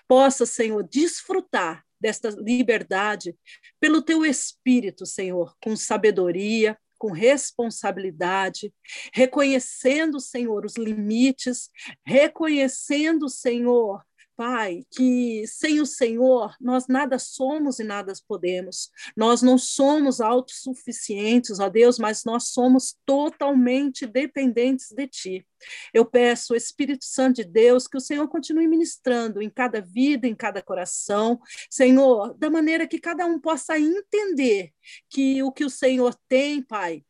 possa, 0.06 0.46
Senhor, 0.46 0.86
desfrutar 0.88 1.84
desta 2.00 2.30
liberdade 2.30 3.36
pelo 3.80 4.02
teu 4.02 4.24
espírito, 4.24 5.06
Senhor, 5.06 5.54
com 5.60 5.76
sabedoria, 5.76 6.78
com 6.98 7.10
responsabilidade, 7.10 8.72
reconhecendo, 9.12 10.20
Senhor, 10.20 10.64
os 10.64 10.76
limites, 10.76 11.68
reconhecendo, 12.06 13.28
Senhor, 13.28 14.04
Pai, 14.36 14.84
que 14.90 15.44
sem 15.46 15.80
o 15.80 15.86
Senhor 15.86 16.54
nós 16.60 16.86
nada 16.88 17.18
somos 17.18 17.78
e 17.78 17.84
nada 17.84 18.12
podemos. 18.26 18.90
Nós 19.16 19.42
não 19.42 19.58
somos 19.58 20.20
autossuficientes, 20.20 21.58
ó 21.60 21.68
Deus, 21.68 21.98
mas 21.98 22.24
nós 22.24 22.48
somos 22.48 22.96
totalmente 23.04 24.06
dependentes 24.06 24.90
de 24.90 25.06
Ti. 25.06 25.46
Eu 25.92 26.04
peço, 26.04 26.54
Espírito 26.54 27.04
Santo 27.04 27.36
de 27.36 27.44
Deus, 27.44 27.86
que 27.86 27.96
o 27.96 28.00
Senhor 28.00 28.26
continue 28.28 28.66
ministrando 28.66 29.40
em 29.40 29.48
cada 29.48 29.80
vida, 29.80 30.26
em 30.26 30.34
cada 30.34 30.62
coração, 30.62 31.40
Senhor, 31.70 32.34
da 32.34 32.50
maneira 32.50 32.86
que 32.86 32.98
cada 32.98 33.24
um 33.26 33.38
possa 33.38 33.78
entender 33.78 34.72
que 35.08 35.42
o 35.42 35.52
que 35.52 35.64
o 35.64 35.70
Senhor 35.70 36.16
tem, 36.28 36.62
Pai, 36.62 37.04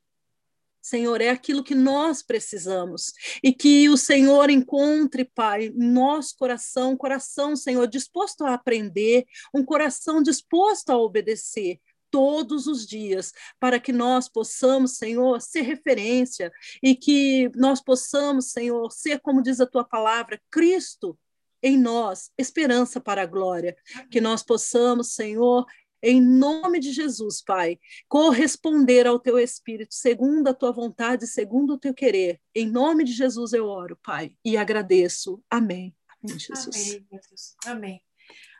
Senhor, 0.82 1.20
é 1.20 1.30
aquilo 1.30 1.62
que 1.62 1.74
nós 1.74 2.22
precisamos. 2.22 3.12
E 3.42 3.52
que 3.52 3.88
o 3.88 3.96
Senhor 3.96 4.50
encontre, 4.50 5.24
Pai, 5.24 5.72
nosso 5.74 6.36
coração, 6.36 6.96
coração, 6.96 7.54
Senhor, 7.54 7.86
disposto 7.86 8.44
a 8.44 8.54
aprender, 8.54 9.24
um 9.54 9.64
coração 9.64 10.20
disposto 10.20 10.90
a 10.90 10.98
obedecer 10.98 11.78
todos 12.10 12.66
os 12.66 12.86
dias, 12.86 13.32
para 13.58 13.80
que 13.80 13.92
nós 13.92 14.28
possamos, 14.28 14.98
Senhor, 14.98 15.40
ser 15.40 15.62
referência 15.62 16.52
e 16.82 16.94
que 16.94 17.50
nós 17.56 17.82
possamos, 17.82 18.50
Senhor, 18.50 18.92
ser, 18.92 19.18
como 19.20 19.42
diz 19.42 19.60
a 19.60 19.66
tua 19.66 19.82
palavra, 19.82 20.38
Cristo 20.50 21.18
em 21.62 21.78
nós, 21.78 22.30
esperança 22.36 23.00
para 23.00 23.22
a 23.22 23.26
glória. 23.26 23.76
Que 24.10 24.20
nós 24.20 24.42
possamos, 24.42 25.14
Senhor, 25.14 25.64
em 26.02 26.20
nome 26.20 26.80
de 26.80 26.92
Jesus, 26.92 27.42
Pai, 27.42 27.78
corresponder 28.08 29.06
ao 29.06 29.18
teu 29.18 29.38
espírito, 29.38 29.94
segundo 29.94 30.48
a 30.48 30.54
tua 30.54 30.72
vontade, 30.72 31.26
segundo 31.26 31.74
o 31.74 31.78
teu 31.78 31.94
querer. 31.94 32.40
Em 32.54 32.66
nome 32.66 33.04
de 33.04 33.12
Jesus 33.12 33.52
eu 33.52 33.66
oro, 33.66 33.98
Pai, 34.02 34.34
e 34.44 34.56
agradeço. 34.56 35.42
Amém. 35.48 35.94
Amém, 36.22 36.38
Jesus. 36.38 36.76
Amém, 36.76 37.06
Jesus. 37.12 37.56
Amém. 37.64 38.02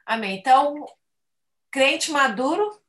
Amém. 0.07 0.39
Então, 0.39 0.75
crente 1.71 2.11
maduro 2.11 2.82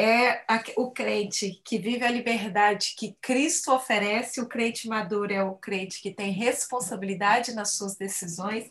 é 0.00 0.44
o 0.76 0.92
crente 0.92 1.60
que 1.64 1.76
vive 1.76 2.04
a 2.04 2.10
liberdade 2.10 2.94
que 2.96 3.16
Cristo 3.20 3.72
oferece, 3.72 4.40
o 4.40 4.46
crente 4.46 4.86
maduro 4.86 5.32
é 5.32 5.42
o 5.42 5.56
crente 5.56 6.00
que 6.00 6.14
tem 6.14 6.30
responsabilidade 6.30 7.52
nas 7.52 7.72
suas 7.72 7.96
decisões, 7.96 8.70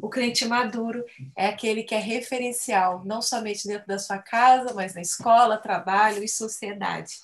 o 0.00 0.08
crente 0.08 0.46
maduro 0.46 1.04
é 1.34 1.48
aquele 1.48 1.82
que 1.82 1.96
é 1.96 1.98
referencial, 1.98 3.02
não 3.04 3.20
somente 3.20 3.66
dentro 3.66 3.88
da 3.88 3.98
sua 3.98 4.18
casa, 4.18 4.72
mas 4.72 4.94
na 4.94 5.00
escola, 5.00 5.58
trabalho 5.58 6.22
e 6.22 6.28
sociedade. 6.28 7.14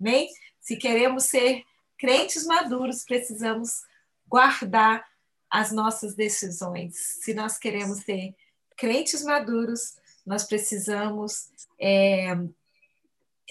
Amém? 0.00 0.28
Se 0.60 0.76
queremos 0.76 1.26
ser 1.26 1.62
crentes 1.96 2.44
maduros, 2.44 3.04
precisamos 3.04 3.82
guardar 4.26 5.06
as 5.48 5.70
nossas 5.70 6.16
decisões. 6.16 6.96
Se 7.22 7.34
nós 7.34 7.56
queremos 7.56 8.00
ser 8.00 8.34
crentes 8.76 9.22
maduros, 9.22 9.94
nós 10.26 10.42
precisamos. 10.42 11.50
É, 11.78 12.36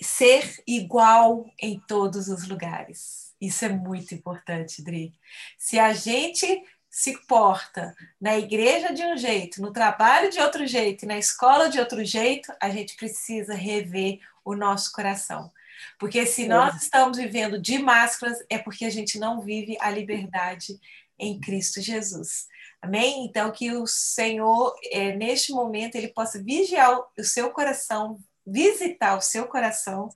ser 0.01 0.61
igual 0.67 1.49
em 1.59 1.79
todos 1.79 2.27
os 2.27 2.47
lugares. 2.47 3.33
Isso 3.39 3.65
é 3.65 3.69
muito 3.69 4.13
importante, 4.13 4.81
Dri. 4.81 5.13
Se 5.57 5.77
a 5.79 5.93
gente 5.93 6.63
se 6.89 7.17
porta 7.27 7.93
na 8.19 8.37
igreja 8.37 8.93
de 8.93 9.03
um 9.03 9.17
jeito, 9.17 9.61
no 9.61 9.73
trabalho 9.73 10.29
de 10.29 10.39
outro 10.39 10.65
jeito 10.65 11.03
e 11.03 11.07
na 11.07 11.17
escola 11.17 11.69
de 11.69 11.79
outro 11.79 12.03
jeito, 12.05 12.53
a 12.61 12.69
gente 12.69 12.95
precisa 12.95 13.53
rever 13.53 14.19
o 14.45 14.55
nosso 14.55 14.91
coração. 14.93 15.51
Porque 15.99 16.25
se 16.25 16.47
nós 16.47 16.83
estamos 16.83 17.17
vivendo 17.17 17.59
de 17.59 17.77
máscaras, 17.77 18.37
é 18.49 18.57
porque 18.57 18.85
a 18.85 18.89
gente 18.89 19.19
não 19.19 19.41
vive 19.41 19.77
a 19.81 19.89
liberdade 19.89 20.79
em 21.19 21.39
Cristo 21.39 21.81
Jesus. 21.81 22.47
Amém? 22.81 23.25
Então, 23.25 23.51
que 23.51 23.71
o 23.71 23.87
Senhor, 23.87 24.73
é, 24.91 25.15
neste 25.15 25.51
momento, 25.51 25.95
ele 25.95 26.09
possa 26.09 26.41
vigiar 26.41 26.97
o 27.17 27.23
seu 27.23 27.49
coração, 27.49 28.19
visitar 28.45 29.17
o 29.17 29.21
seu 29.21 29.47
coração 29.47 30.09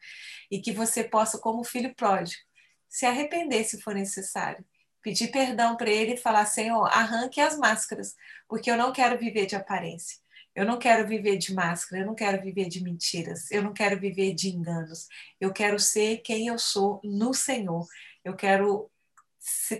e 0.50 0.60
que 0.60 0.72
você 0.72 1.04
possa, 1.04 1.38
como 1.38 1.64
filho 1.64 1.94
pródigo, 1.96 2.42
se 2.88 3.06
arrepender 3.06 3.64
se 3.64 3.82
for 3.82 3.94
necessário. 3.94 4.64
Pedir 5.02 5.30
perdão 5.30 5.78
para 5.78 5.90
ele 5.90 6.14
e 6.14 6.18
falar: 6.18 6.46
Senhor, 6.46 6.86
arranque 6.86 7.40
as 7.40 7.58
máscaras, 7.58 8.16
porque 8.48 8.70
eu 8.70 8.78
não 8.78 8.92
quero 8.92 9.18
viver 9.18 9.46
de 9.46 9.56
aparência. 9.56 10.18
Eu 10.56 10.66
não 10.66 10.78
quero 10.78 11.08
viver 11.08 11.38
de 11.38 11.54
máscara, 11.54 12.02
eu 12.02 12.06
não 12.06 12.16
quero 12.16 12.42
viver 12.42 12.68
de 12.68 12.84
mentiras, 12.84 13.50
eu 13.50 13.62
não 13.62 13.72
quero 13.72 13.98
viver 14.00 14.34
de 14.34 14.50
enganos. 14.50 15.08
Eu 15.40 15.54
quero 15.54 15.80
ser 15.80 16.18
quem 16.18 16.48
eu 16.48 16.60
sou 16.60 17.00
no 17.04 17.34
Senhor. 17.34 17.88
Eu 18.26 18.36
quero 18.36 18.92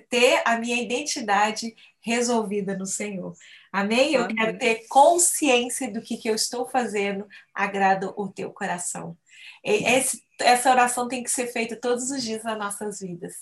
ter 0.10 0.41
a 0.45 0.58
minha 0.58 0.82
identidade 0.82 1.76
resolvida 2.00 2.78
no 2.78 2.86
Senhor. 2.86 3.36
Amém? 3.72 4.13
Eu 4.13 4.24
Amém. 4.24 4.36
quero 4.36 4.57
ter 4.57 4.88
consciência 4.88 5.91
do 5.91 6.01
que, 6.01 6.17
que 6.17 6.30
eu 6.30 6.36
estou 6.36 6.67
fazendo 6.67 7.28
agrada 7.53 8.13
o 8.15 8.28
teu 8.28 8.51
coração. 8.51 9.17
Esse, 9.63 10.24
essa 10.39 10.72
oração 10.72 11.07
tem 11.07 11.24
que 11.24 11.30
ser 11.30 11.47
feita 11.47 11.76
todos 11.76 12.09
os 12.11 12.24
dias 12.24 12.43
nas 12.43 12.57
nossas 12.57 12.99
vidas. 12.99 13.36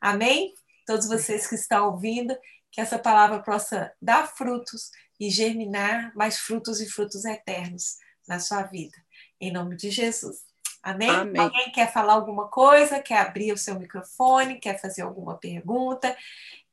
Amém? 0.00 0.54
Todos 0.86 1.06
vocês 1.06 1.46
que 1.46 1.54
estão 1.54 1.86
ouvindo, 1.92 2.36
que 2.70 2.80
essa 2.80 2.98
palavra 2.98 3.42
possa 3.42 3.92
dar 4.00 4.26
frutos 4.26 4.90
e 5.20 5.30
germinar 5.30 6.12
mais 6.14 6.38
frutos 6.38 6.80
e 6.80 6.88
frutos 6.88 7.24
eternos 7.24 7.96
na 8.26 8.38
sua 8.38 8.62
vida. 8.62 8.96
Em 9.40 9.52
nome 9.52 9.76
de 9.76 9.90
Jesus. 9.90 10.48
Amém? 10.82 11.10
Amém? 11.10 11.40
Alguém 11.40 11.70
quer 11.72 11.92
falar 11.92 12.14
alguma 12.14 12.48
coisa? 12.48 13.00
Quer 13.00 13.18
abrir 13.18 13.52
o 13.52 13.58
seu 13.58 13.78
microfone? 13.78 14.60
Quer 14.60 14.80
fazer 14.80 15.02
alguma 15.02 15.36
pergunta? 15.36 16.16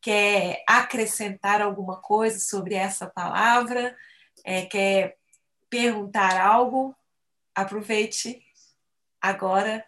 Quer 0.06 0.64
acrescentar 0.68 1.64
alguma 1.64 2.00
coisa 2.00 2.38
sobre 2.38 2.76
essa 2.76 3.08
palavra, 3.08 3.98
é, 4.44 4.64
quer 4.64 5.18
perguntar 5.68 6.40
algo, 6.40 6.96
aproveite 7.56 8.40
agora, 9.20 9.84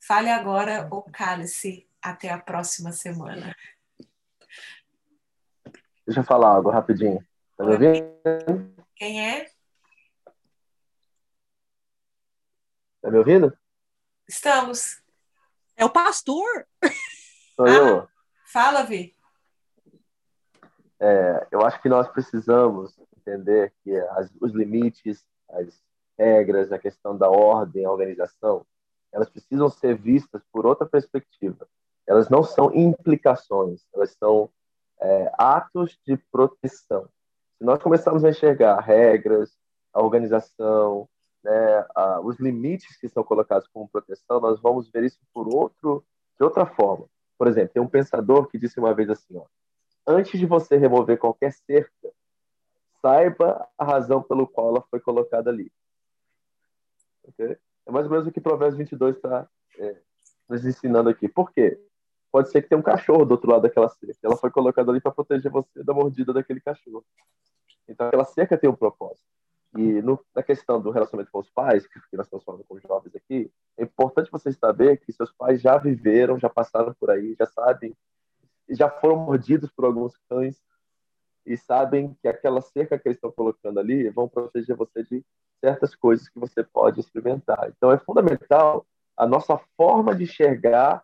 fale 0.00 0.30
agora 0.30 0.88
ou 0.90 1.02
cale-se 1.02 1.86
até 2.00 2.30
a 2.30 2.38
próxima 2.38 2.90
semana. 2.90 3.54
Deixa 6.06 6.20
eu 6.20 6.24
falar 6.24 6.54
algo 6.54 6.70
rapidinho. 6.70 7.22
Tá 7.54 7.62
me 7.62 7.72
ouvindo? 7.72 8.74
Quem 8.96 9.30
é? 9.30 9.50
Tá 13.02 13.10
me 13.10 13.18
ouvindo? 13.18 13.54
Estamos. 14.26 15.02
É 15.76 15.84
o 15.84 15.90
pastor. 15.90 16.66
Sou 17.56 17.66
ah, 17.66 17.70
eu. 17.70 18.08
Fala, 18.46 18.84
Vi. 18.84 19.19
É, 21.00 21.46
eu 21.50 21.62
acho 21.62 21.80
que 21.80 21.88
nós 21.88 22.08
precisamos 22.08 22.98
entender 23.16 23.72
que 23.82 23.96
as, 23.96 24.30
os 24.40 24.52
limites, 24.52 25.24
as 25.48 25.82
regras, 26.18 26.70
a 26.70 26.78
questão 26.78 27.16
da 27.16 27.28
ordem, 27.28 27.84
a 27.84 27.90
organização, 27.90 28.66
elas 29.10 29.30
precisam 29.30 29.68
ser 29.68 29.96
vistas 29.96 30.42
por 30.52 30.66
outra 30.66 30.86
perspectiva. 30.86 31.66
Elas 32.06 32.28
não 32.28 32.42
são 32.42 32.74
implicações, 32.74 33.86
elas 33.94 34.10
são 34.18 34.50
é, 35.00 35.32
atos 35.38 35.98
de 36.06 36.16
proteção. 36.30 37.08
Se 37.56 37.64
nós 37.64 37.82
começarmos 37.82 38.24
a 38.24 38.30
enxergar 38.30 38.80
regras, 38.80 39.50
a 39.92 40.02
organização, 40.02 41.08
né, 41.42 41.86
a, 41.94 42.20
os 42.20 42.38
limites 42.38 42.96
que 42.98 43.08
são 43.08 43.24
colocados 43.24 43.66
como 43.68 43.88
proteção, 43.88 44.40
nós 44.40 44.60
vamos 44.60 44.90
ver 44.90 45.04
isso 45.04 45.18
por 45.32 45.48
outro, 45.52 46.04
de 46.38 46.44
outra 46.44 46.66
forma. 46.66 47.06
Por 47.38 47.48
exemplo, 47.48 47.72
tem 47.72 47.82
um 47.82 47.88
pensador 47.88 48.46
que 48.48 48.58
disse 48.58 48.78
uma 48.78 48.94
vez 48.94 49.08
assim, 49.08 49.36
ó, 49.36 49.44
antes 50.06 50.38
de 50.38 50.46
você 50.46 50.76
remover 50.76 51.18
qualquer 51.18 51.52
cerca, 51.52 52.12
saiba 53.00 53.66
a 53.78 53.84
razão 53.84 54.22
pelo 54.22 54.46
qual 54.46 54.68
ela 54.68 54.84
foi 54.90 55.00
colocada 55.00 55.50
ali. 55.50 55.72
Okay? 57.24 57.56
É 57.86 57.90
mais 57.90 58.06
ou 58.06 58.12
menos 58.12 58.26
o 58.26 58.32
que 58.32 58.40
Provérbios 58.40 58.78
22 58.78 59.16
está 59.16 59.48
é, 59.78 59.96
nos 60.48 60.64
ensinando 60.64 61.08
aqui. 61.08 61.28
Por 61.28 61.50
quê? 61.50 61.80
Pode 62.30 62.50
ser 62.50 62.62
que 62.62 62.68
tenha 62.68 62.78
um 62.78 62.82
cachorro 62.82 63.24
do 63.24 63.32
outro 63.32 63.50
lado 63.50 63.62
daquela 63.62 63.88
cerca. 63.88 64.18
Ela 64.22 64.36
foi 64.36 64.50
colocada 64.50 64.90
ali 64.90 65.00
para 65.00 65.12
proteger 65.12 65.50
você 65.50 65.82
da 65.82 65.92
mordida 65.92 66.32
daquele 66.32 66.60
cachorro. 66.60 67.04
Então, 67.88 68.06
aquela 68.06 68.24
cerca 68.24 68.56
tem 68.56 68.70
um 68.70 68.76
propósito. 68.76 69.26
E 69.76 70.02
no, 70.02 70.18
na 70.34 70.42
questão 70.42 70.80
do 70.80 70.90
relacionamento 70.90 71.30
com 71.30 71.38
os 71.38 71.50
pais, 71.50 71.86
que 71.86 72.16
nós 72.16 72.26
estamos 72.26 72.44
falando 72.44 72.64
com 72.64 72.74
os 72.74 72.82
jovens 72.82 73.14
aqui, 73.14 73.50
é 73.76 73.84
importante 73.84 74.30
você 74.30 74.52
saber 74.52 74.96
que 74.98 75.12
seus 75.12 75.32
pais 75.32 75.60
já 75.60 75.76
viveram, 75.76 76.38
já 76.38 76.48
passaram 76.48 76.94
por 76.94 77.10
aí, 77.10 77.34
já 77.38 77.46
sabem 77.46 77.96
já 78.70 78.88
foram 78.88 79.16
mordidos 79.16 79.70
por 79.70 79.84
alguns 79.84 80.16
cães 80.28 80.60
e 81.46 81.56
sabem 81.56 82.16
que 82.20 82.28
aquela 82.28 82.60
cerca 82.60 82.98
que 82.98 83.08
eles 83.08 83.16
estão 83.16 83.32
colocando 83.32 83.80
ali 83.80 84.08
vão 84.10 84.28
proteger 84.28 84.76
você 84.76 85.02
de 85.02 85.24
certas 85.60 85.94
coisas 85.94 86.28
que 86.28 86.38
você 86.38 86.62
pode 86.62 87.00
experimentar. 87.00 87.72
Então 87.76 87.90
é 87.90 87.98
fundamental 87.98 88.86
a 89.16 89.26
nossa 89.26 89.58
forma 89.76 90.14
de 90.14 90.24
enxergar 90.24 91.02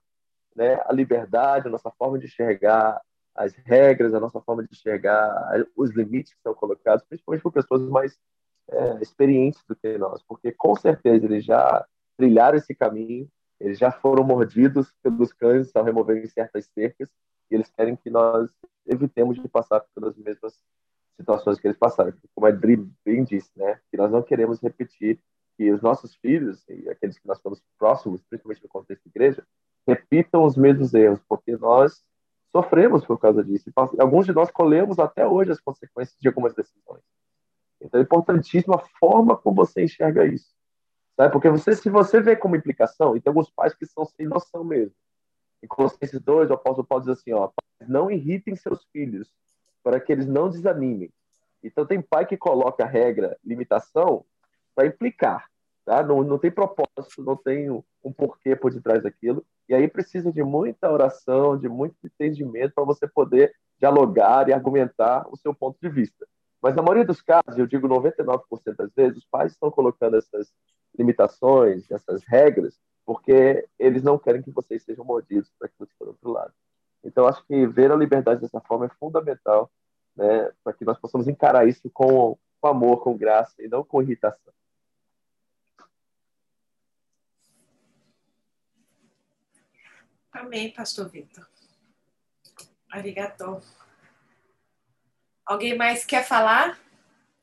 né, 0.54 0.80
a 0.86 0.92
liberdade, 0.92 1.68
a 1.68 1.70
nossa 1.70 1.90
forma 1.90 2.18
de 2.18 2.26
enxergar 2.26 3.00
as 3.34 3.54
regras, 3.54 4.14
a 4.14 4.20
nossa 4.20 4.40
forma 4.40 4.62
de 4.62 4.70
enxergar 4.72 5.66
os 5.76 5.90
limites 5.90 6.32
que 6.32 6.40
são 6.42 6.54
colocados, 6.54 7.04
principalmente 7.04 7.42
por 7.42 7.52
pessoas 7.52 7.82
mais 7.82 8.18
é, 8.70 9.02
experientes 9.02 9.62
do 9.68 9.76
que 9.76 9.98
nós, 9.98 10.22
porque 10.22 10.50
com 10.52 10.74
certeza 10.74 11.26
eles 11.26 11.44
já 11.44 11.84
trilharam 12.16 12.56
esse 12.56 12.74
caminho, 12.74 13.28
eles 13.60 13.78
já 13.78 13.90
foram 13.90 14.24
mordidos 14.24 14.92
pelos 15.02 15.32
cães 15.32 15.74
ao 15.76 15.84
removerem 15.84 16.26
certas 16.26 16.66
cercas, 16.74 17.10
e 17.51 17.55
eles 17.55 17.70
querem 17.70 17.97
que 17.97 18.11
nós 18.11 18.51
evitemos 18.86 19.40
de 19.40 19.49
passar 19.49 19.80
pelas 19.94 20.16
mesmas 20.16 20.61
situações 21.16 21.59
que 21.59 21.66
eles 21.66 21.78
passaram. 21.78 22.12
Como 22.34 22.47
a 22.47 22.51
Adri 22.51 22.76
bem 23.05 23.24
disse, 23.24 23.51
né? 23.57 23.80
Que 23.90 23.97
nós 23.97 24.11
não 24.11 24.22
queremos 24.22 24.61
repetir 24.61 25.18
que 25.57 25.70
os 25.70 25.80
nossos 25.80 26.14
filhos 26.16 26.64
e 26.68 26.88
aqueles 26.88 27.18
que 27.18 27.26
nós 27.26 27.38
estamos 27.38 27.62
próximos, 27.78 28.22
principalmente 28.22 28.62
no 28.62 28.68
contexto 28.68 29.05
da 29.05 29.11
igreja, 29.11 29.47
repitam 29.86 30.44
os 30.44 30.57
mesmos 30.57 30.92
erros, 30.92 31.20
porque 31.28 31.57
nós 31.57 32.05
sofremos 32.53 33.05
por 33.05 33.18
causa 33.18 33.42
disso. 33.42 33.70
E 33.70 34.01
alguns 34.01 34.26
de 34.26 34.32
nós 34.32 34.51
colhemos 34.51 34.99
até 34.99 35.26
hoje 35.26 35.53
as 35.53 35.61
consequências 35.61 36.18
de 36.20 36.28
algumas 36.28 36.55
decisões. 36.55 37.03
Então 37.80 38.01
é 38.01 38.03
importantíssimo 38.03 38.74
a 38.74 38.78
forma 38.99 39.36
como 39.36 39.57
você 39.57 39.84
enxerga 39.84 40.26
isso. 40.26 40.55
Sabe? 41.16 41.32
Porque 41.32 41.49
você, 41.49 41.74
se 41.74 41.88
você 41.88 42.20
vê 42.20 42.36
como 42.36 42.57
implicação, 42.57 43.16
e 43.16 43.20
tem 43.20 43.30
alguns 43.30 43.51
pais 43.51 43.74
que 43.74 43.86
são 43.86 44.05
sem 44.05 44.26
noção 44.26 44.62
mesmo, 44.62 44.94
Em 45.62 45.66
Colossenses 45.66 46.20
2, 46.20 46.50
o 46.50 46.54
apóstolo 46.54 46.86
Paulo 46.86 47.04
diz 47.04 47.18
assim, 47.18 47.32
ó, 47.32 47.50
não 47.86 48.11
irritem 48.11 48.57
seus 48.57 48.84
filhos, 48.92 49.32
para 49.82 50.00
que 50.00 50.12
eles 50.12 50.26
não 50.26 50.50
desanimem. 50.50 51.11
Então 51.62 51.86
tem 51.86 52.00
pai 52.00 52.26
que 52.26 52.36
coloca 52.36 52.84
a 52.84 52.88
regra, 52.88 53.36
limitação, 53.44 54.24
para 54.74 54.86
implicar, 54.86 55.46
tá? 55.84 56.02
Não, 56.02 56.22
não 56.22 56.38
tem 56.38 56.50
propósito, 56.50 57.22
não 57.22 57.36
tem 57.36 57.70
um, 57.70 57.82
um 58.04 58.12
porquê 58.12 58.54
por 58.54 58.72
detrás 58.72 59.02
daquilo. 59.02 59.44
E 59.68 59.74
aí 59.74 59.88
precisa 59.88 60.32
de 60.32 60.42
muita 60.42 60.90
oração, 60.90 61.59
de 61.59 61.68
muito 61.68 61.96
entendimento 62.04 62.74
para 62.74 62.84
você 62.84 63.09
poder 63.09 63.52
dialogar 63.78 64.48
e 64.48 64.52
argumentar 64.52 65.26
o 65.30 65.36
seu 65.36 65.54
ponto 65.54 65.78
de 65.80 65.88
vista. 65.88 66.26
Mas 66.62 66.74
na 66.74 66.82
maioria 66.82 67.04
dos 67.04 67.20
casos, 67.20 67.59
eu 67.59 67.66
digo 67.66 67.88
99% 67.88 68.40
das 68.76 68.92
vezes, 68.94 69.18
os 69.18 69.26
pais 69.26 69.52
estão 69.52 69.70
colocando 69.70 70.16
essas 70.16 70.52
limitações, 70.98 71.90
essas 71.90 72.22
regras, 72.24 72.78
porque 73.07 73.66
eles 73.78 74.02
não 74.02 74.18
querem 74.18 74.42
que 74.42 74.50
vocês 74.50 74.82
sejam 74.82 75.04
mordidos 75.04 75.50
para 75.57 75.68
que 75.68 75.74
você 75.78 75.92
for 75.96 76.07
do 76.07 76.11
outro 76.11 76.30
lado. 76.32 76.52
Então, 77.04 77.28
acho 77.28 77.42
que 77.46 77.66
ver 77.68 77.92
a 77.92 77.96
liberdade 77.96 78.40
dessa 78.40 78.61
forma 78.61 78.86
é 78.86 78.90
fundamental 78.98 79.70
né, 80.16 80.52
para 80.64 80.72
que 80.72 80.84
nós 80.84 80.98
possamos 80.98 81.28
encarar 81.28 81.68
isso 81.68 81.88
com, 81.90 82.36
com 82.61 82.68
amor, 82.68 83.02
com 83.02 83.16
graça 83.16 83.62
e 83.62 83.68
não 83.68 83.84
com 83.84 84.02
irritação. 84.02 84.52
Amém, 90.32 90.72
pastor 90.72 91.09
Vitor. 91.09 91.48
Arigatou. 92.90 93.62
Alguém 95.46 95.76
mais 95.76 96.04
quer 96.04 96.26
falar? 96.26 96.78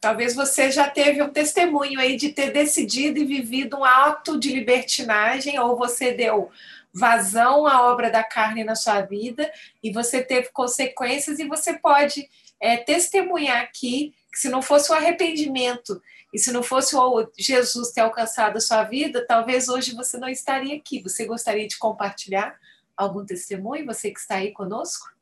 Talvez 0.04 0.36
você 0.36 0.70
já 0.70 0.90
teve 0.90 1.24
um 1.24 1.30
testemunho 1.30 1.98
aí 1.98 2.18
de 2.18 2.34
ter 2.34 2.52
decidido 2.52 3.20
e 3.20 3.26
vivido 3.26 3.78
um 3.78 3.86
ato 3.86 4.38
de 4.38 4.54
libertinagem, 4.54 5.58
ou 5.58 5.78
você 5.78 6.12
deu 6.12 6.52
vazão 6.94 7.66
à 7.66 7.90
obra 7.90 8.12
da 8.12 8.22
carne 8.22 8.66
na 8.66 8.76
sua 8.76 9.00
vida 9.00 9.50
e 9.82 9.94
você 9.94 10.22
teve 10.22 10.50
consequências, 10.50 11.40
e 11.40 11.48
você 11.48 11.80
pode 11.80 12.30
é, 12.60 12.76
testemunhar 12.76 13.62
aqui 13.64 14.14
que 14.30 14.40
se 14.40 14.50
não 14.50 14.62
fosse 14.62 14.92
o 14.92 14.94
arrependimento 14.94 16.02
e 16.34 16.38
se 16.38 16.52
não 16.52 16.62
fosse 16.62 16.98
o 16.98 17.32
Jesus 17.40 17.92
ter 17.92 18.02
alcançado 18.02 18.58
a 18.58 18.62
sua 18.62 18.84
vida, 18.84 19.26
talvez 19.26 19.70
hoje 19.70 19.96
você 19.96 20.18
não 20.18 20.28
estaria 20.28 20.76
aqui. 20.76 21.02
Você 21.02 21.26
gostaria 21.26 21.66
de 21.66 21.78
compartilhar 21.78 22.60
algum 22.98 23.26
testemunho, 23.26 23.86
você 23.86 24.12
que 24.12 24.20
está 24.20 24.36
aí 24.36 24.52
conosco? 24.52 25.13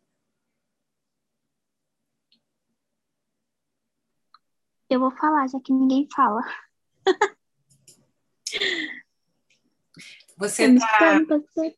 Eu 4.92 5.00
vou 5.00 5.12
falar, 5.12 5.48
já 5.48 5.58
que 5.62 5.72
ninguém 5.72 6.06
fala. 6.14 6.42
Você 10.36 10.66
está. 10.66 11.18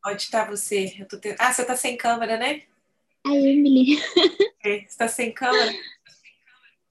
Onde 0.07 0.21
está 0.23 0.45
você? 0.45 0.95
Eu 0.97 1.07
tô 1.07 1.19
te... 1.19 1.35
Ah, 1.37 1.53
você 1.53 1.61
está 1.61 1.75
sem 1.75 1.95
câmera, 1.95 2.37
né? 2.37 2.63
A 3.23 3.29
Emily. 3.35 3.97
Você 4.59 4.85
está 4.89 5.07
sem 5.07 5.31
câmera? 5.31 5.71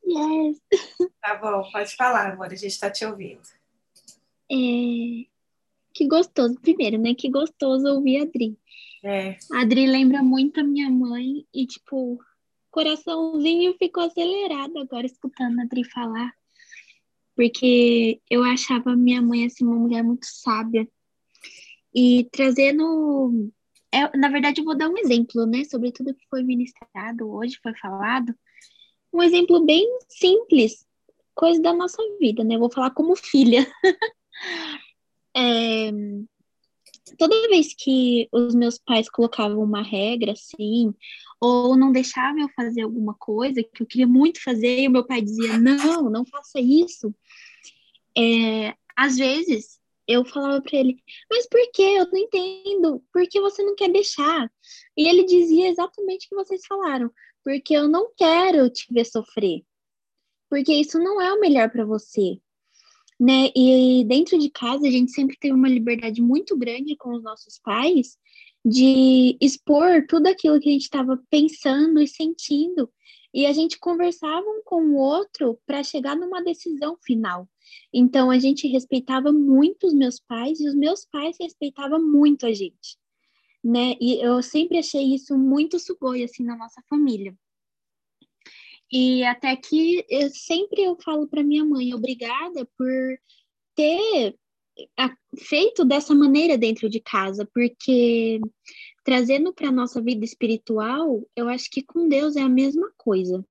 Yes. 0.07 0.61
Tá 1.20 1.35
bom, 1.35 1.68
pode 1.73 1.97
falar, 1.97 2.35
amor, 2.35 2.47
a 2.47 2.55
gente 2.55 2.66
está 2.66 2.89
te 2.89 3.05
ouvindo. 3.05 3.43
É... 4.49 5.27
Que 5.93 6.07
gostoso, 6.07 6.55
primeiro, 6.61 6.99
né? 6.99 7.16
Que 7.16 7.29
gostoso 7.29 7.89
ouvir 7.89 8.18
a 8.18 8.23
Adri. 8.23 8.57
É. 9.03 9.37
A 9.53 9.62
Adri 9.62 9.89
lembra 9.89 10.23
muito 10.23 10.61
a 10.61 10.62
minha 10.62 10.89
mãe 10.89 11.45
e, 11.53 11.66
tipo, 11.66 12.25
coraçãozinho 12.73 13.77
ficou 13.79 14.03
acelerado 14.03 14.79
agora 14.79 15.07
escutando 15.07 15.61
a 15.61 15.62
Adri 15.62 15.85
falar. 15.85 16.33
Porque 17.37 18.20
eu 18.29 18.43
achava 18.43 18.97
minha 18.97 19.23
mãe 19.23 19.47
assim 19.47 19.64
uma 19.64 19.77
mulher 19.77 20.03
muito 20.03 20.27
sábia. 20.27 20.89
E 21.95 22.29
trazendo 22.33 23.53
é, 23.93 24.16
na 24.16 24.29
verdade 24.29 24.61
eu 24.61 24.64
vou 24.64 24.77
dar 24.77 24.89
um 24.89 24.97
exemplo, 24.97 25.47
né, 25.47 25.64
sobre 25.64 25.93
tudo 25.93 26.14
que 26.14 26.27
foi 26.29 26.43
ministrado 26.43 27.31
hoje, 27.31 27.61
foi 27.62 27.75
falado. 27.77 28.35
Um 29.12 29.23
exemplo 29.23 29.64
bem 29.64 29.87
simples, 30.09 30.87
coisa 31.35 31.61
da 31.61 31.75
nossa 31.75 32.03
vida, 32.18 32.43
né? 32.43 32.55
Eu 32.55 32.61
vou 32.61 32.73
falar 32.73 32.91
como 32.93 33.14
filha. 33.14 33.66
é, 35.37 35.91
toda 37.17 37.49
vez 37.49 37.75
que 37.75 38.29
os 38.33 38.55
meus 38.55 38.79
pais 38.79 39.09
colocavam 39.09 39.63
uma 39.63 39.83
regra 39.83 40.33
assim, 40.33 40.93
ou 41.41 41.77
não 41.77 41.93
deixavam 41.93 42.41
eu 42.41 42.49
fazer 42.57 42.83
alguma 42.83 43.15
coisa 43.15 43.63
que 43.63 43.83
eu 43.83 43.87
queria 43.87 44.07
muito 44.07 44.43
fazer, 44.43 44.81
e 44.81 44.89
o 44.89 44.91
meu 44.91 45.05
pai 45.07 45.23
dizia: 45.23 45.59
não, 45.59 46.11
não 46.11 46.25
faça 46.25 46.61
isso. 46.61 47.15
É, 48.17 48.75
às 48.97 49.17
vezes 49.17 49.81
eu 50.07 50.25
falava 50.25 50.61
para 50.61 50.79
ele: 50.79 51.03
mas 51.31 51.47
por 51.49 51.61
que? 51.73 51.83
Eu 51.83 52.07
não 52.11 52.19
entendo. 52.19 53.03
Por 53.13 53.27
que 53.29 53.41
você 53.41 53.63
não 53.63 53.75
quer 53.75 53.91
deixar? 53.91 54.51
E 54.97 55.09
ele 55.09 55.25
dizia 55.25 55.69
exatamente 55.69 56.27
o 56.27 56.29
que 56.31 56.35
vocês 56.35 56.63
falaram: 56.67 57.11
porque 57.45 57.75
eu 57.75 57.89
não 57.89 58.13
quero 58.17 58.69
te 58.71 58.87
ver 58.93 59.07
sofrer. 59.07 59.63
Porque 60.51 60.73
isso 60.75 60.99
não 60.99 61.21
é 61.21 61.33
o 61.33 61.41
melhor 61.41 61.71
para 61.71 61.85
você 61.85 62.41
né? 63.23 63.53
E 63.55 64.05
dentro 64.05 64.37
de 64.37 64.51
casa 64.51 64.85
a 64.85 64.91
gente 64.91 65.12
sempre 65.12 65.37
tem 65.39 65.53
uma 65.53 65.68
liberdade 65.68 66.20
muito 66.20 66.59
grande 66.59 66.97
com 66.97 67.14
os 67.14 67.23
nossos 67.23 67.57
pais 67.57 68.18
de 68.64 69.37
expor 69.41 70.05
tudo 70.09 70.27
aquilo 70.27 70.59
que 70.59 70.68
a 70.68 70.73
gente 70.73 70.83
estava 70.83 71.16
pensando 71.31 72.01
e 72.01 72.09
sentindo. 72.09 72.91
E 73.33 73.47
a 73.47 73.53
gente 73.53 73.79
conversava 73.79 74.45
um 74.45 74.61
com 74.64 74.83
o 74.87 74.97
outro 74.97 75.57
para 75.64 75.85
chegar 75.85 76.16
numa 76.16 76.43
decisão 76.43 76.99
final. 77.01 77.49
Então 77.95 78.29
a 78.29 78.41
gente 78.41 78.66
respeitava 78.66 79.31
muito 79.31 79.87
os 79.87 79.95
meus 79.95 80.18
pais 80.18 80.59
e 80.59 80.66
os 80.66 80.75
meus 80.75 81.05
pais 81.05 81.37
respeitavam 81.41 82.05
muito 82.05 82.45
a 82.45 82.53
gente, 82.53 82.99
né? 83.62 83.95
E 84.01 84.20
eu 84.20 84.43
sempre 84.43 84.79
achei 84.79 85.14
isso 85.14 85.39
muito 85.39 85.79
sugoi 85.79 86.25
assim 86.25 86.43
na 86.43 86.57
nossa 86.57 86.83
família. 86.91 87.37
E 88.93 89.24
até 89.24 89.57
que 89.57 90.05
eu 90.07 90.28
sempre 90.28 90.82
eu 90.82 90.99
falo 91.03 91.26
para 91.26 91.43
minha 91.43 91.64
mãe, 91.64 91.95
obrigada 91.95 92.68
por 92.76 93.18
ter 93.74 94.36
feito 95.38 95.82
dessa 95.82 96.14
maneira 96.14 96.59
dentro 96.59 96.90
de 96.90 97.01
casa, 97.01 97.49
porque 97.55 98.38
trazendo 99.03 99.53
para 99.53 99.72
nossa 99.72 100.01
vida 100.01 100.26
espiritual, 100.26 101.26
eu 101.34 101.49
acho 101.49 101.70
que 101.70 101.82
com 101.82 102.07
Deus 102.07 102.36
é 102.36 102.43
a 102.43 102.49
mesma 102.49 102.93
coisa. 102.97 103.43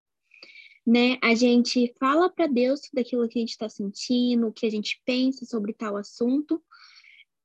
Né? 0.85 1.17
A 1.23 1.33
gente 1.33 1.91
fala 1.99 2.29
para 2.29 2.45
Deus 2.47 2.81
tudo 2.81 2.99
aquilo 2.99 3.27
que 3.27 3.39
a 3.39 3.41
gente 3.41 3.51
está 3.51 3.67
sentindo, 3.67 4.47
o 4.47 4.53
que 4.53 4.65
a 4.65 4.69
gente 4.69 5.01
pensa 5.05 5.45
sobre 5.45 5.73
tal 5.73 5.97
assunto, 5.97 6.63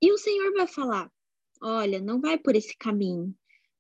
e 0.03 0.13
o 0.13 0.19
Senhor 0.19 0.53
vai 0.53 0.67
falar: 0.67 1.11
olha, 1.63 2.01
não 2.01 2.21
vai 2.21 2.37
por 2.39 2.55
esse 2.55 2.77
caminho 2.77 3.35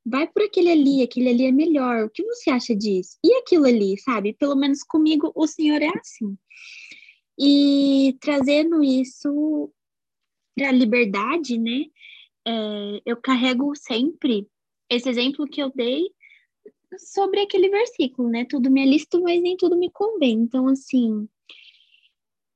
vai 0.06 0.28
por 0.28 0.42
aquele 0.42 0.70
ali, 0.70 1.02
aquele 1.02 1.28
ali 1.28 1.46
é 1.46 1.52
melhor. 1.52 2.04
O 2.04 2.10
que 2.10 2.22
você 2.22 2.50
acha 2.50 2.74
disso? 2.74 3.18
E 3.24 3.34
aquilo 3.34 3.66
ali, 3.66 3.98
sabe? 3.98 4.32
Pelo 4.34 4.54
menos 4.54 4.84
comigo 4.84 5.32
o 5.34 5.46
senhor 5.46 5.82
é 5.82 5.88
assim. 5.98 6.38
E 7.38 8.16
trazendo 8.20 8.82
isso 8.82 9.72
para 10.54 10.68
a 10.68 10.72
liberdade, 10.72 11.58
né? 11.58 11.86
É, 12.46 13.02
eu 13.04 13.16
carrego 13.16 13.74
sempre 13.74 14.46
esse 14.88 15.08
exemplo 15.08 15.46
que 15.48 15.60
eu 15.60 15.72
dei 15.74 16.04
sobre 16.98 17.40
aquele 17.40 17.68
versículo, 17.68 18.30
né? 18.30 18.46
Tudo 18.48 18.70
me 18.70 18.82
é 18.82 18.86
lícito, 18.86 19.20
mas 19.20 19.42
nem 19.42 19.56
tudo 19.56 19.76
me 19.76 19.90
convém. 19.90 20.34
Então, 20.34 20.68
assim, 20.68 21.28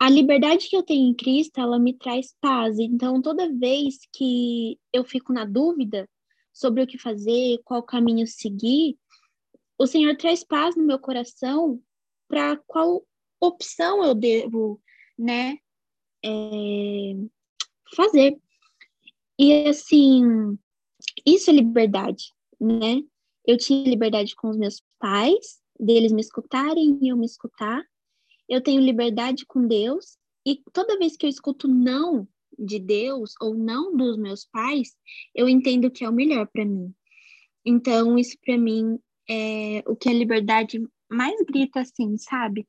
a 0.01 0.09
liberdade 0.09 0.69
que 0.69 0.77
eu 0.77 0.85
tenho 0.85 1.11
em 1.11 1.15
Cristo, 1.15 1.61
ela 1.61 1.79
me 1.79 1.93
traz 1.95 2.35
paz. 2.41 2.79
Então, 2.79 3.21
toda 3.21 3.53
vez 3.53 3.99
que 4.15 4.79
eu 4.93 5.05
fico 5.05 5.33
na 5.33 5.45
dúvida, 5.45 6.09
sobre 6.61 6.83
o 6.83 6.87
que 6.87 6.99
fazer, 6.99 7.59
qual 7.65 7.83
caminho 7.83 8.27
seguir, 8.27 8.99
o 9.79 9.87
Senhor 9.87 10.15
traz 10.15 10.45
paz 10.45 10.77
no 10.77 10.85
meu 10.85 10.99
coração 10.99 11.81
para 12.29 12.59
qual 12.67 13.03
opção 13.41 14.05
eu 14.05 14.15
devo, 14.15 14.79
né, 15.19 15.57
é, 16.23 17.15
fazer. 17.97 18.39
E 19.39 19.67
assim, 19.67 20.59
isso 21.25 21.49
é 21.49 21.55
liberdade, 21.55 22.35
né? 22.61 23.03
Eu 23.47 23.57
tinha 23.57 23.89
liberdade 23.89 24.37
com 24.37 24.51
os 24.51 24.57
meus 24.59 24.83
pais, 24.99 25.63
deles 25.79 26.13
me 26.13 26.21
escutarem 26.21 26.99
e 27.01 27.09
eu 27.09 27.17
me 27.17 27.25
escutar. 27.25 27.83
Eu 28.47 28.63
tenho 28.63 28.83
liberdade 28.83 29.47
com 29.47 29.67
Deus 29.67 30.19
e 30.47 30.63
toda 30.75 30.99
vez 30.99 31.17
que 31.17 31.25
eu 31.25 31.31
escuto 31.31 31.67
não, 31.67 32.29
de 32.59 32.79
Deus 32.79 33.35
ou 33.41 33.55
não 33.55 33.97
dos 33.97 34.17
meus 34.17 34.45
pais, 34.45 34.97
eu 35.35 35.49
entendo 35.49 35.91
que 35.91 36.05
é 36.05 36.09
o 36.09 36.13
melhor 36.13 36.47
para 36.47 36.65
mim. 36.65 36.93
Então, 37.65 38.19
isso 38.19 38.37
para 38.45 38.57
mim 38.57 38.99
é 39.29 39.83
o 39.87 39.95
que 39.95 40.09
a 40.09 40.13
liberdade 40.13 40.83
mais 41.11 41.41
grita 41.43 41.81
assim, 41.81 42.17
sabe? 42.17 42.67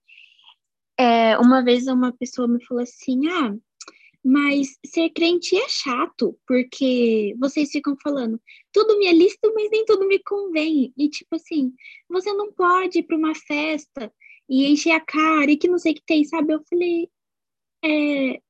É, 0.97 1.37
uma 1.37 1.63
vez 1.63 1.87
uma 1.87 2.11
pessoa 2.11 2.47
me 2.47 2.63
falou 2.65 2.83
assim: 2.83 3.27
ah, 3.27 3.55
mas 4.23 4.77
ser 4.85 5.09
crente 5.09 5.55
é 5.55 5.67
chato, 5.67 6.37
porque 6.47 7.35
vocês 7.39 7.71
ficam 7.71 7.95
falando, 8.03 8.39
tudo 8.71 8.97
me 8.99 9.07
é 9.07 9.13
lícito, 9.13 9.51
mas 9.55 9.69
nem 9.71 9.83
tudo 9.85 10.07
me 10.07 10.19
convém. 10.19 10.93
E 10.95 11.09
tipo 11.09 11.35
assim, 11.35 11.73
você 12.07 12.31
não 12.33 12.51
pode 12.53 12.99
ir 12.99 13.03
para 13.03 13.17
uma 13.17 13.33
festa 13.33 14.13
e 14.47 14.65
encher 14.67 14.91
a 14.91 14.99
cara 14.99 15.49
e 15.49 15.57
que 15.57 15.67
não 15.67 15.79
sei 15.79 15.93
o 15.93 15.95
que 15.95 16.03
tem, 16.05 16.23
sabe? 16.25 16.53
Eu 16.53 16.61
falei, 16.69 17.09
é, 17.83 18.41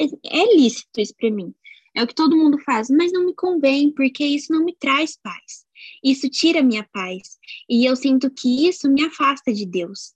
é, 0.00 0.04
é 0.42 0.56
lícito 0.56 1.00
isso 1.00 1.14
para 1.16 1.30
mim. 1.30 1.54
é 1.94 2.02
o 2.02 2.06
que 2.06 2.14
todo 2.14 2.36
mundo 2.36 2.58
faz, 2.58 2.90
mas 2.90 3.12
não 3.12 3.24
me 3.26 3.34
convém, 3.34 3.90
porque 3.92 4.24
isso 4.24 4.52
não 4.52 4.64
me 4.64 4.74
traz 4.74 5.16
paz. 5.16 5.64
Isso 6.02 6.28
tira 6.28 6.62
minha 6.62 6.84
paz. 6.92 7.38
E 7.68 7.84
eu 7.84 7.94
sinto 7.94 8.30
que 8.30 8.66
isso 8.68 8.90
me 8.90 9.04
afasta 9.04 9.52
de 9.52 9.64
Deus. 9.66 10.14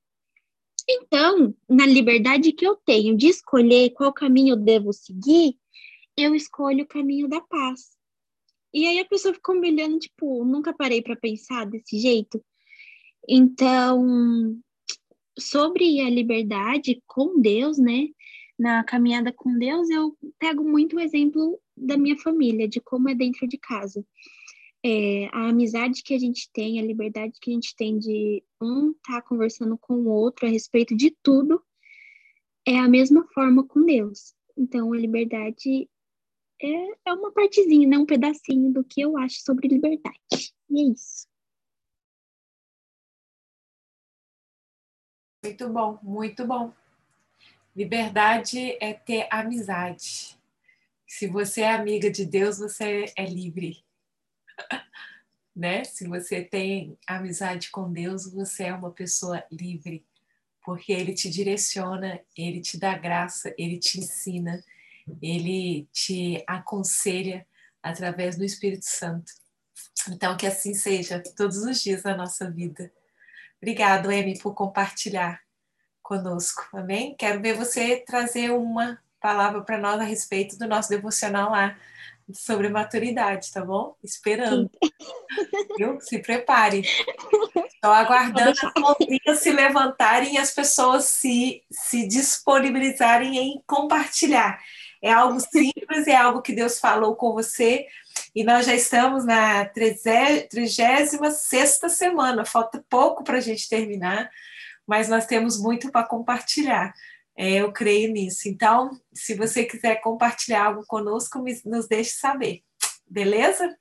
Então, 0.88 1.54
na 1.68 1.86
liberdade 1.86 2.52
que 2.52 2.66
eu 2.66 2.74
tenho 2.76 3.16
de 3.16 3.28
escolher 3.28 3.90
qual 3.90 4.12
caminho 4.12 4.54
eu 4.54 4.56
devo 4.56 4.92
seguir, 4.92 5.56
eu 6.16 6.34
escolho 6.34 6.84
o 6.84 6.88
caminho 6.88 7.28
da 7.28 7.40
paz. 7.40 7.96
E 8.72 8.86
aí 8.86 8.98
a 8.98 9.04
pessoa 9.04 9.34
fica 9.34 9.54
me 9.54 9.70
olhando, 9.70 9.98
tipo, 9.98 10.44
nunca 10.44 10.72
parei 10.72 11.02
para 11.02 11.16
pensar 11.16 11.66
desse 11.66 11.98
jeito. 11.98 12.42
Então, 13.28 14.58
sobre 15.38 16.00
a 16.00 16.10
liberdade 16.10 17.02
com 17.06 17.40
Deus, 17.40 17.78
né? 17.78 18.08
Na 18.58 18.82
caminhada 18.82 19.32
com 19.32 19.56
Deus, 19.56 19.88
eu 19.88 20.16
pego 20.38 20.64
muito 20.64 20.96
o 20.96 21.00
exemplo 21.00 21.60
da 21.76 21.96
minha 21.96 22.18
família, 22.18 22.66
de 22.66 22.80
como 22.80 23.08
é 23.08 23.14
dentro 23.14 23.46
de 23.46 23.56
casa. 23.56 24.04
É, 24.84 25.26
a 25.32 25.48
amizade 25.48 26.02
que 26.02 26.12
a 26.12 26.18
gente 26.18 26.50
tem, 26.52 26.80
a 26.80 26.82
liberdade 26.82 27.38
que 27.40 27.50
a 27.50 27.54
gente 27.54 27.74
tem 27.76 27.98
de 27.98 28.42
um 28.60 28.90
estar 28.90 29.20
tá 29.20 29.22
conversando 29.22 29.78
com 29.78 29.94
o 29.94 30.08
outro 30.08 30.46
a 30.46 30.50
respeito 30.50 30.96
de 30.96 31.16
tudo, 31.22 31.62
é 32.66 32.78
a 32.78 32.88
mesma 32.88 33.26
forma 33.28 33.64
com 33.64 33.84
Deus. 33.84 34.34
Então, 34.56 34.92
a 34.92 34.96
liberdade 34.96 35.88
é, 36.60 37.10
é 37.10 37.12
uma 37.12 37.32
partezinha, 37.32 37.88
né? 37.88 37.96
um 37.96 38.06
pedacinho 38.06 38.72
do 38.72 38.82
que 38.82 39.00
eu 39.00 39.16
acho 39.16 39.40
sobre 39.42 39.68
liberdade. 39.68 40.52
E 40.68 40.80
é 40.80 40.92
isso. 40.92 41.28
Muito 45.44 45.68
bom, 45.68 45.98
muito 46.02 46.44
bom. 46.44 46.72
Liberdade 47.78 48.76
é 48.80 48.92
ter 48.92 49.28
amizade. 49.30 50.36
Se 51.06 51.28
você 51.28 51.60
é 51.60 51.70
amiga 51.70 52.10
de 52.10 52.24
Deus, 52.24 52.58
você 52.58 53.04
é 53.16 53.24
livre. 53.24 53.84
né? 55.54 55.84
Se 55.84 56.08
você 56.08 56.42
tem 56.42 56.98
amizade 57.06 57.70
com 57.70 57.92
Deus, 57.92 58.30
você 58.32 58.64
é 58.64 58.74
uma 58.74 58.90
pessoa 58.90 59.44
livre, 59.50 60.04
porque 60.64 60.92
ele 60.92 61.14
te 61.14 61.30
direciona, 61.30 62.20
ele 62.36 62.60
te 62.60 62.76
dá 62.76 62.98
graça, 62.98 63.54
ele 63.56 63.78
te 63.78 64.00
ensina 64.00 64.60
ele 65.22 65.88
te 65.92 66.42
aconselha 66.46 67.46
através 67.82 68.36
do 68.36 68.44
Espírito 68.44 68.84
Santo. 68.84 69.32
Então, 70.10 70.36
que 70.36 70.46
assim 70.46 70.74
seja 70.74 71.22
todos 71.36 71.58
os 71.58 71.82
dias 71.82 72.02
da 72.02 72.16
nossa 72.16 72.50
vida. 72.50 72.92
Obrigado, 73.60 74.10
Amy, 74.10 74.38
por 74.38 74.54
compartilhar 74.54 75.40
conosco, 76.08 76.66
amém? 76.72 77.14
Quero 77.18 77.42
ver 77.42 77.52
você 77.52 77.96
trazer 77.98 78.50
uma 78.50 78.98
palavra 79.20 79.60
para 79.60 79.76
nós 79.76 80.00
a 80.00 80.04
respeito 80.04 80.58
do 80.58 80.66
nosso 80.66 80.88
devocional 80.88 81.50
lá 81.50 81.76
sobre 82.32 82.70
maturidade, 82.70 83.52
tá 83.52 83.62
bom? 83.62 83.94
Esperando. 84.02 84.70
Viu? 85.76 86.00
Se 86.00 86.18
prepare. 86.18 86.80
Estou 86.80 87.92
aguardando 87.92 88.50
as 88.50 88.72
mãozinhas 88.74 89.40
se 89.40 89.52
levantarem 89.52 90.36
e 90.36 90.38
as 90.38 90.50
pessoas 90.50 91.04
se, 91.04 91.62
se 91.70 92.08
disponibilizarem 92.08 93.36
em 93.36 93.62
compartilhar. 93.66 94.58
É 95.02 95.12
algo 95.12 95.38
simples, 95.40 96.06
é 96.06 96.16
algo 96.16 96.40
que 96.40 96.54
Deus 96.54 96.80
falou 96.80 97.16
com 97.16 97.34
você. 97.34 97.86
E 98.34 98.42
nós 98.42 98.64
já 98.64 98.74
estamos 98.74 99.26
na 99.26 99.66
36 99.66 101.18
semana, 101.90 102.46
falta 102.46 102.82
pouco 102.88 103.22
para 103.22 103.36
a 103.36 103.42
gente 103.42 103.68
terminar, 103.68 104.30
mas 104.88 105.06
nós 105.06 105.26
temos 105.26 105.60
muito 105.60 105.92
para 105.92 106.06
compartilhar. 106.06 106.94
É, 107.36 107.56
eu 107.56 107.70
creio 107.70 108.10
nisso. 108.10 108.48
Então, 108.48 108.90
se 109.12 109.34
você 109.34 109.64
quiser 109.64 110.00
compartilhar 110.00 110.64
algo 110.64 110.82
conosco, 110.86 111.44
nos 111.66 111.86
deixe 111.86 112.12
saber. 112.12 112.62
Beleza? 113.06 113.76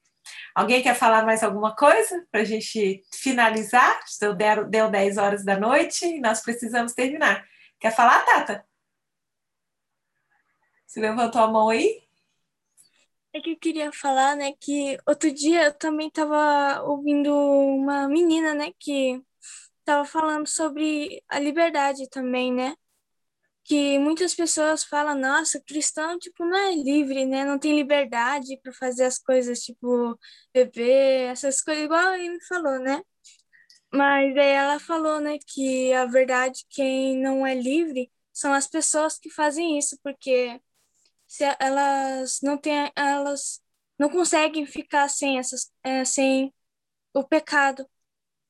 Alguém 0.54 0.84
quer 0.84 0.96
falar 0.96 1.26
mais 1.26 1.44
alguma 1.44 1.74
coisa 1.74 2.28
para 2.30 2.42
a 2.42 2.44
gente 2.44 3.02
finalizar? 3.14 4.00
Deu, 4.38 4.70
deu 4.70 4.92
10 4.92 5.18
horas 5.18 5.46
da 5.46 5.58
noite 5.58 6.06
e 6.06 6.20
nós 6.20 6.42
precisamos 6.42 6.94
terminar. 6.94 7.48
Quer 7.80 7.96
falar, 7.96 8.26
Tata? 8.26 8.66
Você 10.86 11.00
levantou 11.00 11.42
a 11.42 11.48
mão 11.48 11.70
aí? 11.70 12.04
É 13.34 13.40
que 13.40 13.52
eu 13.52 13.58
queria 13.58 13.92
falar, 13.92 14.36
né, 14.36 14.54
que 14.60 14.98
outro 15.06 15.32
dia 15.32 15.66
eu 15.66 15.74
também 15.74 16.08
estava 16.08 16.82
ouvindo 16.84 17.32
uma 17.32 18.08
menina, 18.08 18.54
né, 18.54 18.72
que 18.80 19.22
estava 19.88 20.06
falando 20.06 20.48
sobre 20.48 21.24
a 21.30 21.40
liberdade 21.40 22.10
também, 22.10 22.54
né? 22.54 22.76
Que 23.64 24.00
muitas 24.00 24.36
pessoas 24.36 24.84
falam, 24.84 25.16
nossa, 25.20 25.62
cristão, 25.62 26.20
tipo, 26.20 26.46
não 26.46 26.58
é 26.58 26.76
livre, 26.76 27.26
né? 27.26 27.46
Não 27.46 27.60
tem 27.60 27.76
liberdade 27.76 28.60
para 28.64 28.74
fazer 28.74 29.06
as 29.06 29.20
coisas, 29.20 29.60
tipo, 29.62 30.18
beber, 30.54 31.32
essas 31.32 31.62
coisas, 31.62 31.84
igual 31.86 32.14
ele 32.16 32.40
falou, 32.48 32.80
né? 32.80 33.02
Mas 33.92 34.36
aí 34.38 34.50
ela 34.52 34.80
falou, 34.80 35.20
né, 35.22 35.38
que 35.48 35.94
a 35.94 36.06
verdade, 36.06 36.66
quem 36.70 37.18
não 37.22 37.46
é 37.48 37.56
livre 37.56 38.12
são 38.34 38.54
as 38.54 38.68
pessoas 38.68 39.18
que 39.18 39.30
fazem 39.30 39.78
isso, 39.80 39.98
porque 40.04 40.62
se 41.28 41.44
elas 41.60 42.40
não 42.44 42.58
têm, 42.58 42.92
elas 42.96 43.62
não 44.00 44.10
conseguem 44.10 44.66
ficar 44.66 45.10
sem 45.10 45.40
essas, 45.40 45.72
é, 45.84 46.06
sem 46.06 46.54
o 47.14 47.24
pecado. 47.24 47.88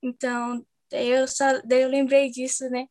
Então, 0.02 0.66
daí 0.92 1.10
eu 1.10 1.28
só, 1.28 1.62
daí 1.64 1.82
eu 1.82 1.90
lembrei 1.90 2.30
disso, 2.30 2.70
né? 2.70 2.88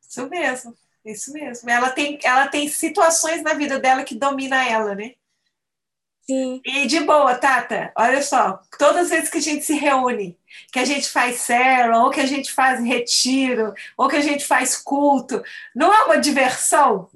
Isso 0.00 0.28
mesmo, 0.28 0.74
isso 1.04 1.32
mesmo. 1.32 1.70
Ela 1.70 1.90
tem, 1.90 2.18
ela 2.22 2.48
tem 2.48 2.68
situações 2.68 3.42
na 3.42 3.54
vida 3.54 3.78
dela 3.78 4.04
que 4.04 4.14
domina 4.14 4.68
ela, 4.68 4.94
né? 4.94 5.14
Sim. 6.26 6.60
E 6.64 6.86
de 6.86 7.00
boa, 7.00 7.34
Tata, 7.36 7.92
olha 7.96 8.22
só, 8.22 8.58
todas 8.78 9.04
as 9.04 9.10
vezes 9.10 9.28
que 9.28 9.38
a 9.38 9.42
gente 9.42 9.62
se 9.62 9.74
reúne, 9.74 10.38
que 10.72 10.78
a 10.78 10.84
gente 10.84 11.08
faz 11.08 11.36
célula, 11.36 12.02
ou 12.02 12.10
que 12.10 12.20
a 12.20 12.26
gente 12.26 12.50
faz 12.50 12.82
retiro, 12.82 13.74
ou 13.96 14.08
que 14.08 14.16
a 14.16 14.22
gente 14.22 14.44
faz 14.44 14.76
culto, 14.76 15.42
não 15.74 15.92
é 15.92 16.04
uma 16.04 16.16
diversão? 16.16 17.10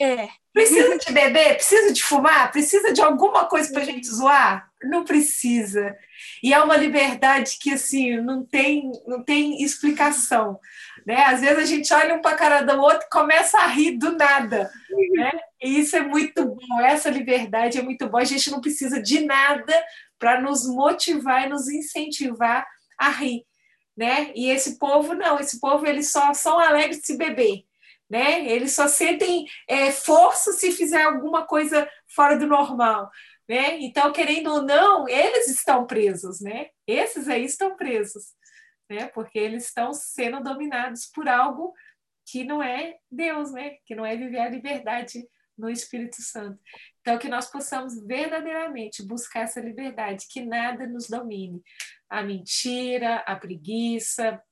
É. 0.00 0.28
Precisa 0.52 0.98
de 0.98 1.12
beber? 1.12 1.54
Precisa 1.54 1.92
de 1.92 2.02
fumar? 2.02 2.50
Precisa 2.50 2.92
de 2.92 3.00
alguma 3.00 3.46
coisa 3.46 3.72
para 3.72 3.82
a 3.82 3.84
gente 3.84 4.08
zoar? 4.08 4.68
Não 4.82 5.04
precisa. 5.04 5.96
E 6.42 6.52
é 6.52 6.60
uma 6.60 6.76
liberdade 6.76 7.56
que 7.60 7.72
assim 7.72 8.16
não 8.16 8.44
tem, 8.44 8.90
não 9.06 9.22
tem 9.22 9.62
explicação. 9.62 10.58
Né? 11.06 11.22
Às 11.24 11.40
vezes 11.40 11.58
a 11.58 11.64
gente 11.64 11.94
olha 11.94 12.14
um 12.14 12.20
para 12.20 12.32
a 12.32 12.38
cara 12.38 12.62
do 12.62 12.80
outro 12.80 13.06
e 13.06 13.10
começa 13.10 13.58
a 13.58 13.66
rir 13.66 13.96
do 13.96 14.16
nada. 14.16 14.70
Né? 15.14 15.30
E 15.62 15.78
isso 15.78 15.94
é 15.96 16.00
muito 16.00 16.44
bom. 16.44 16.80
Essa 16.80 17.10
liberdade 17.10 17.78
é 17.78 17.82
muito 17.82 18.08
boa. 18.08 18.22
A 18.22 18.26
gente 18.26 18.50
não 18.50 18.60
precisa 18.60 19.00
de 19.00 19.24
nada 19.24 19.84
para 20.18 20.40
nos 20.40 20.66
motivar 20.66 21.46
e 21.46 21.48
nos 21.48 21.68
incentivar 21.68 22.66
a 22.98 23.08
rir. 23.08 23.44
Né? 23.96 24.32
E 24.34 24.50
esse 24.50 24.78
povo 24.78 25.14
não, 25.14 25.38
esse 25.38 25.60
povo 25.60 25.86
eles 25.86 26.10
só 26.10 26.34
são 26.34 26.58
alegres 26.58 27.02
se 27.04 27.16
beber 27.16 27.64
né? 28.10 28.44
Eles 28.44 28.72
só 28.72 28.88
sentem 28.88 29.46
é, 29.68 29.92
força 29.92 30.52
se 30.52 30.72
fizer 30.72 31.02
alguma 31.02 31.46
coisa 31.46 31.88
fora 32.08 32.36
do 32.36 32.46
normal, 32.46 33.08
né? 33.48 33.78
Então, 33.80 34.12
querendo 34.12 34.52
ou 34.52 34.62
não, 34.62 35.08
eles 35.08 35.48
estão 35.48 35.86
presos, 35.86 36.40
né? 36.40 36.70
Esses 36.86 37.28
aí 37.28 37.44
estão 37.44 37.76
presos, 37.76 38.34
né? 38.90 39.06
Porque 39.06 39.38
eles 39.38 39.66
estão 39.66 39.92
sendo 39.92 40.42
dominados 40.42 41.06
por 41.06 41.28
algo 41.28 41.72
que 42.26 42.42
não 42.42 42.60
é 42.60 42.96
Deus, 43.08 43.52
né? 43.52 43.76
Que 43.86 43.94
não 43.94 44.04
é 44.04 44.16
viver 44.16 44.40
a 44.40 44.48
liberdade 44.48 45.24
no 45.56 45.70
Espírito 45.70 46.20
Santo. 46.20 46.58
Então, 47.00 47.18
que 47.18 47.28
nós 47.28 47.50
possamos 47.50 47.94
verdadeiramente 48.06 49.06
buscar 49.06 49.42
essa 49.42 49.60
liberdade, 49.60 50.26
que 50.28 50.44
nada 50.44 50.86
nos 50.86 51.08
domine. 51.08 51.62
A 52.08 52.22
mentira, 52.22 53.16
a 53.26 53.36
preguiça, 53.36 54.42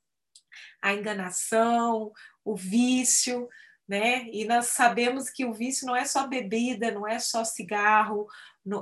a 0.81 0.93
enganação, 0.93 2.13
o 2.53 2.57
vício, 2.57 3.49
né? 3.89 4.29
E 4.31 4.45
nós 4.45 4.67
sabemos 4.67 5.31
que 5.31 5.45
o 5.45 5.53
vício 5.53 5.87
não 5.87 5.97
é 5.97 6.05
só 6.05 6.27
bebida, 6.27 6.91
não 6.91 7.07
é 7.07 7.19
só 7.19 7.43
cigarro, 7.43 8.27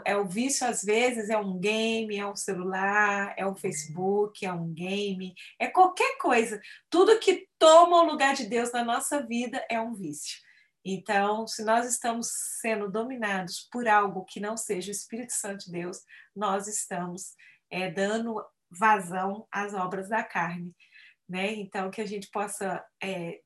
é 0.04 0.16
o 0.16 0.26
vício 0.26 0.66
às 0.66 0.82
vezes 0.82 1.30
é 1.30 1.38
um 1.38 1.58
game, 1.58 2.16
é 2.16 2.26
um 2.26 2.34
celular, 2.34 3.32
é 3.36 3.46
um 3.46 3.54
Facebook, 3.54 4.44
é 4.44 4.52
um 4.52 4.72
game, 4.72 5.34
é 5.60 5.68
qualquer 5.68 6.18
coisa. 6.18 6.60
Tudo 6.90 7.18
que 7.20 7.46
toma 7.58 8.02
o 8.02 8.06
lugar 8.06 8.34
de 8.34 8.46
Deus 8.46 8.72
na 8.72 8.84
nossa 8.84 9.24
vida 9.24 9.64
é 9.70 9.80
um 9.80 9.94
vício. 9.94 10.44
Então, 10.84 11.46
se 11.46 11.64
nós 11.64 11.86
estamos 11.86 12.28
sendo 12.60 12.90
dominados 12.90 13.68
por 13.72 13.88
algo 13.88 14.24
que 14.24 14.38
não 14.38 14.56
seja 14.56 14.88
o 14.88 14.92
Espírito 14.92 15.32
Santo 15.32 15.66
de 15.66 15.72
Deus, 15.72 15.98
nós 16.34 16.68
estamos 16.68 17.34
é, 17.70 17.90
dando 17.90 18.44
vazão 18.70 19.46
às 19.50 19.74
obras 19.74 20.08
da 20.08 20.22
carne. 20.22 20.72
Né? 21.28 21.54
Então, 21.54 21.90
que 21.90 22.00
a 22.00 22.06
gente 22.06 22.30
possa 22.30 22.84
é, 23.02 23.40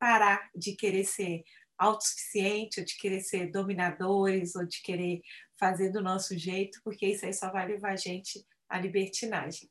parar 0.00 0.50
de 0.56 0.74
querer 0.74 1.04
ser 1.04 1.44
autossuficiente, 1.78 2.80
ou 2.80 2.86
de 2.86 2.96
querer 2.96 3.20
ser 3.20 3.50
dominadores, 3.50 4.56
ou 4.56 4.66
de 4.66 4.82
querer 4.82 5.20
fazer 5.58 5.90
do 5.90 6.02
nosso 6.02 6.36
jeito, 6.36 6.80
porque 6.82 7.06
isso 7.06 7.26
aí 7.26 7.34
só 7.34 7.52
vai 7.52 7.66
levar 7.66 7.92
a 7.92 7.96
gente 7.96 8.44
à 8.68 8.80
libertinagem. 8.80 9.70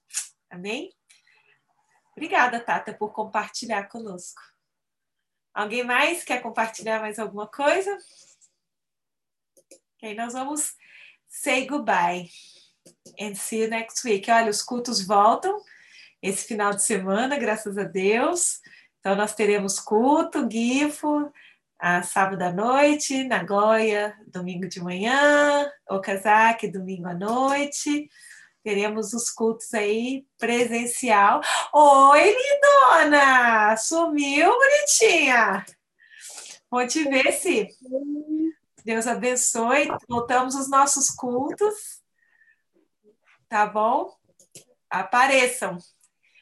Amém? 0.50 0.94
Obrigada, 2.12 2.60
Tata, 2.60 2.94
por 2.94 3.12
compartilhar 3.12 3.88
conosco. 3.90 4.42
Alguém 5.54 5.84
mais 5.84 6.24
quer 6.24 6.42
compartilhar 6.42 7.00
mais 7.00 7.18
alguma 7.18 7.48
coisa? 7.48 7.98
Ok, 9.96 10.16
nós 10.16 10.34
vamos 10.34 10.76
say 11.28 11.66
goodbye 11.66 12.30
and 13.20 13.36
see 13.36 13.64
you 13.64 13.70
next 13.70 14.08
week. 14.08 14.30
Olha, 14.30 14.50
os 14.50 14.62
cultos 14.62 15.06
voltam 15.06 15.60
esse 16.22 16.48
final 16.48 16.74
de 16.74 16.84
semana, 16.84 17.38
graças 17.38 17.78
a 17.78 17.84
Deus. 17.84 18.60
Então, 19.00 19.16
nós 19.16 19.34
teremos 19.34 19.80
culto, 19.80 20.48
GIFO, 20.50 21.32
a 21.80 22.04
sábado 22.04 22.42
à 22.42 22.52
noite, 22.52 23.24
Nagoya, 23.24 24.14
domingo 24.28 24.68
de 24.68 24.82
manhã, 24.82 25.72
Okazaki, 25.90 26.68
domingo 26.68 27.08
à 27.08 27.14
noite. 27.14 28.10
Teremos 28.62 29.14
os 29.14 29.30
cultos 29.30 29.74
aí 29.74 30.26
presencial. 30.38 31.40
Oi, 31.74 32.36
lindona! 32.36 33.78
Sumiu, 33.78 34.52
bonitinha! 34.52 35.66
Vou 36.70 36.86
te 36.86 37.04
ver 37.06 37.32
se. 37.32 37.70
Deus 38.84 39.08
abençoe. 39.08 39.88
Voltamos 40.10 40.56
os 40.56 40.70
nossos 40.70 41.10
cultos. 41.10 42.04
Tá 43.48 43.66
bom? 43.66 44.14
Apareçam. 44.90 45.78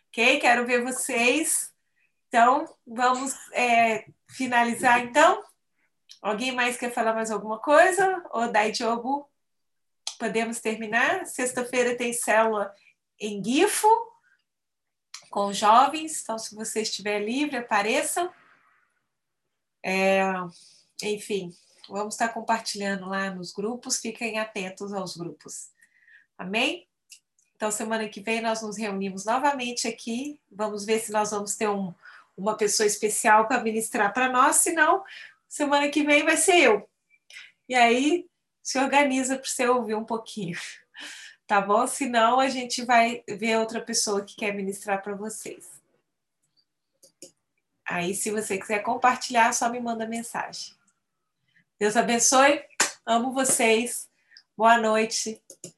Ok? 0.10 0.40
Quero 0.40 0.66
ver 0.66 0.84
vocês. 0.84 1.72
Então, 2.38 2.72
vamos 2.86 3.34
é, 3.52 4.06
finalizar 4.30 5.00
então? 5.00 5.44
Alguém 6.22 6.52
mais 6.52 6.78
quer 6.78 6.94
falar 6.94 7.16
mais 7.16 7.32
alguma 7.32 7.58
coisa? 7.58 8.24
Ou 8.30 8.44
Diogo, 8.72 9.28
podemos 10.20 10.60
terminar? 10.60 11.26
Sexta-feira 11.26 11.98
tem 11.98 12.14
célula 12.14 12.72
em 13.20 13.44
Gifo 13.44 13.88
com 15.32 15.52
jovens, 15.52 16.22
então 16.22 16.38
se 16.38 16.54
você 16.54 16.84
estiver 16.84 17.18
livre, 17.26 17.58
apareçam. 17.58 18.32
É, 19.84 20.22
enfim, 21.02 21.52
vamos 21.90 22.14
estar 22.14 22.30
compartilhando 22.30 23.10
lá 23.10 23.32
nos 23.32 23.52
grupos, 23.52 23.98
fiquem 23.98 24.38
atentos 24.38 24.94
aos 24.94 25.18
grupos. 25.18 25.72
Amém? 26.38 26.88
Então, 27.56 27.72
semana 27.72 28.08
que 28.08 28.22
vem 28.22 28.42
nós 28.42 28.62
nos 28.62 28.78
reunimos 28.78 29.26
novamente 29.26 29.88
aqui. 29.88 30.40
Vamos 30.52 30.86
ver 30.86 31.00
se 31.00 31.12
nós 31.12 31.32
vamos 31.32 31.56
ter 31.56 31.68
um, 31.68 31.92
uma 32.38 32.56
pessoa 32.56 32.86
especial 32.86 33.48
para 33.48 33.64
ministrar 33.64 34.14
para 34.14 34.30
nós, 34.30 34.58
senão 34.58 35.04
semana 35.48 35.90
que 35.90 36.04
vem 36.04 36.24
vai 36.24 36.38
ser 36.38 36.58
eu. 36.58 36.90
E 37.68 37.74
aí 37.74 38.28
se 38.62 38.78
organiza 38.78 39.38
para 39.38 39.50
você 39.50 39.68
ouvir 39.68 39.96
um 39.96 40.06
pouquinho, 40.06 40.58
tá 41.48 41.60
bom? 41.60 41.88
Senão 41.88 42.40
a 42.40 42.48
gente 42.48 42.86
vai 42.86 43.24
ver 43.28 43.58
outra 43.58 43.82
pessoa 43.82 44.24
que 44.24 44.36
quer 44.36 44.54
ministrar 44.54 45.02
para 45.02 45.16
vocês. 45.16 45.78
Aí, 47.90 48.14
se 48.14 48.30
você 48.30 48.58
quiser 48.58 48.80
compartilhar, 48.80 49.54
só 49.54 49.70
me 49.70 49.80
manda 49.80 50.06
mensagem. 50.06 50.76
Deus 51.80 51.96
abençoe, 51.96 52.62
amo 53.06 53.32
vocês, 53.32 54.10
boa 54.58 54.78
noite. 54.78 55.42